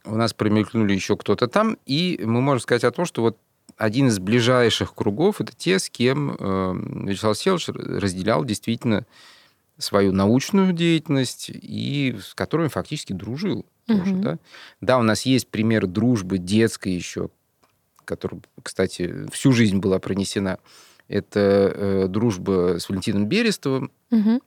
У 0.05 0.15
нас 0.15 0.33
промелькнули 0.33 0.93
еще 0.93 1.17
кто-то 1.17 1.47
там, 1.47 1.77
и 1.85 2.21
мы 2.23 2.39
можем 2.39 2.61
сказать 2.61 2.83
о 2.83 2.91
том, 2.91 3.05
что 3.05 3.21
вот 3.21 3.37
один 3.77 4.07
из 4.07 4.19
ближайших 4.19 4.93
кругов 4.93 5.41
это 5.41 5.53
те, 5.55 5.79
с 5.79 5.89
кем 5.89 6.35
э, 6.39 6.73
Вячеслав 7.07 7.37
Селыч 7.37 7.67
разделял 7.67 8.45
действительно 8.45 9.05
свою 9.81 10.11
научную 10.13 10.73
деятельность 10.73 11.49
и 11.49 12.15
с 12.21 12.33
которыми 12.33 12.67
фактически 12.67 13.13
дружил. 13.13 13.65
Тоже, 13.87 14.11
Мгм. 14.13 14.21
да? 14.21 14.39
да, 14.79 14.99
у 14.99 15.03
нас 15.03 15.23
есть 15.23 15.47
пример 15.47 15.87
дружбы 15.87 16.37
детской 16.37 16.93
еще, 16.93 17.29
которая, 18.05 18.41
кстати, 18.61 19.27
всю 19.31 19.51
жизнь 19.51 19.79
была 19.79 19.99
пронесена. 19.99 20.59
Это 21.07 21.39
э, 21.75 22.07
дружба 22.07 22.77
с 22.79 22.87
Валентином 22.87 23.25
Берестовым. 23.25 23.91
Мгм. 24.11 24.41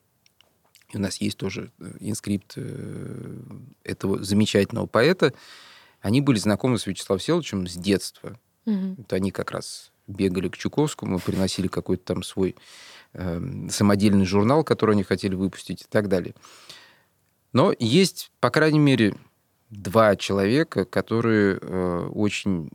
И 0.92 0.96
у 0.96 1.00
нас 1.00 1.20
есть 1.20 1.36
тоже 1.36 1.72
э, 1.78 1.92
инскрипт 2.00 2.54
э, 2.56 3.40
этого 3.82 4.22
замечательного 4.22 4.86
поэта. 4.86 5.34
Они 6.00 6.20
были 6.20 6.38
знакомы 6.38 6.78
с 6.78 6.86
Вячеславом 6.86 7.20
Селовичем 7.20 7.66
с 7.66 7.74
детства. 7.74 8.38
Мгм. 8.64 8.94
Вот 8.96 9.12
они 9.12 9.30
как 9.30 9.50
раз 9.50 9.90
бегали 10.06 10.48
к 10.48 10.56
Чуковскому, 10.56 11.18
приносили 11.18 11.66
какой-то 11.68 12.14
там 12.14 12.22
свой 12.22 12.56
самодельный 13.70 14.24
журнал, 14.26 14.64
который 14.64 14.92
они 14.92 15.02
хотели 15.04 15.34
выпустить 15.34 15.82
и 15.82 15.86
так 15.88 16.08
далее. 16.08 16.34
Но 17.52 17.72
есть, 17.78 18.32
по 18.40 18.50
крайней 18.50 18.80
мере, 18.80 19.14
два 19.70 20.16
человека, 20.16 20.84
которые 20.84 21.58
э, 21.60 22.08
очень 22.12 22.70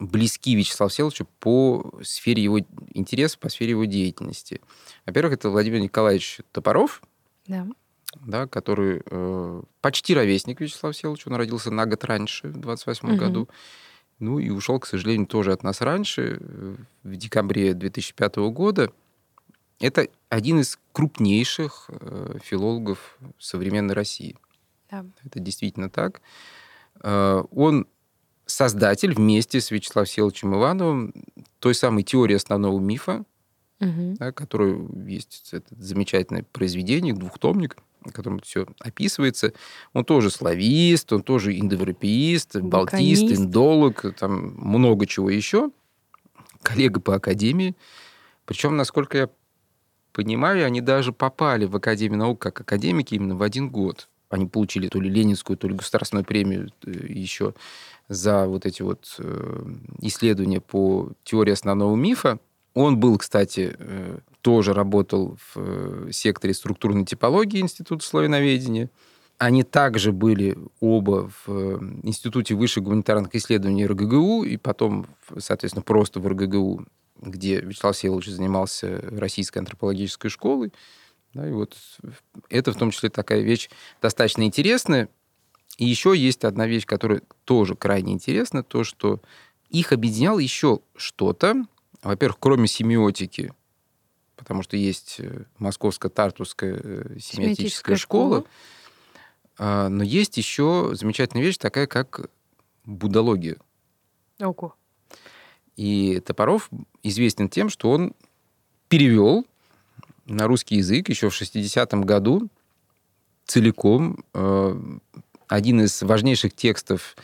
близки 0.00 0.54
Вячеславу 0.54 0.90
Селовичу 0.90 1.26
по 1.38 1.92
сфере 2.02 2.42
его 2.42 2.58
интересов, 2.94 3.38
по 3.38 3.48
сфере 3.48 3.70
его 3.70 3.84
деятельности. 3.84 4.60
Во-первых, 5.06 5.34
это 5.34 5.50
Владимир 5.50 5.80
Николаевич 5.80 6.40
Топоров, 6.52 7.02
Да. 7.46 7.66
да, 8.24 8.46
который 8.46 9.02
э, 9.04 9.62
почти 9.80 10.14
ровесник 10.14 10.60
Вячеслава 10.60 10.94
Селовича, 10.94 11.28
он 11.30 11.36
родился 11.36 11.70
на 11.70 11.86
год 11.86 12.02
раньше, 12.04 12.48
в 12.48 12.56
28 12.58 13.08
Мгм. 13.10 13.16
году. 13.18 13.48
Ну 14.18 14.38
и 14.38 14.50
ушел, 14.50 14.78
к 14.80 14.86
сожалению, 14.86 15.26
тоже 15.26 15.52
от 15.52 15.62
нас 15.62 15.80
раньше, 15.80 16.38
э, 16.40 16.76
в 17.04 17.16
декабре 17.16 17.74
2005 17.74 18.50
года. 18.50 18.92
Это 19.80 20.08
один 20.28 20.60
из 20.60 20.78
крупнейших 20.92 21.86
э, 21.88 22.38
филологов 22.42 23.18
современной 23.38 23.94
России. 23.94 24.36
Да. 24.90 25.04
Это 25.24 25.40
действительно 25.40 25.88
так. 25.90 26.20
Э, 27.02 27.42
Он 27.50 27.86
создатель 28.46 29.14
вместе 29.14 29.60
с 29.60 29.70
Вячеславом 29.70 30.06
Селовичем 30.06 30.54
Ивановым 30.54 31.14
той 31.60 31.74
самой 31.74 32.02
теории 32.02 32.34
основного 32.36 32.78
мифа, 32.78 33.24
Мгм. 33.78 34.14
да, 34.16 34.32
которую 34.32 34.90
есть 35.06 35.48
это 35.52 35.74
замечательное 35.78 36.44
произведение, 36.52 37.14
двухтомник, 37.14 37.78
в 38.04 38.12
котором 38.12 38.40
все 38.40 38.66
описывается. 38.78 39.54
Он 39.94 40.04
тоже 40.04 40.30
славист, 40.30 41.10
он 41.14 41.22
тоже 41.22 41.58
индоевропеист, 41.58 42.56
балтист, 42.56 43.22
индолог, 43.22 44.04
там 44.18 44.54
много 44.56 45.06
чего 45.06 45.30
еще. 45.30 45.70
Коллега 46.62 47.00
по 47.00 47.14
академии. 47.14 47.74
Причем, 48.44 48.76
насколько 48.76 49.16
я 49.16 49.30
понимали, 50.20 50.60
они 50.60 50.82
даже 50.82 51.12
попали 51.12 51.64
в 51.64 51.74
Академию 51.74 52.18
наук 52.18 52.40
как 52.40 52.60
академики 52.60 53.14
именно 53.14 53.36
в 53.36 53.42
один 53.42 53.70
год. 53.70 54.10
Они 54.28 54.44
получили 54.44 54.88
то 54.88 55.00
ли 55.00 55.08
Ленинскую, 55.08 55.56
то 55.56 55.66
ли 55.66 55.74
государственную 55.74 56.26
премию 56.26 56.70
э, 56.84 56.90
еще 57.08 57.54
за 58.08 58.46
вот 58.46 58.66
эти 58.66 58.82
вот 58.82 59.16
э, 59.18 59.64
исследования 60.02 60.60
по 60.60 61.08
теории 61.24 61.52
основного 61.52 61.96
мифа. 61.96 62.38
Он 62.74 63.00
был, 63.00 63.16
кстати, 63.16 63.74
э, 63.78 64.18
тоже 64.42 64.74
работал 64.74 65.38
в 65.54 66.12
секторе 66.12 66.52
структурной 66.52 67.06
типологии 67.06 67.60
Института 67.60 68.04
славяноведения. 68.04 68.90
Они 69.38 69.62
также 69.62 70.12
были 70.12 70.58
оба 70.80 71.30
в 71.46 71.80
Институте 72.02 72.54
высших 72.54 72.84
гуманитарных 72.84 73.34
исследований 73.34 73.86
РГГУ 73.86 74.42
и 74.42 74.58
потом, 74.58 75.06
соответственно, 75.38 75.82
просто 75.82 76.20
в 76.20 76.28
РГГУ, 76.28 76.84
где 77.20 77.60
Вячеслав 77.60 77.96
Селович 77.96 78.28
занимался 78.28 79.00
российской 79.10 79.58
антропологической 79.58 80.30
школой. 80.30 80.72
Да, 81.34 81.48
и 81.48 81.52
вот 81.52 81.76
это 82.48 82.72
в 82.72 82.76
том 82.76 82.90
числе 82.90 83.08
такая 83.08 83.40
вещь 83.40 83.70
достаточно 84.02 84.42
интересная. 84.42 85.08
И 85.78 85.86
еще 85.86 86.16
есть 86.16 86.44
одна 86.44 86.66
вещь, 86.66 86.86
которая 86.86 87.22
тоже 87.44 87.76
крайне 87.76 88.12
интересна, 88.12 88.62
то, 88.62 88.84
что 88.84 89.20
их 89.68 89.92
объединял 89.92 90.38
еще 90.38 90.80
что-то. 90.96 91.64
Во-первых, 92.02 92.38
кроме 92.40 92.66
семиотики, 92.66 93.52
потому 94.36 94.62
что 94.62 94.76
есть 94.76 95.16
э, 95.18 95.44
Московско-Тартусская 95.58 96.80
э, 96.82 97.18
семиотическая 97.20 97.96
школа, 97.96 98.40
школа, 98.40 98.46
а, 99.58 99.88
но 99.88 100.02
есть 100.02 100.38
еще 100.38 100.90
замечательная 100.94 101.44
вещь 101.44 101.58
такая, 101.58 101.86
как 101.86 102.30
будология. 102.84 103.58
Ого. 104.40 104.74
И 105.80 106.20
Топоров 106.20 106.68
известен 107.02 107.48
тем, 107.48 107.70
что 107.70 107.90
он 107.90 108.12
перевел 108.88 109.46
на 110.26 110.46
русский 110.46 110.76
язык 110.76 111.08
еще 111.08 111.30
в 111.30 111.40
60-м 111.40 112.02
году 112.02 112.50
целиком 113.46 114.22
э, 114.34 114.80
один 115.48 115.80
из 115.80 116.02
важнейших 116.02 116.54
текстов 116.54 117.16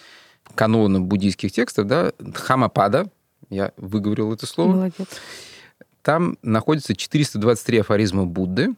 канона 0.55 1.03
буддийских 1.03 1.53
текстов, 1.53 1.87
да, 1.87 2.13
Дхамапада, 2.19 3.11
я 3.51 3.75
выговорил 3.77 4.33
это 4.33 4.47
слово. 4.47 4.73
Молодец. 4.73 5.07
Там 6.01 6.39
находится 6.41 6.97
423 6.97 7.81
афоризма 7.81 8.25
Будды, 8.25 8.71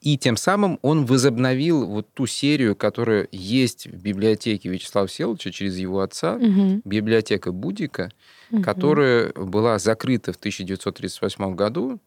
и 0.00 0.16
тем 0.16 0.36
самым 0.36 0.78
он 0.82 1.04
возобновил 1.04 1.86
вот 1.86 2.12
ту 2.14 2.26
серию, 2.26 2.74
которая 2.74 3.28
есть 3.32 3.86
в 3.86 4.02
библиотеке 4.02 4.70
Вячеслава 4.70 5.08
Селовича 5.08 5.52
через 5.52 5.76
его 5.76 6.00
отца, 6.00 6.36
угу. 6.36 6.80
библиотека 6.84 7.52
Будика, 7.52 8.10
угу. 8.50 8.62
которая 8.62 9.32
была 9.34 9.78
закрыта 9.78 10.32
в 10.32 10.36
1938 10.36 11.54
году 11.54 12.00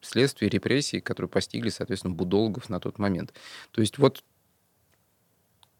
вследствие 0.00 0.48
репрессий, 0.48 1.00
которые 1.00 1.28
постигли, 1.28 1.68
соответственно, 1.68 2.14
будологов 2.14 2.68
на 2.68 2.80
тот 2.80 2.98
момент. 2.98 3.32
То 3.70 3.80
есть 3.80 3.98
вот 3.98 4.24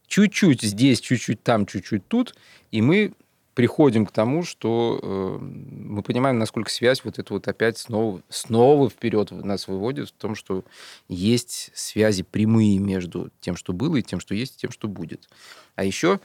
чуть-чуть 0.07 0.63
здесь, 0.63 1.01
чуть-чуть 1.01 1.43
там, 1.43 1.67
чуть-чуть 1.67 2.07
тут, 2.07 2.35
и 2.71 2.81
мы 2.81 3.13
приходим 3.55 4.07
к 4.07 4.13
тому, 4.13 4.45
что 4.45 5.01
э, 5.03 5.39
мы 5.41 6.03
понимаем, 6.03 6.39
насколько 6.39 6.71
связь 6.71 7.05
вот 7.05 7.19
это 7.19 7.33
вот 7.35 7.49
опять 7.49 7.79
снова, 7.79 8.23
снова 8.29 8.89
вперед 8.89 9.31
нас 9.31 9.69
выводит 9.69 10.09
в 10.09 10.13
том, 10.13 10.35
что 10.35 10.65
есть 11.09 11.71
связи 11.75 12.23
прямые 12.23 12.79
между 12.79 13.31
тем, 13.41 13.57
что 13.57 13.73
было, 13.73 13.97
и 13.97 14.03
тем, 14.03 14.21
что 14.21 14.35
есть, 14.35 14.57
и 14.57 14.59
тем, 14.59 14.71
что 14.71 14.89
будет. 14.89 15.29
А 15.75 15.85
еще 15.85 16.21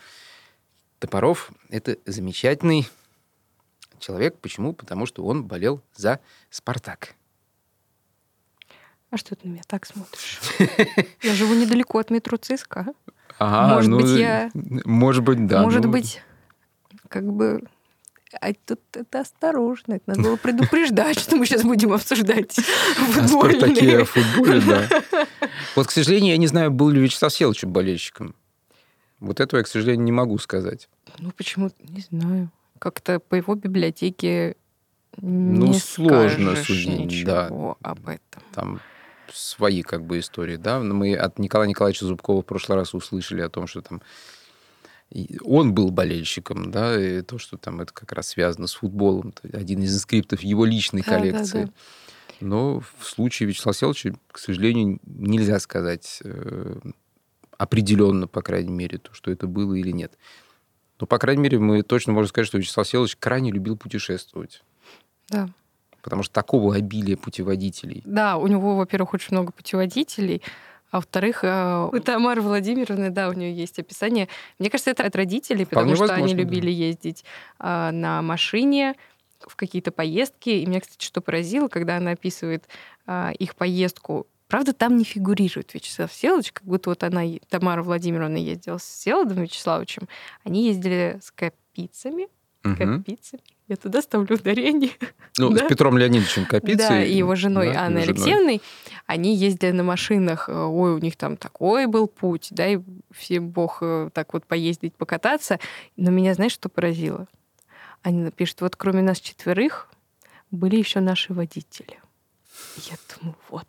Топоров– 1.00 1.52
это 1.70 1.98
замечательный 2.06 2.88
человек. 4.00 4.38
Почему? 4.40 4.74
Потому 4.74 5.06
что 5.06 5.26
он 5.26 5.44
болел 5.44 5.82
за 5.96 6.20
«Спартак». 6.50 7.16
А 9.12 9.18
что 9.18 9.36
ты 9.36 9.48
на 9.48 9.54
меня 9.54 9.64
так 9.68 9.86
смотришь? 9.86 10.42
Я 11.22 11.34
живу 11.36 11.54
недалеко 11.54 12.00
от 12.00 12.10
метро 12.10 12.38
ЦСКА. 12.38 12.88
Ага, 13.38 13.76
может 13.76 13.90
ну, 13.90 14.00
быть, 14.00 14.20
я... 14.20 14.52
Может 14.54 15.24
быть, 15.24 15.46
да. 15.48 15.62
Может 15.62 15.86
ну... 15.86 15.92
быть, 15.92 16.22
как 17.10 17.26
бы... 17.26 17.64
А 18.42 18.54
тут 18.54 18.82
это 18.94 19.22
осторожно. 19.22 19.94
Это 19.94 20.04
надо 20.08 20.22
было 20.22 20.36
предупреждать, 20.36 21.20
что 21.20 21.38
мы 21.38 21.46
сейчас 21.46 21.64
будем 21.64 21.94
обсуждать 21.94 22.54
футбольные. 22.54 23.58
А 23.58 23.62
такие 23.62 24.02
о 24.02 24.06
футболе, 24.06 24.62
да. 24.62 24.90
Вот, 25.76 25.88
к 25.88 25.92
сожалению, 25.92 26.32
я 26.32 26.38
не 26.38 26.48
знаю, 26.48 26.72
был 26.72 26.90
ли 26.90 27.00
Вячеслав 27.02 27.34
Селович 27.34 27.64
болельщиком. 27.64 28.36
Вот 29.20 29.40
этого 29.40 29.60
я, 29.60 29.64
к 29.64 29.68
сожалению, 29.68 30.04
не 30.04 30.12
могу 30.12 30.38
сказать. 30.38 30.90
Ну, 31.20 31.32
почему? 31.32 31.72
Не 31.80 32.02
знаю. 32.02 32.52
Как-то 32.80 33.20
по 33.20 33.36
его 33.36 33.56
библиотеке 33.56 34.58
ну, 35.18 35.68
не 35.68 35.80
сложно 35.80 36.56
судить, 36.56 37.00
ничего 37.00 37.78
да. 37.82 37.90
об 37.90 38.08
этом. 38.10 38.44
Там 38.54 38.82
свои 39.32 39.82
как 39.82 40.04
бы 40.06 40.20
истории, 40.20 40.58
да. 40.58 40.80
Мы 40.80 41.16
от 41.16 41.40
Николая 41.40 41.68
Николаевича 41.68 42.06
Зубкова 42.06 42.42
в 42.42 42.46
прошлый 42.46 42.78
раз 42.78 42.94
услышали 42.94 43.42
о 43.42 43.50
том, 43.50 43.68
что 43.68 43.82
там 43.82 44.02
он 45.44 45.74
был 45.74 45.92
болельщиком, 45.92 46.72
да, 46.72 47.00
и 47.00 47.22
то, 47.22 47.38
что 47.38 47.58
там 47.58 47.82
это 47.82 47.94
как 47.94 48.12
раз 48.12 48.30
связано 48.30 48.68
с 48.68 48.74
футболом, 48.74 49.34
один 49.54 49.82
из 49.84 49.96
инскриптов 49.96 50.42
его 50.42 50.66
личной 50.66 51.02
да, 51.02 51.12
коллекции. 51.12 51.64
Да, 51.64 51.66
да. 51.66 51.74
Но 52.42 52.82
в 53.00 53.06
случае 53.06 53.48
Вячеслава 53.48 53.76
Селовича, 53.76 54.16
к 54.32 54.40
сожалению, 54.40 55.00
нельзя 55.06 55.60
сказать 55.60 56.22
э, 56.24 56.80
определенно, 57.58 58.28
по 58.28 58.42
крайней 58.42 58.74
мере, 58.74 58.98
то, 58.98 59.14
что 59.14 59.32
это 59.32 59.48
было 59.48 59.74
или 59.74 59.92
нет. 59.92 60.18
Но, 61.00 61.08
по 61.08 61.18
крайней 61.18 61.42
мере, 61.42 61.60
мы 61.60 61.82
точно 61.84 62.14
можем 62.14 62.30
сказать, 62.30 62.48
что 62.48 62.58
Вячеслав 62.58 62.88
Селович 62.88 63.18
крайне 63.18 63.52
любил 63.52 63.78
путешествовать. 63.78 64.64
Да. 65.30 65.50
Потому 66.02 66.24
что 66.24 66.34
такого 66.34 66.76
обилия 66.76 67.18
путеводителей. 67.18 68.04
Да, 68.06 68.38
у 68.38 68.48
него, 68.48 68.76
во-первых, 68.76 69.14
очень 69.14 69.30
много 69.32 69.52
путеводителей, 69.52 70.42
а 70.96 71.00
во-вторых, 71.00 71.44
э, 71.44 71.90
у 71.92 72.00
Тамары 72.00 72.42
Владимировны, 72.42 73.10
да, 73.10 73.28
у 73.28 73.34
нее 73.34 73.54
есть 73.54 73.78
описание. 73.80 74.30
Мне 74.60 74.70
кажется, 74.70 74.92
это 74.92 75.04
от 75.04 75.14
родителей, 75.14 75.66
потому 75.66 75.88
Вполне 75.88 75.96
что 75.96 76.04
возможно, 76.04 76.26
они 76.26 76.42
любили 76.42 76.68
да. 76.68 76.86
ездить 76.86 77.26
а, 77.60 77.92
на 77.92 78.22
машине 78.22 78.96
в 79.42 79.58
какие-то 79.58 79.92
поездки. 79.92 80.52
И 80.52 80.66
меня, 80.66 80.80
кстати, 80.80 81.04
что 81.04 81.20
поразило, 81.20 81.68
когда 81.68 81.98
она 81.98 82.12
описывает 82.12 82.70
а, 83.06 83.34
их 83.38 83.56
поездку 83.56 84.26
Правда, 84.48 84.72
там 84.74 84.96
не 84.96 85.04
фигурирует 85.04 85.74
Вячеслав 85.74 86.10
Всеволодович, 86.10 86.54
как 86.54 86.64
будто 86.64 86.92
вот 86.92 87.04
она, 87.04 87.24
Тамара 87.50 87.82
Владимировна, 87.84 88.38
ездила 88.38 88.78
с 88.78 88.84
Всеволодом 88.84 89.42
Вячеславовичем. 89.42 90.08
Они 90.46 90.68
ездили 90.68 91.20
с 91.22 91.32
капицами, 91.32 92.30
угу. 92.64 92.76
капицами. 92.76 93.42
Я 93.68 93.76
туда 93.78 94.02
ставлю 94.04 94.36
ударение. 94.36 94.92
Ну, 95.38 95.50
да? 95.50 95.66
с 95.66 95.68
Петром 95.68 95.98
Леонидовичем 95.98 96.46
Капицей. 96.46 96.78
Да, 96.78 97.04
и 97.04 97.18
его 97.18 97.36
женой 97.36 97.74
да, 97.74 97.86
Анной 97.86 98.04
Алексеевной. 98.04 98.62
Они 99.06 99.36
ездили 99.36 99.72
на 99.72 99.84
машинах. 99.84 100.50
Ой, 100.50 100.94
у 100.94 100.98
них 100.98 101.16
там 101.16 101.38
такой 101.38 101.86
был 101.86 102.08
путь. 102.08 102.48
Дай 102.52 102.84
всем 103.12 103.50
бог 103.50 103.80
э, 103.82 104.10
так 104.14 104.34
вот 104.34 104.46
поездить, 104.46 104.96
покататься. 104.96 105.60
Но 105.96 106.12
меня, 106.12 106.34
знаешь, 106.34 106.54
что 106.54 106.70
поразило? 106.70 107.28
Они 108.02 108.30
пишут, 108.32 108.62
вот 108.62 108.76
кроме 108.76 109.02
нас 109.02 109.20
четверых 109.20 109.90
были 110.52 110.78
еще 110.78 111.00
наши 111.00 111.34
водители. 111.34 112.00
Я 112.78 112.96
думаю, 113.16 113.36
вот 113.50 113.68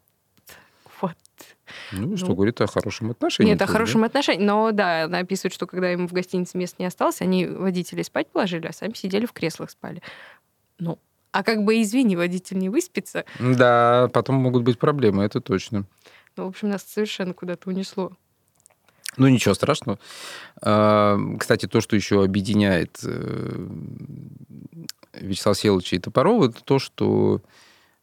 вот. 1.00 1.16
Ну, 1.92 2.08
ну, 2.08 2.16
что 2.16 2.34
говорит 2.34 2.60
о 2.60 2.66
хорошем 2.66 3.10
отношении. 3.10 3.50
Нет, 3.50 3.62
о 3.62 3.66
хорошем 3.66 4.00
да? 4.00 4.06
отношении. 4.06 4.44
Но 4.44 4.72
да, 4.72 5.04
она 5.04 5.18
описывает, 5.18 5.52
что 5.52 5.66
когда 5.66 5.90
ему 5.90 6.08
в 6.08 6.12
гостинице 6.12 6.56
мест 6.56 6.78
не 6.78 6.86
осталось, 6.86 7.20
они 7.20 7.46
водителей 7.46 8.04
спать 8.04 8.28
положили, 8.28 8.66
а 8.66 8.72
сами 8.72 8.94
сидели 8.94 9.26
в 9.26 9.32
креслах 9.32 9.70
спали. 9.70 10.02
Ну, 10.78 10.98
а 11.36 11.42
как 11.42 11.64
бы, 11.64 11.82
извини, 11.82 12.16
водитель 12.16 12.56
не 12.56 12.70
выспится. 12.70 13.26
Да, 13.38 14.08
потом 14.14 14.36
могут 14.36 14.62
быть 14.62 14.78
проблемы, 14.78 15.22
это 15.22 15.42
точно. 15.42 15.84
Ну, 16.34 16.46
в 16.46 16.48
общем, 16.48 16.70
нас 16.70 16.82
совершенно 16.82 17.34
куда-то 17.34 17.68
унесло. 17.68 18.12
Ну, 19.18 19.28
ничего 19.28 19.52
страшного. 19.52 19.98
А, 20.62 21.18
кстати, 21.38 21.66
то, 21.66 21.82
что 21.82 21.94
еще 21.94 22.24
объединяет 22.24 23.00
э, 23.04 23.68
Вячеслава 25.12 25.54
Селовича 25.54 25.96
и 25.96 25.98
Топорова, 25.98 26.46
это 26.46 26.64
то, 26.64 26.78
что 26.78 27.42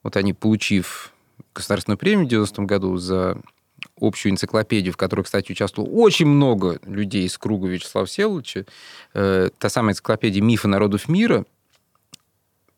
вот 0.03 0.15
они, 0.15 0.33
получив 0.33 1.11
государственную 1.55 1.97
премию 1.97 2.27
в 2.27 2.29
90 2.29 2.61
году 2.63 2.97
за 2.97 3.41
общую 3.99 4.31
энциклопедию, 4.31 4.93
в 4.93 4.97
которой, 4.97 5.23
кстати, 5.23 5.53
участвовало 5.53 5.89
очень 5.89 6.27
много 6.27 6.79
людей 6.85 7.25
из 7.25 7.35
круга 7.39 7.67
Вячеслава 7.67 8.05
Всеволодовича. 8.05 8.65
Э, 9.15 9.49
та 9.57 9.69
самая 9.69 9.93
энциклопедия 9.93 10.43
«Мифы 10.43 10.67
народов 10.67 11.09
мира», 11.09 11.45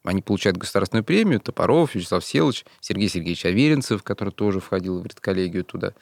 они 0.06 0.22
получают 0.22 0.58
государственную 0.58 1.03
премию, 1.03 1.39
Топоров, 1.39 1.95
Вячеслав 1.95 2.24
Всеволодович, 2.24 2.66
Сергей 2.80 3.10
Сергеевич 3.10 3.45
Аверинцев, 3.45 4.03
который 4.03 4.32
тоже 4.32 4.60
входил 4.60 5.01
в 5.01 5.06
редколлегию 5.06 5.66
туда. 5.66 5.93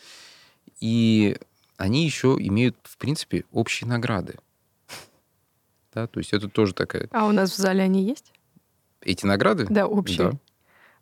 И 0.79 1.37
они 1.77 2.05
еще 2.05 2.35
имеют, 2.39 2.75
в 2.83 2.97
принципе, 2.97 3.45
общие 3.51 3.87
награды. 3.87 4.35
Да, 5.93 6.07
то 6.07 6.19
есть 6.19 6.33
это 6.33 6.49
тоже 6.49 6.73
такая... 6.73 7.07
А 7.11 7.25
у 7.25 7.31
нас 7.31 7.51
в 7.51 7.57
зале 7.57 7.83
они 7.83 8.03
есть? 8.03 8.33
Эти 9.01 9.25
награды? 9.25 9.67
Да, 9.69 9.87
общие. 9.87 10.31
Да. 10.31 10.37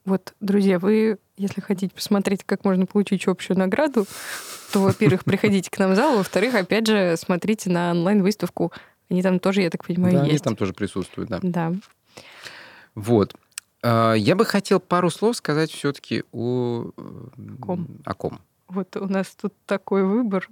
Вот, 0.04 0.34
друзья, 0.40 0.80
вы, 0.80 1.20
если 1.38 1.62
хотите 1.62 1.94
посмотреть, 1.94 2.44
как 2.44 2.66
можно 2.66 2.86
получить 2.86 3.28
общую 3.28 3.58
награду, 3.58 4.06
то, 4.74 4.80
во-первых, 4.80 5.24
приходите 5.24 5.70
к 5.70 5.78
нам 5.78 5.94
в 5.94 5.96
зал, 5.96 6.18
во-вторых, 6.18 6.56
опять 6.56 6.88
же, 6.88 7.16
смотрите 7.18 7.70
на 7.70 7.92
онлайн-выставку. 7.92 8.72
Они 9.10 9.22
там 9.22 9.40
тоже, 9.40 9.62
я 9.62 9.70
так 9.70 9.86
понимаю, 9.86 10.14
да, 10.14 10.20
есть. 10.22 10.30
они 10.32 10.40
там 10.40 10.56
тоже 10.56 10.74
присутствуют, 10.74 11.30
да. 11.30 11.40
Да. 11.42 11.74
Вот. 12.96 13.36
А, 13.84 14.14
Я 14.14 14.36
бы 14.36 14.46
хотел 14.46 14.80
пару 14.80 15.10
слов 15.10 15.36
сказать 15.38 15.72
все-таки 15.72 16.24
о... 16.32 16.92
Ком? 17.62 17.88
О 18.06 18.14
ком. 18.14 18.40
Вот 18.68 18.96
у 18.98 19.08
нас 19.08 19.36
тут 19.40 19.54
такой 19.66 20.04
выбор. 20.04 20.48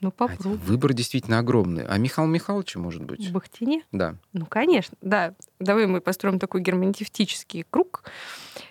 Ну, 0.00 0.10
Хотя 0.16 0.34
попробуй. 0.34 0.58
Выбор 0.58 0.92
действительно 0.94 1.38
огромный. 1.38 1.84
А 1.86 1.98
Михаил 1.98 2.26
Михайлович, 2.26 2.76
может 2.76 3.02
быть? 3.02 3.28
В 3.28 3.32
Бахтине? 3.32 3.82
Да. 3.92 4.16
Ну, 4.32 4.46
конечно, 4.46 4.96
да. 5.02 5.34
Давай 5.58 5.86
мы 5.86 6.00
построим 6.00 6.38
такой 6.38 6.62
герменевтический 6.62 7.66
круг. 7.68 8.04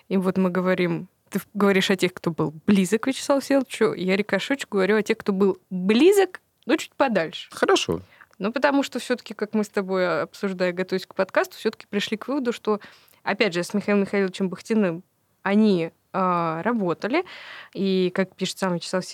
И 0.08 0.16
вот 0.16 0.36
мы 0.38 0.50
говорим, 0.50 1.08
ты 1.28 1.40
говоришь 1.54 1.90
о 1.90 1.96
тех, 1.96 2.12
кто 2.12 2.32
был 2.32 2.52
близок 2.66 3.02
к 3.02 3.06
Вячеславу 3.06 3.40
Всеволодовичу, 3.40 3.92
я 3.92 4.16
рикошечку 4.16 4.78
говорю 4.78 4.96
о 4.96 5.02
тех, 5.02 5.18
кто 5.18 5.32
был 5.32 5.58
близок, 5.70 6.40
но 6.66 6.76
чуть 6.76 6.94
подальше. 6.94 7.48
Хорошо. 7.52 8.00
Ну, 8.40 8.52
потому 8.52 8.82
что 8.82 8.98
все-таки, 8.98 9.34
как 9.34 9.52
мы 9.52 9.64
с 9.64 9.68
тобой, 9.68 10.22
обсуждая, 10.22 10.72
готовясь 10.72 11.06
к 11.06 11.14
подкасту, 11.14 11.56
все-таки 11.56 11.86
пришли 11.86 12.16
к 12.16 12.26
выводу, 12.26 12.54
что, 12.54 12.80
опять 13.22 13.52
же, 13.52 13.62
с 13.62 13.74
Михаилом 13.74 14.00
Михайловичем 14.00 14.48
Бахтиным 14.48 15.02
они 15.42 15.92
а, 16.14 16.62
работали, 16.62 17.26
и, 17.74 18.10
как 18.14 18.34
пишет 18.34 18.56
сам 18.56 18.74
Вячеслав 18.74 19.04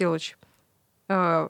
а, 1.08 1.48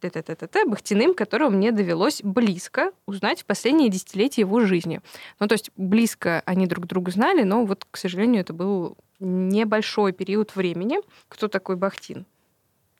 т-т-т-т-т, 0.00 0.66
Бахтиным, 0.66 1.14
которого 1.14 1.48
мне 1.48 1.72
довелось 1.72 2.20
близко 2.22 2.92
узнать 3.06 3.40
в 3.40 3.46
последние 3.46 3.88
десятилетия 3.88 4.42
его 4.42 4.60
жизни. 4.60 5.00
Ну, 5.38 5.48
то 5.48 5.54
есть 5.54 5.70
близко 5.78 6.42
они 6.44 6.66
друг 6.66 6.86
друга 6.86 7.10
знали, 7.12 7.44
но 7.44 7.64
вот, 7.64 7.86
к 7.90 7.96
сожалению, 7.96 8.42
это 8.42 8.52
был 8.52 8.98
небольшой 9.20 10.12
период 10.12 10.54
времени. 10.54 10.98
Кто 11.28 11.48
такой 11.48 11.76
Бахтин? 11.76 12.26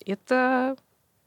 Это 0.06 0.76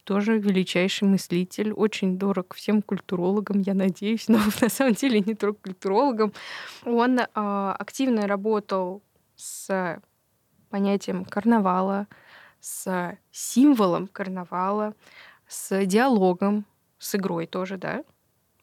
тоже 0.04 0.38
величайший 0.38 1.08
мыслитель, 1.08 1.72
очень 1.72 2.18
дорог 2.18 2.54
всем 2.54 2.82
культурологам, 2.82 3.60
я 3.60 3.74
надеюсь, 3.74 4.28
но 4.28 4.38
на 4.60 4.68
самом 4.68 4.94
деле 4.94 5.20
не 5.20 5.34
только 5.34 5.62
культурологам. 5.62 6.32
Он 6.84 7.20
а, 7.34 7.74
активно 7.78 8.26
работал 8.26 9.02
с 9.36 10.00
понятием 10.70 11.24
карнавала, 11.24 12.06
с 12.60 13.16
символом 13.30 14.06
карнавала, 14.06 14.94
с 15.46 15.84
диалогом, 15.86 16.64
с 16.98 17.14
игрой 17.14 17.46
тоже, 17.46 17.76
да? 17.76 18.04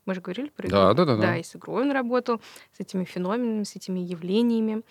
Мы 0.06 0.16
же 0.16 0.22
говорили 0.22 0.50
про 0.50 0.68
игру. 0.68 0.78
Да, 0.78 0.94
да, 0.94 1.06
да, 1.06 1.16
да. 1.16 1.22
Да, 1.22 1.38
и 1.38 1.44
с 1.44 1.56
игрой 1.56 1.84
он 1.84 1.92
работал, 1.92 2.42
с 2.76 2.80
этими 2.80 3.06
феноменами, 3.06 3.64
с 3.64 3.76
этими 3.76 4.00
явлениями. 4.00 4.84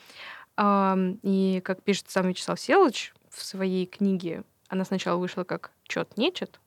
И, 1.23 1.61
как 1.65 1.83
пишет 1.83 2.11
сам 2.11 2.29
Вячеслав 2.29 2.59
Всеволодович 2.59 3.13
в 3.29 3.43
своей 3.43 3.87
книге, 3.87 4.45
она 4.71 4.85
сначала 4.85 5.19
вышла 5.19 5.45
как 5.45 5.73
«Чет-нечет», 5.87 6.61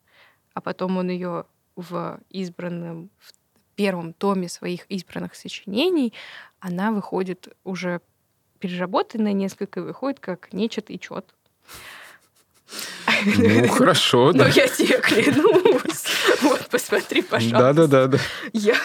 а 0.54 0.62
потом 0.62 0.98
он 0.98 1.10
ее 1.10 1.46
в 1.76 2.20
избранном, 2.30 3.10
в 3.18 3.34
первом 3.76 4.14
томе 4.14 4.50
своих 4.50 4.86
избранных 4.88 5.34
сочинений, 5.34 6.14
она 6.60 6.92
выходит 6.92 7.48
уже 7.64 8.02
переработанная 8.60 9.34
несколько, 9.34 9.82
выходит 9.82 10.20
как 10.20 10.54
«Нечет 10.54 10.92
и 10.92 11.00
чет». 11.00 11.34
Ну, 13.26 13.68
хорошо, 13.70 14.34
да. 14.34 14.48
я 14.50 14.68
тебе 14.68 15.00
клянусь. 15.00 16.06
Вот, 16.44 16.68
посмотри, 16.70 17.22
пожалуйста. 17.22 17.74
Да, 17.74 17.74
да, 17.74 17.88
да, 17.88 18.08
да. 18.08 18.18
Я 18.54 18.76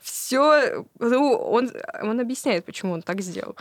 все... 0.00 0.84
Ну, 0.98 1.32
он, 1.34 1.70
он 2.02 2.20
объясняет, 2.20 2.64
почему 2.64 2.92
он 2.92 3.02
так 3.02 3.20
сделал. 3.20 3.56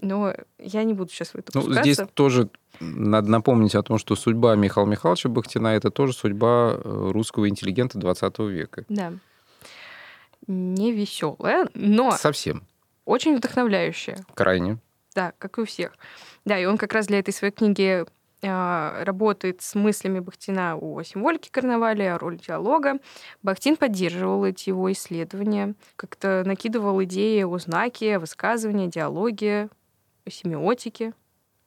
Но 0.00 0.34
я 0.58 0.84
не 0.84 0.94
буду 0.94 1.10
сейчас 1.10 1.30
в 1.30 1.36
это 1.36 1.52
Ну, 1.54 1.72
здесь 1.72 1.98
тоже 2.14 2.50
надо 2.80 3.30
напомнить 3.30 3.74
о 3.74 3.82
том, 3.82 3.98
что 3.98 4.16
судьба 4.16 4.54
Михаила 4.54 4.88
Михайловича 4.88 5.28
Бахтина 5.28 5.68
это 5.68 5.90
тоже 5.90 6.12
судьба 6.12 6.74
э, 6.76 7.10
русского 7.12 7.48
интеллигента 7.48 7.98
20 7.98 8.38
века. 8.40 8.84
Да. 8.88 9.12
Не 10.46 10.92
веселая, 10.92 11.68
но 11.74 12.12
Совсем. 12.12 12.64
очень 13.04 13.36
вдохновляющая. 13.36 14.24
Крайне. 14.34 14.78
Да, 15.14 15.32
как 15.38 15.58
и 15.58 15.62
у 15.62 15.64
всех. 15.64 15.92
Да, 16.44 16.58
и 16.58 16.66
он 16.66 16.76
как 16.76 16.92
раз 16.92 17.06
для 17.06 17.18
этой 17.18 17.32
своей 17.32 17.52
книги 17.52 18.04
работает 18.42 19.62
с 19.62 19.74
мыслями 19.74 20.20
Бахтина 20.20 20.76
о 20.76 21.02
символике 21.02 21.50
карнаваля, 21.50 22.14
о 22.14 22.18
роли 22.18 22.36
диалога. 22.36 22.98
Бахтин 23.42 23.76
поддерживал 23.76 24.44
эти 24.44 24.68
его 24.68 24.92
исследования, 24.92 25.74
как-то 25.96 26.42
накидывал 26.44 27.02
идеи 27.04 27.42
о 27.42 27.58
знаке, 27.58 28.16
о 28.16 28.20
высказывании, 28.20 28.88
диалоге, 28.88 29.68
о 30.26 30.30
семиотике. 30.30 31.14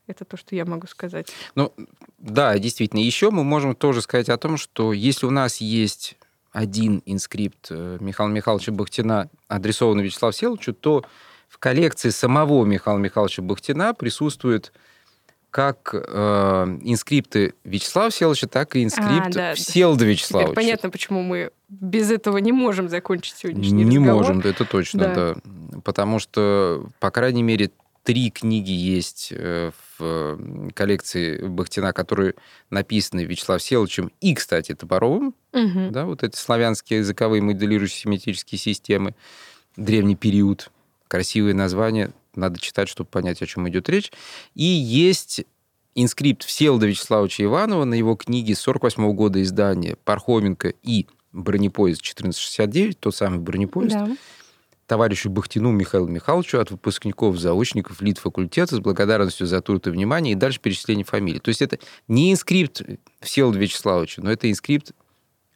Это 0.08 0.26
то, 0.26 0.38
что 0.38 0.56
я 0.56 0.66
могу 0.66 0.88
сказать. 0.88 1.32
Ну, 1.56 1.74
да, 2.18 2.58
действительно. 2.58 3.00
Еще 3.00 3.30
мы 3.30 3.44
можем 3.44 3.76
тоже 3.76 4.02
сказать 4.02 4.30
о 4.30 4.38
том, 4.38 4.58
что 4.58 4.92
если 4.94 5.26
у 5.26 5.32
нас 5.32 5.58
есть 5.58 6.18
один 6.52 7.02
инскрипт 7.06 7.68
э, 7.70 7.98
Михаила 8.00 8.32
Михайловича 8.32 8.72
Бахтина, 8.72 9.30
адресованный 9.48 10.04
Вячеславу 10.04 10.32
Всеволодовичу, 10.32 10.74
то 10.74 11.06
в 11.48 11.58
коллекции 11.60 12.10
самого 12.10 12.66
Михаила 12.66 12.98
Михайловича 12.98 13.42
Бахтина 13.42 13.94
присутствуют 13.94 14.72
как 15.52 15.94
э, 15.94 16.78
инскрипты 16.84 17.54
Вячеслава 17.64 18.10
Всеволодовича, 18.10 18.48
так 18.48 18.76
и 18.76 18.84
инскрипт 18.84 19.28
А, 19.28 19.30
да. 19.32 19.56
Теперь 19.56 20.08
Вячеславовича. 20.10 20.54
понятно, 20.54 20.90
почему 20.90 21.22
мы 21.24 21.52
без 21.70 22.12
этого 22.12 22.38
не 22.38 22.52
можем 22.52 22.90
закончить 22.90 23.36
сегодняшний 23.38 23.84
Не 23.84 23.98
разговор. 23.98 24.22
можем, 24.24 24.42
да, 24.42 24.50
это 24.50 24.66
точно, 24.66 25.00
Да. 25.00 25.16
да. 25.16 25.82
Потому 25.84 26.20
что, 26.20 26.88
по 27.00 27.10
крайней 27.12 27.44
мере, 27.44 27.72
три 28.04 28.32
книги 28.32 28.72
есть 28.72 29.30
э, 29.36 29.72
в 29.98 30.04
э, 30.04 30.70
коллекции 30.74 31.46
Бахтина, 31.46 31.94
которые 31.94 32.36
написаны 32.70 33.22
Вячеславом 33.26 33.60
Всеволодовичем 33.60 34.12
и, 34.22 34.34
кстати, 34.36 34.74
Топоровым. 34.76 35.34
Мгм. 35.54 35.92
Да, 35.92 36.06
вот 36.06 36.24
эти 36.24 36.36
славянские 36.36 37.00
языковые 37.00 37.42
моделирующие 37.42 38.02
семитические 38.02 38.58
системы, 38.60 39.16
древний 39.76 40.16
период, 40.16 40.72
красивые 41.08 41.54
названия, 41.56 42.12
надо 42.36 42.60
читать, 42.60 42.90
чтобы 42.90 43.10
понять, 43.10 43.42
о 43.42 43.46
чем 43.46 43.68
идет 43.70 43.90
речь. 43.90 44.12
И 44.56 44.64
есть 44.64 45.46
инскрипт 45.96 46.44
Всеволода 46.44 46.88
Вячеславовича 46.88 47.44
Иванова 47.44 47.84
на 47.86 47.94
его 47.94 48.16
книге 48.16 48.56
48 48.56 49.12
года 49.14 49.42
издания 49.42 49.96
«Пархоменко 50.04 50.74
и 50.84 51.08
бронепоезд 51.32 52.02
1469», 52.02 52.98
тот 53.00 53.16
самый 53.16 53.40
бронепоезд, 53.40 53.96
Да. 53.96 54.18
товарищу 54.88 55.30
Бахтину 55.30 55.72
Михаилу 55.72 56.08
Михайловичу 56.08 56.60
от 56.60 56.72
выпускников 56.72 57.38
заочников 57.38 58.02
Литфакультета 58.02 58.76
с 58.76 58.80
благодарностью 58.80 59.46
за 59.46 59.62
труд 59.62 59.86
и 59.88 59.90
внимание, 59.92 60.34
и 60.34 60.36
дальше 60.36 60.60
перечисление 60.60 61.06
фамилий. 61.06 61.40
То 61.40 61.50
есть 61.50 61.62
это 61.62 61.80
не 62.08 62.32
инскрипт 62.32 62.82
Всеволода 63.20 63.60
Вячеславовича, 63.60 64.22
но 64.24 64.32
это 64.32 64.50
инскрипт 64.50 64.94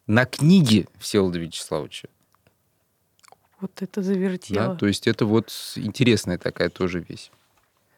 на 0.06 0.26
книге 0.26 0.88
Всеволода 1.00 1.40
Вячеславовича. 1.40 2.10
Вот 3.64 3.82
это 3.82 4.02
Да? 4.02 4.04
завертело. 4.04 4.76
То 4.76 4.88
есть 4.88 5.08
это 5.08 5.26
вот 5.26 5.50
интересная 5.78 6.38
такая 6.38 6.68
тоже 6.70 7.00
вещь. 7.08 7.32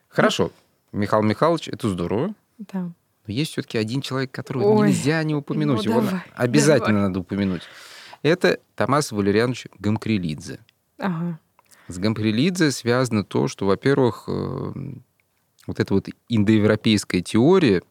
Хорошо. 0.09 0.51
Михаил 0.91 1.23
Михайлович, 1.23 1.69
это 1.69 1.89
здорово. 1.89 2.35
Да. 2.59 2.81
Но 2.81 3.33
есть 3.33 3.53
все-таки 3.53 3.79
один 3.79 4.01
человек, 4.01 4.29
которого 4.31 4.63
Ой, 4.65 4.89
нельзя 4.89 5.23
не 5.23 5.33
упомянуть. 5.33 5.77
ну 5.83 5.91
Его 5.91 6.01
давай, 6.01 6.21
обязательно 6.35 6.87
давай. 6.99 7.07
надо 7.07 7.19
упомянуть. 7.21 7.63
Это 8.21 8.59
Тамаз 8.75 9.11
Валерианович 9.11 9.65
Гамкрелидзе. 9.79 10.59
Ага. 10.99 11.39
С 11.87 11.97
Гамкрелидзе 11.97 12.69
связано 12.69 13.23
то, 13.23 13.47
что, 13.47 13.65
во-первых, 13.65 14.25
э, 14.27 14.73
вот 15.65 15.79
эта 15.79 15.93
вот 15.95 16.09
индоевропейская 16.29 17.21
теория, 17.21 17.81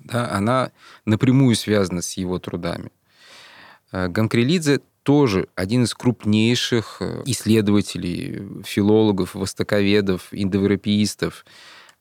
да, 0.00 0.30
она 0.30 0.70
напрямую 1.06 1.56
связана 1.56 2.02
с 2.02 2.12
его 2.18 2.38
трудами. 2.38 2.92
Э, 3.90 4.08
Гамкрилидзе 4.08 4.80
тоже 5.02 5.48
один 5.54 5.84
из 5.84 5.94
крупнейших 5.94 6.98
э, 7.00 7.22
исследователей, 7.26 8.62
филологов, 8.64 9.34
востоковедов, 9.34 10.28
индоевропеистов, 10.30 11.44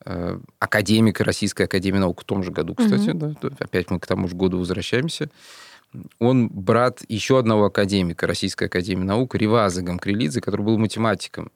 э, 0.06 0.40
академика 0.60 1.24
Российской 1.24 1.64
Академии 1.64 2.00
Наук 2.00 2.22
в 2.22 2.24
том 2.26 2.44
же 2.44 2.52
году, 2.52 2.76
кстати, 2.76 3.10
Мгм. 3.10 3.38
да, 3.42 3.50
опять 3.60 3.90
мы 3.90 4.00
к 4.00 4.08
тому 4.08 4.28
же 4.28 4.36
году 4.36 4.60
возвращаемся. 4.60 5.30
Он 6.20 6.48
брат 6.48 7.02
еще 7.10 7.38
одного 7.38 7.66
академика 7.66 8.26
Российской 8.26 8.66
Академии 8.66 9.04
Наук, 9.04 9.36
Риваза 9.36 9.82
Гамкрилидзе, 9.82 10.40
который 10.40 10.62
был 10.62 10.78
математиком. 10.78 11.52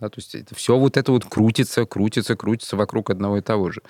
Да, 0.00 0.08
то 0.08 0.18
есть 0.18 0.34
это 0.34 0.54
все 0.56 0.76
вот 0.76 0.96
это 0.96 1.12
вот 1.12 1.24
крутится, 1.24 1.84
крутится, 1.86 2.34
крутится 2.36 2.76
вокруг 2.76 3.10
одного 3.10 3.38
и 3.38 3.42
того 3.42 3.70
же. 3.70 3.80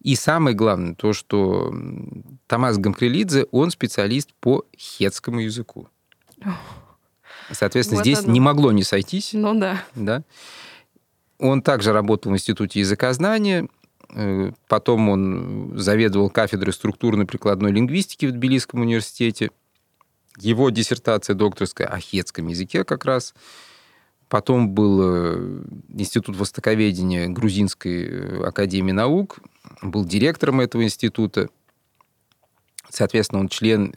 И 0.00 0.14
самое 0.16 0.54
главное, 0.54 0.94
то, 0.94 1.12
что 1.12 1.74
Томас 2.46 2.78
Гамкрилидзе, 2.78 3.46
он 3.50 3.70
специалист 3.70 4.32
по 4.40 4.64
хетскому 4.78 5.40
языку. 5.40 5.88
Соответственно, 7.50 7.98
Вот 7.98 8.06
здесь 8.06 8.20
оно. 8.20 8.32
не 8.32 8.40
могло 8.40 8.72
не 8.72 8.84
сойтись. 8.84 9.30
Ну 9.32 9.58
да. 9.58 9.82
Да? 9.94 10.22
Он 11.38 11.62
также 11.62 11.92
работал 11.92 12.32
в 12.32 12.34
Институте 12.34 12.80
языкознания, 12.80 13.68
э, 14.14 14.52
потом 14.68 15.08
он 15.08 15.72
заведовал 15.76 16.30
кафедрой 16.30 16.72
структурно-прикладной 16.72 17.72
лингвистики 17.72 18.26
в 18.26 18.32
Тбилисском 18.32 18.80
университете. 18.80 19.50
Его 20.38 20.70
диссертация 20.70 21.34
докторская 21.34 21.86
о 21.86 22.00
хетском 22.00 22.48
языке 22.48 22.84
как 22.84 23.04
раз. 23.04 23.34
Потом 24.28 24.70
был 24.70 25.00
э, 25.02 25.62
Институт 25.90 26.36
востоковедения 26.36 27.28
Грузинской 27.28 28.04
э, 28.04 28.44
академии 28.44 28.92
наук, 28.92 29.38
был 29.82 30.04
директором 30.04 30.60
этого 30.60 30.82
института. 30.82 31.50
Соответственно, 32.88 33.40
он 33.40 33.48
член, 33.48 33.94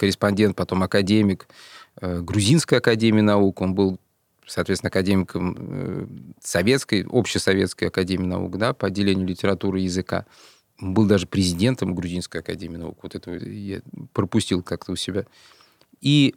корреспондент, 0.00 0.56
потом 0.56 0.82
академик 0.82 1.46
э, 2.00 2.20
Грузинской 2.20 2.78
академии 2.78 3.20
наук. 3.20 3.60
Он 3.60 3.74
был 3.74 3.98
соответственно, 4.46 4.88
академиком 4.88 5.56
э, 5.58 6.06
Советской, 6.42 7.06
Общесоветской 7.08 7.86
Академии 7.86 8.26
Наук, 8.26 8.58
да, 8.58 8.72
по 8.72 8.88
отделению 8.88 9.26
литературы 9.26 9.80
и 9.80 9.84
языка. 9.84 10.26
Был 10.80 11.06
даже 11.06 11.26
президентом 11.26 11.94
Грузинской 11.94 12.40
Академии 12.40 12.78
Наук. 12.78 12.98
Вот 13.02 13.14
это 13.14 13.30
я 13.32 13.80
пропустил 14.12 14.62
как-то 14.62 14.92
у 14.92 14.96
себя. 14.96 15.24
И 16.00 16.34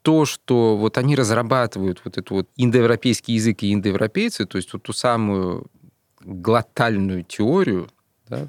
то, 0.00 0.24
что 0.24 0.76
вот 0.76 0.96
они 0.96 1.16
разрабатывают 1.16 2.00
вот 2.04 2.16
этот 2.16 2.30
вот 2.30 2.48
индоевропейский 2.56 3.34
язык 3.34 3.62
и 3.62 3.74
индоевропейцы, 3.74 4.46
то 4.46 4.56
есть 4.56 4.72
вот 4.72 4.84
ту 4.84 4.94
самую 4.94 5.66
глотальную 6.20 7.24
теорию, 7.24 7.88
да, 8.28 8.48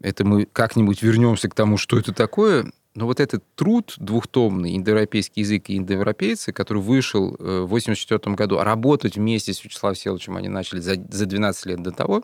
это 0.00 0.24
мы 0.24 0.46
как-нибудь 0.46 1.00
вернемся 1.02 1.48
к 1.48 1.54
тому, 1.54 1.76
что 1.76 1.96
это 1.98 2.12
такое, 2.12 2.72
но 2.94 3.06
вот 3.06 3.20
этот 3.20 3.42
труд 3.54 3.94
двухтомный, 3.96 4.76
индоевропейский 4.76 5.42
язык 5.42 5.70
и 5.70 5.78
индоевропейцы, 5.78 6.52
который 6.52 6.82
вышел 6.82 7.34
э, 7.34 7.60
в 7.62 7.72
1984 7.72 8.34
году, 8.36 8.58
а 8.58 8.64
работать 8.64 9.16
вместе 9.16 9.54
с 9.54 9.64
Вячеславом 9.64 9.96
Селовичем 9.96 10.36
они 10.36 10.48
начали 10.48 10.80
за, 10.80 10.96
за 11.08 11.26
12 11.26 11.66
лет 11.66 11.82
до 11.82 11.90
того, 11.90 12.22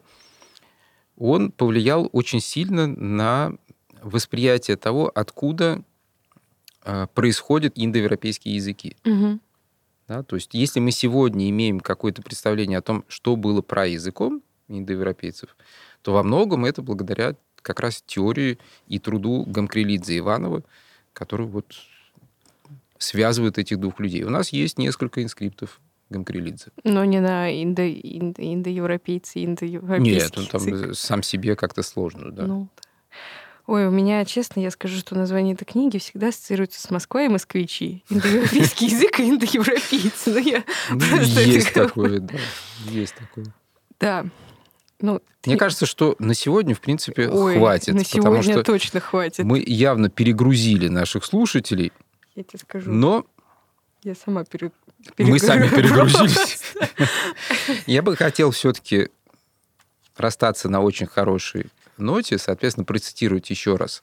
он 1.17 1.51
повлиял 1.53 2.09
очень 2.13 2.41
сильно 2.41 2.87
на 2.87 3.55
восприятие 4.03 4.77
того, 4.77 5.11
откуда 5.15 5.83
э, 6.85 7.07
происходят 7.15 7.73
индоевропейские 7.75 8.55
языки. 8.55 8.97
Угу. 9.05 9.41
Да, 10.09 10.23
то 10.23 10.37
есть 10.37 10.55
если 10.55 10.81
мы 10.81 10.91
сегодня 10.91 11.49
имеем 11.51 11.81
какое-то 11.81 12.23
представление 12.23 12.79
о 12.79 12.83
том, 12.83 13.05
что 13.09 13.37
было 13.37 13.63
про 13.63 13.87
языком 13.87 14.43
индоевропейцев, 14.69 15.57
то 16.03 16.13
во 16.13 16.23
многом 16.23 16.65
это 16.65 16.83
благодаря 16.83 17.37
как 17.69 17.81
раз 17.81 18.03
теории 18.07 18.59
и 18.89 18.99
труду 18.99 19.45
Гамкрилидзе 19.47 20.19
Иванова, 20.19 20.63
который 21.13 21.47
вот 21.47 21.67
связывает 22.97 23.59
этих 23.59 23.79
двух 23.79 24.01
людей. 24.01 24.25
У 24.25 24.31
нас 24.31 24.49
есть 24.49 24.79
несколько 24.79 25.23
инскриптов 25.23 25.81
Гамкрилидзе. 26.09 26.73
Но 26.85 27.05
не 27.05 27.21
на 27.21 27.51
индо, 27.63 27.87
индо, 27.89 28.43
индоевропейцы, 28.43 29.45
индоевропейские 29.45 30.15
Нет, 30.15 30.39
он 30.39 30.47
там 30.47 30.95
сам 30.95 31.23
себе 31.23 31.55
как-то 31.55 31.83
сложно, 31.83 32.33
да. 32.33 32.47
Ну, 32.47 32.69
Ой, 33.67 33.87
у 33.87 33.91
меня, 33.91 34.25
честно, 34.25 34.61
я 34.61 34.71
скажу, 34.71 34.97
что 34.97 35.15
название 35.15 35.53
этой 35.53 35.67
книги 35.67 35.99
всегда 35.99 36.29
ассоциируется 36.29 36.81
с 36.81 36.91
Москвой 36.91 37.27
и 37.27 37.29
москвичи. 37.29 38.03
Индоевропейский 38.09 38.87
язык 38.95 39.21
и 39.21 39.29
индоевропейцы. 39.29 40.31
Ну, 40.31 40.39
я 40.39 40.65
Ну, 40.89 40.99
просто 40.99 41.43
есть 41.43 41.75
такое, 41.75 42.21
да. 42.21 42.39
Есть 42.87 43.15
такое. 43.17 43.45
Да. 44.01 44.25
Ну, 45.01 45.21
Мне 45.47 45.55
ты- 45.55 45.57
кажется, 45.59 45.87
что 45.87 46.17
на 46.19 46.35
сегодня, 46.35 46.75
в 46.75 46.81
принципе, 46.81 47.29
Ой, 47.29 47.57
хватит. 47.57 47.95
на 47.95 48.03
потому 48.03 48.43
сегодня 48.43 48.53
что 48.55 48.63
точно 48.65 49.01
хватит. 49.01 49.45
мы 49.45 49.63
явно 49.65 50.11
перегрузили 50.11 50.89
наших 50.89 51.25
слушателей, 51.25 51.93
Я 52.35 52.43
тебе 52.43 52.59
скажу. 52.59 52.91
но 52.93 53.25
Я 54.03 54.15
сама 54.15 54.45
пере... 54.45 54.73
Мы 55.19 55.39
сами 55.39 55.69
перегрузились. 55.75 56.61
Я 57.87 58.03
бы 58.03 58.17
хотел 58.17 58.51
все-таки 58.51 59.09
расстаться 60.17 60.69
на 60.69 60.81
очень 60.81 61.07
хорошей 61.07 61.67
ноте, 61.97 62.37
соответственно, 62.39 62.85
процитировать 62.85 63.49
еще 63.51 63.77
раз 63.77 64.03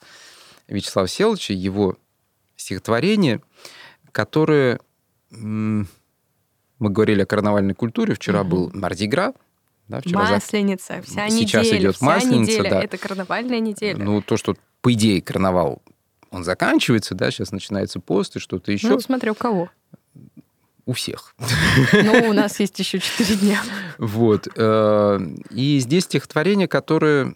Вячеслава 0.69 1.07
Селовича, 1.09 1.53
его 1.53 1.97
стихотворение, 2.55 3.41
которое... 4.13 4.79
Мы 5.29 6.89
говорили 6.89 7.21
о 7.21 7.25
карнавальной 7.25 7.73
культуре. 7.73 8.15
Вчера 8.15 8.43
был 8.43 8.69
Мардигра. 8.73 9.33
Да, 9.87 10.01
вчера 10.01 10.19
Масленица, 10.31 11.01
вся 11.03 11.29
Сейчас 11.29 11.63
неделя, 11.65 11.79
идет 11.79 11.95
вся 11.95 12.05
Масленица, 12.05 12.51
неделя. 12.51 12.69
да. 12.71 12.83
Это 12.83 12.97
карнавальная 12.97 13.59
неделя. 13.59 14.03
Ну, 14.03 14.21
то, 14.21 14.35
что, 14.37 14.55
по 14.81 14.91
идее, 14.93 15.21
карнавал, 15.21 15.81
он 16.31 16.43
заканчивается, 16.43 17.13
да, 17.15 17.29
сейчас 17.31 17.51
начинается 17.51 17.99
пост 17.99 18.35
и 18.35 18.39
что-то 18.39 18.71
еще. 18.71 18.89
Ну, 18.89 18.99
смотря 18.99 19.31
у 19.31 19.35
кого. 19.35 19.69
У 20.87 20.93
всех. 20.93 21.35
Ну, 21.93 22.29
у 22.29 22.33
нас 22.33 22.59
есть 22.59 22.77
еще 22.79 22.99
четыре 22.99 23.35
дня. 23.37 23.59
Вот. 23.97 24.47
э, 24.55 25.19
И 25.51 25.79
здесь 25.79 26.03
стихотворение, 26.03 26.67
которое, 26.67 27.35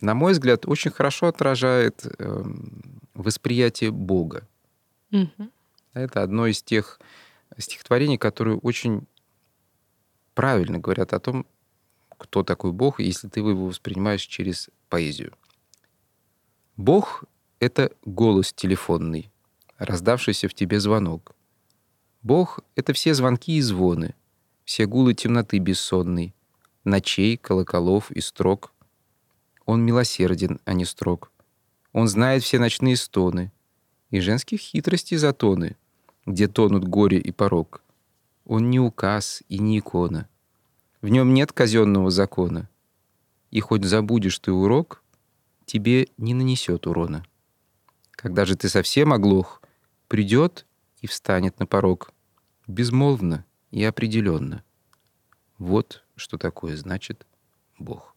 на 0.00 0.14
мой 0.14 0.32
взгляд, 0.32 0.66
очень 0.66 0.90
хорошо 0.90 1.26
отражает 1.28 2.04
эм, 2.18 2.82
восприятие 3.14 3.90
Бога. 3.92 4.46
Это 5.94 6.22
одно 6.22 6.46
из 6.46 6.62
тех 6.62 7.00
стихотворений, 7.58 8.18
которые 8.18 8.56
очень 8.58 9.06
правильно 10.38 10.78
говорят 10.78 11.14
о 11.14 11.18
том, 11.18 11.46
кто 12.16 12.44
такой 12.44 12.70
Бог, 12.70 13.00
если 13.00 13.26
ты 13.26 13.40
его 13.40 13.66
воспринимаешь 13.66 14.22
через 14.22 14.70
поэзию. 14.88 15.32
Бог— 16.76 17.24
это 17.58 17.90
голос 18.04 18.52
телефонный, 18.52 19.32
раздавшийся 19.78 20.48
в 20.48 20.54
тебе 20.54 20.78
звонок. 20.78 21.34
Бог— 22.22 22.60
это 22.76 22.92
все 22.92 23.14
звонки 23.14 23.56
и 23.56 23.60
звоны, 23.60 24.14
все 24.64 24.86
гулы 24.86 25.14
темноты 25.14 25.58
бессонной, 25.58 26.32
ночей, 26.84 27.36
колоколов 27.36 28.12
и 28.12 28.20
строк. 28.20 28.72
Он 29.66 29.84
милосерден, 29.84 30.60
а 30.64 30.72
не 30.72 30.84
строг. 30.84 31.32
Он 31.92 32.06
знает 32.06 32.44
все 32.44 32.60
ночные 32.60 32.96
стоны 32.96 33.50
и 34.10 34.20
женских 34.20 34.60
хитростей 34.60 35.16
затоны, 35.16 35.76
где 36.26 36.46
тонут 36.46 36.86
горе 36.86 37.18
и 37.18 37.32
порог. 37.32 37.82
Он 38.48 38.70
не 38.70 38.80
указ 38.80 39.42
и 39.50 39.58
не 39.58 39.78
икона. 39.78 40.26
В 41.02 41.08
нем 41.08 41.34
нет 41.34 41.52
казенного 41.52 42.10
закона. 42.10 42.70
И 43.50 43.60
хоть 43.60 43.84
забудешь 43.84 44.38
ты 44.38 44.52
урок, 44.52 45.04
тебе 45.66 46.08
не 46.16 46.32
нанесет 46.32 46.86
урона. 46.86 47.26
Когда 48.10 48.46
же 48.46 48.56
ты 48.56 48.70
совсем 48.70 49.12
оглох, 49.12 49.60
придет 50.08 50.64
и 51.02 51.06
встанет 51.06 51.60
на 51.60 51.66
порог, 51.66 52.10
безмолвно 52.66 53.44
и 53.70 53.84
определенно. 53.84 54.64
Вот 55.58 56.02
что 56.16 56.38
такое 56.38 56.74
значит 56.78 57.26
Бог. 57.78 58.16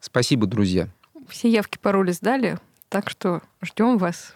Спасибо, 0.00 0.48
друзья. 0.48 0.88
Все 1.28 1.48
явки, 1.48 1.78
пароли 1.78 2.10
сдали, 2.10 2.58
так 2.88 3.08
что 3.08 3.40
ждем 3.62 3.98
вас. 3.98 4.34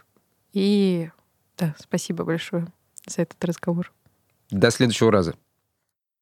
И 0.52 1.10
да, 1.56 1.74
спасибо 1.80 2.22
большое 2.22 2.68
за 3.06 3.22
этот 3.22 3.44
разговор. 3.44 3.92
До 4.50 4.70
следующего 4.70 5.10
раза. 5.10 5.34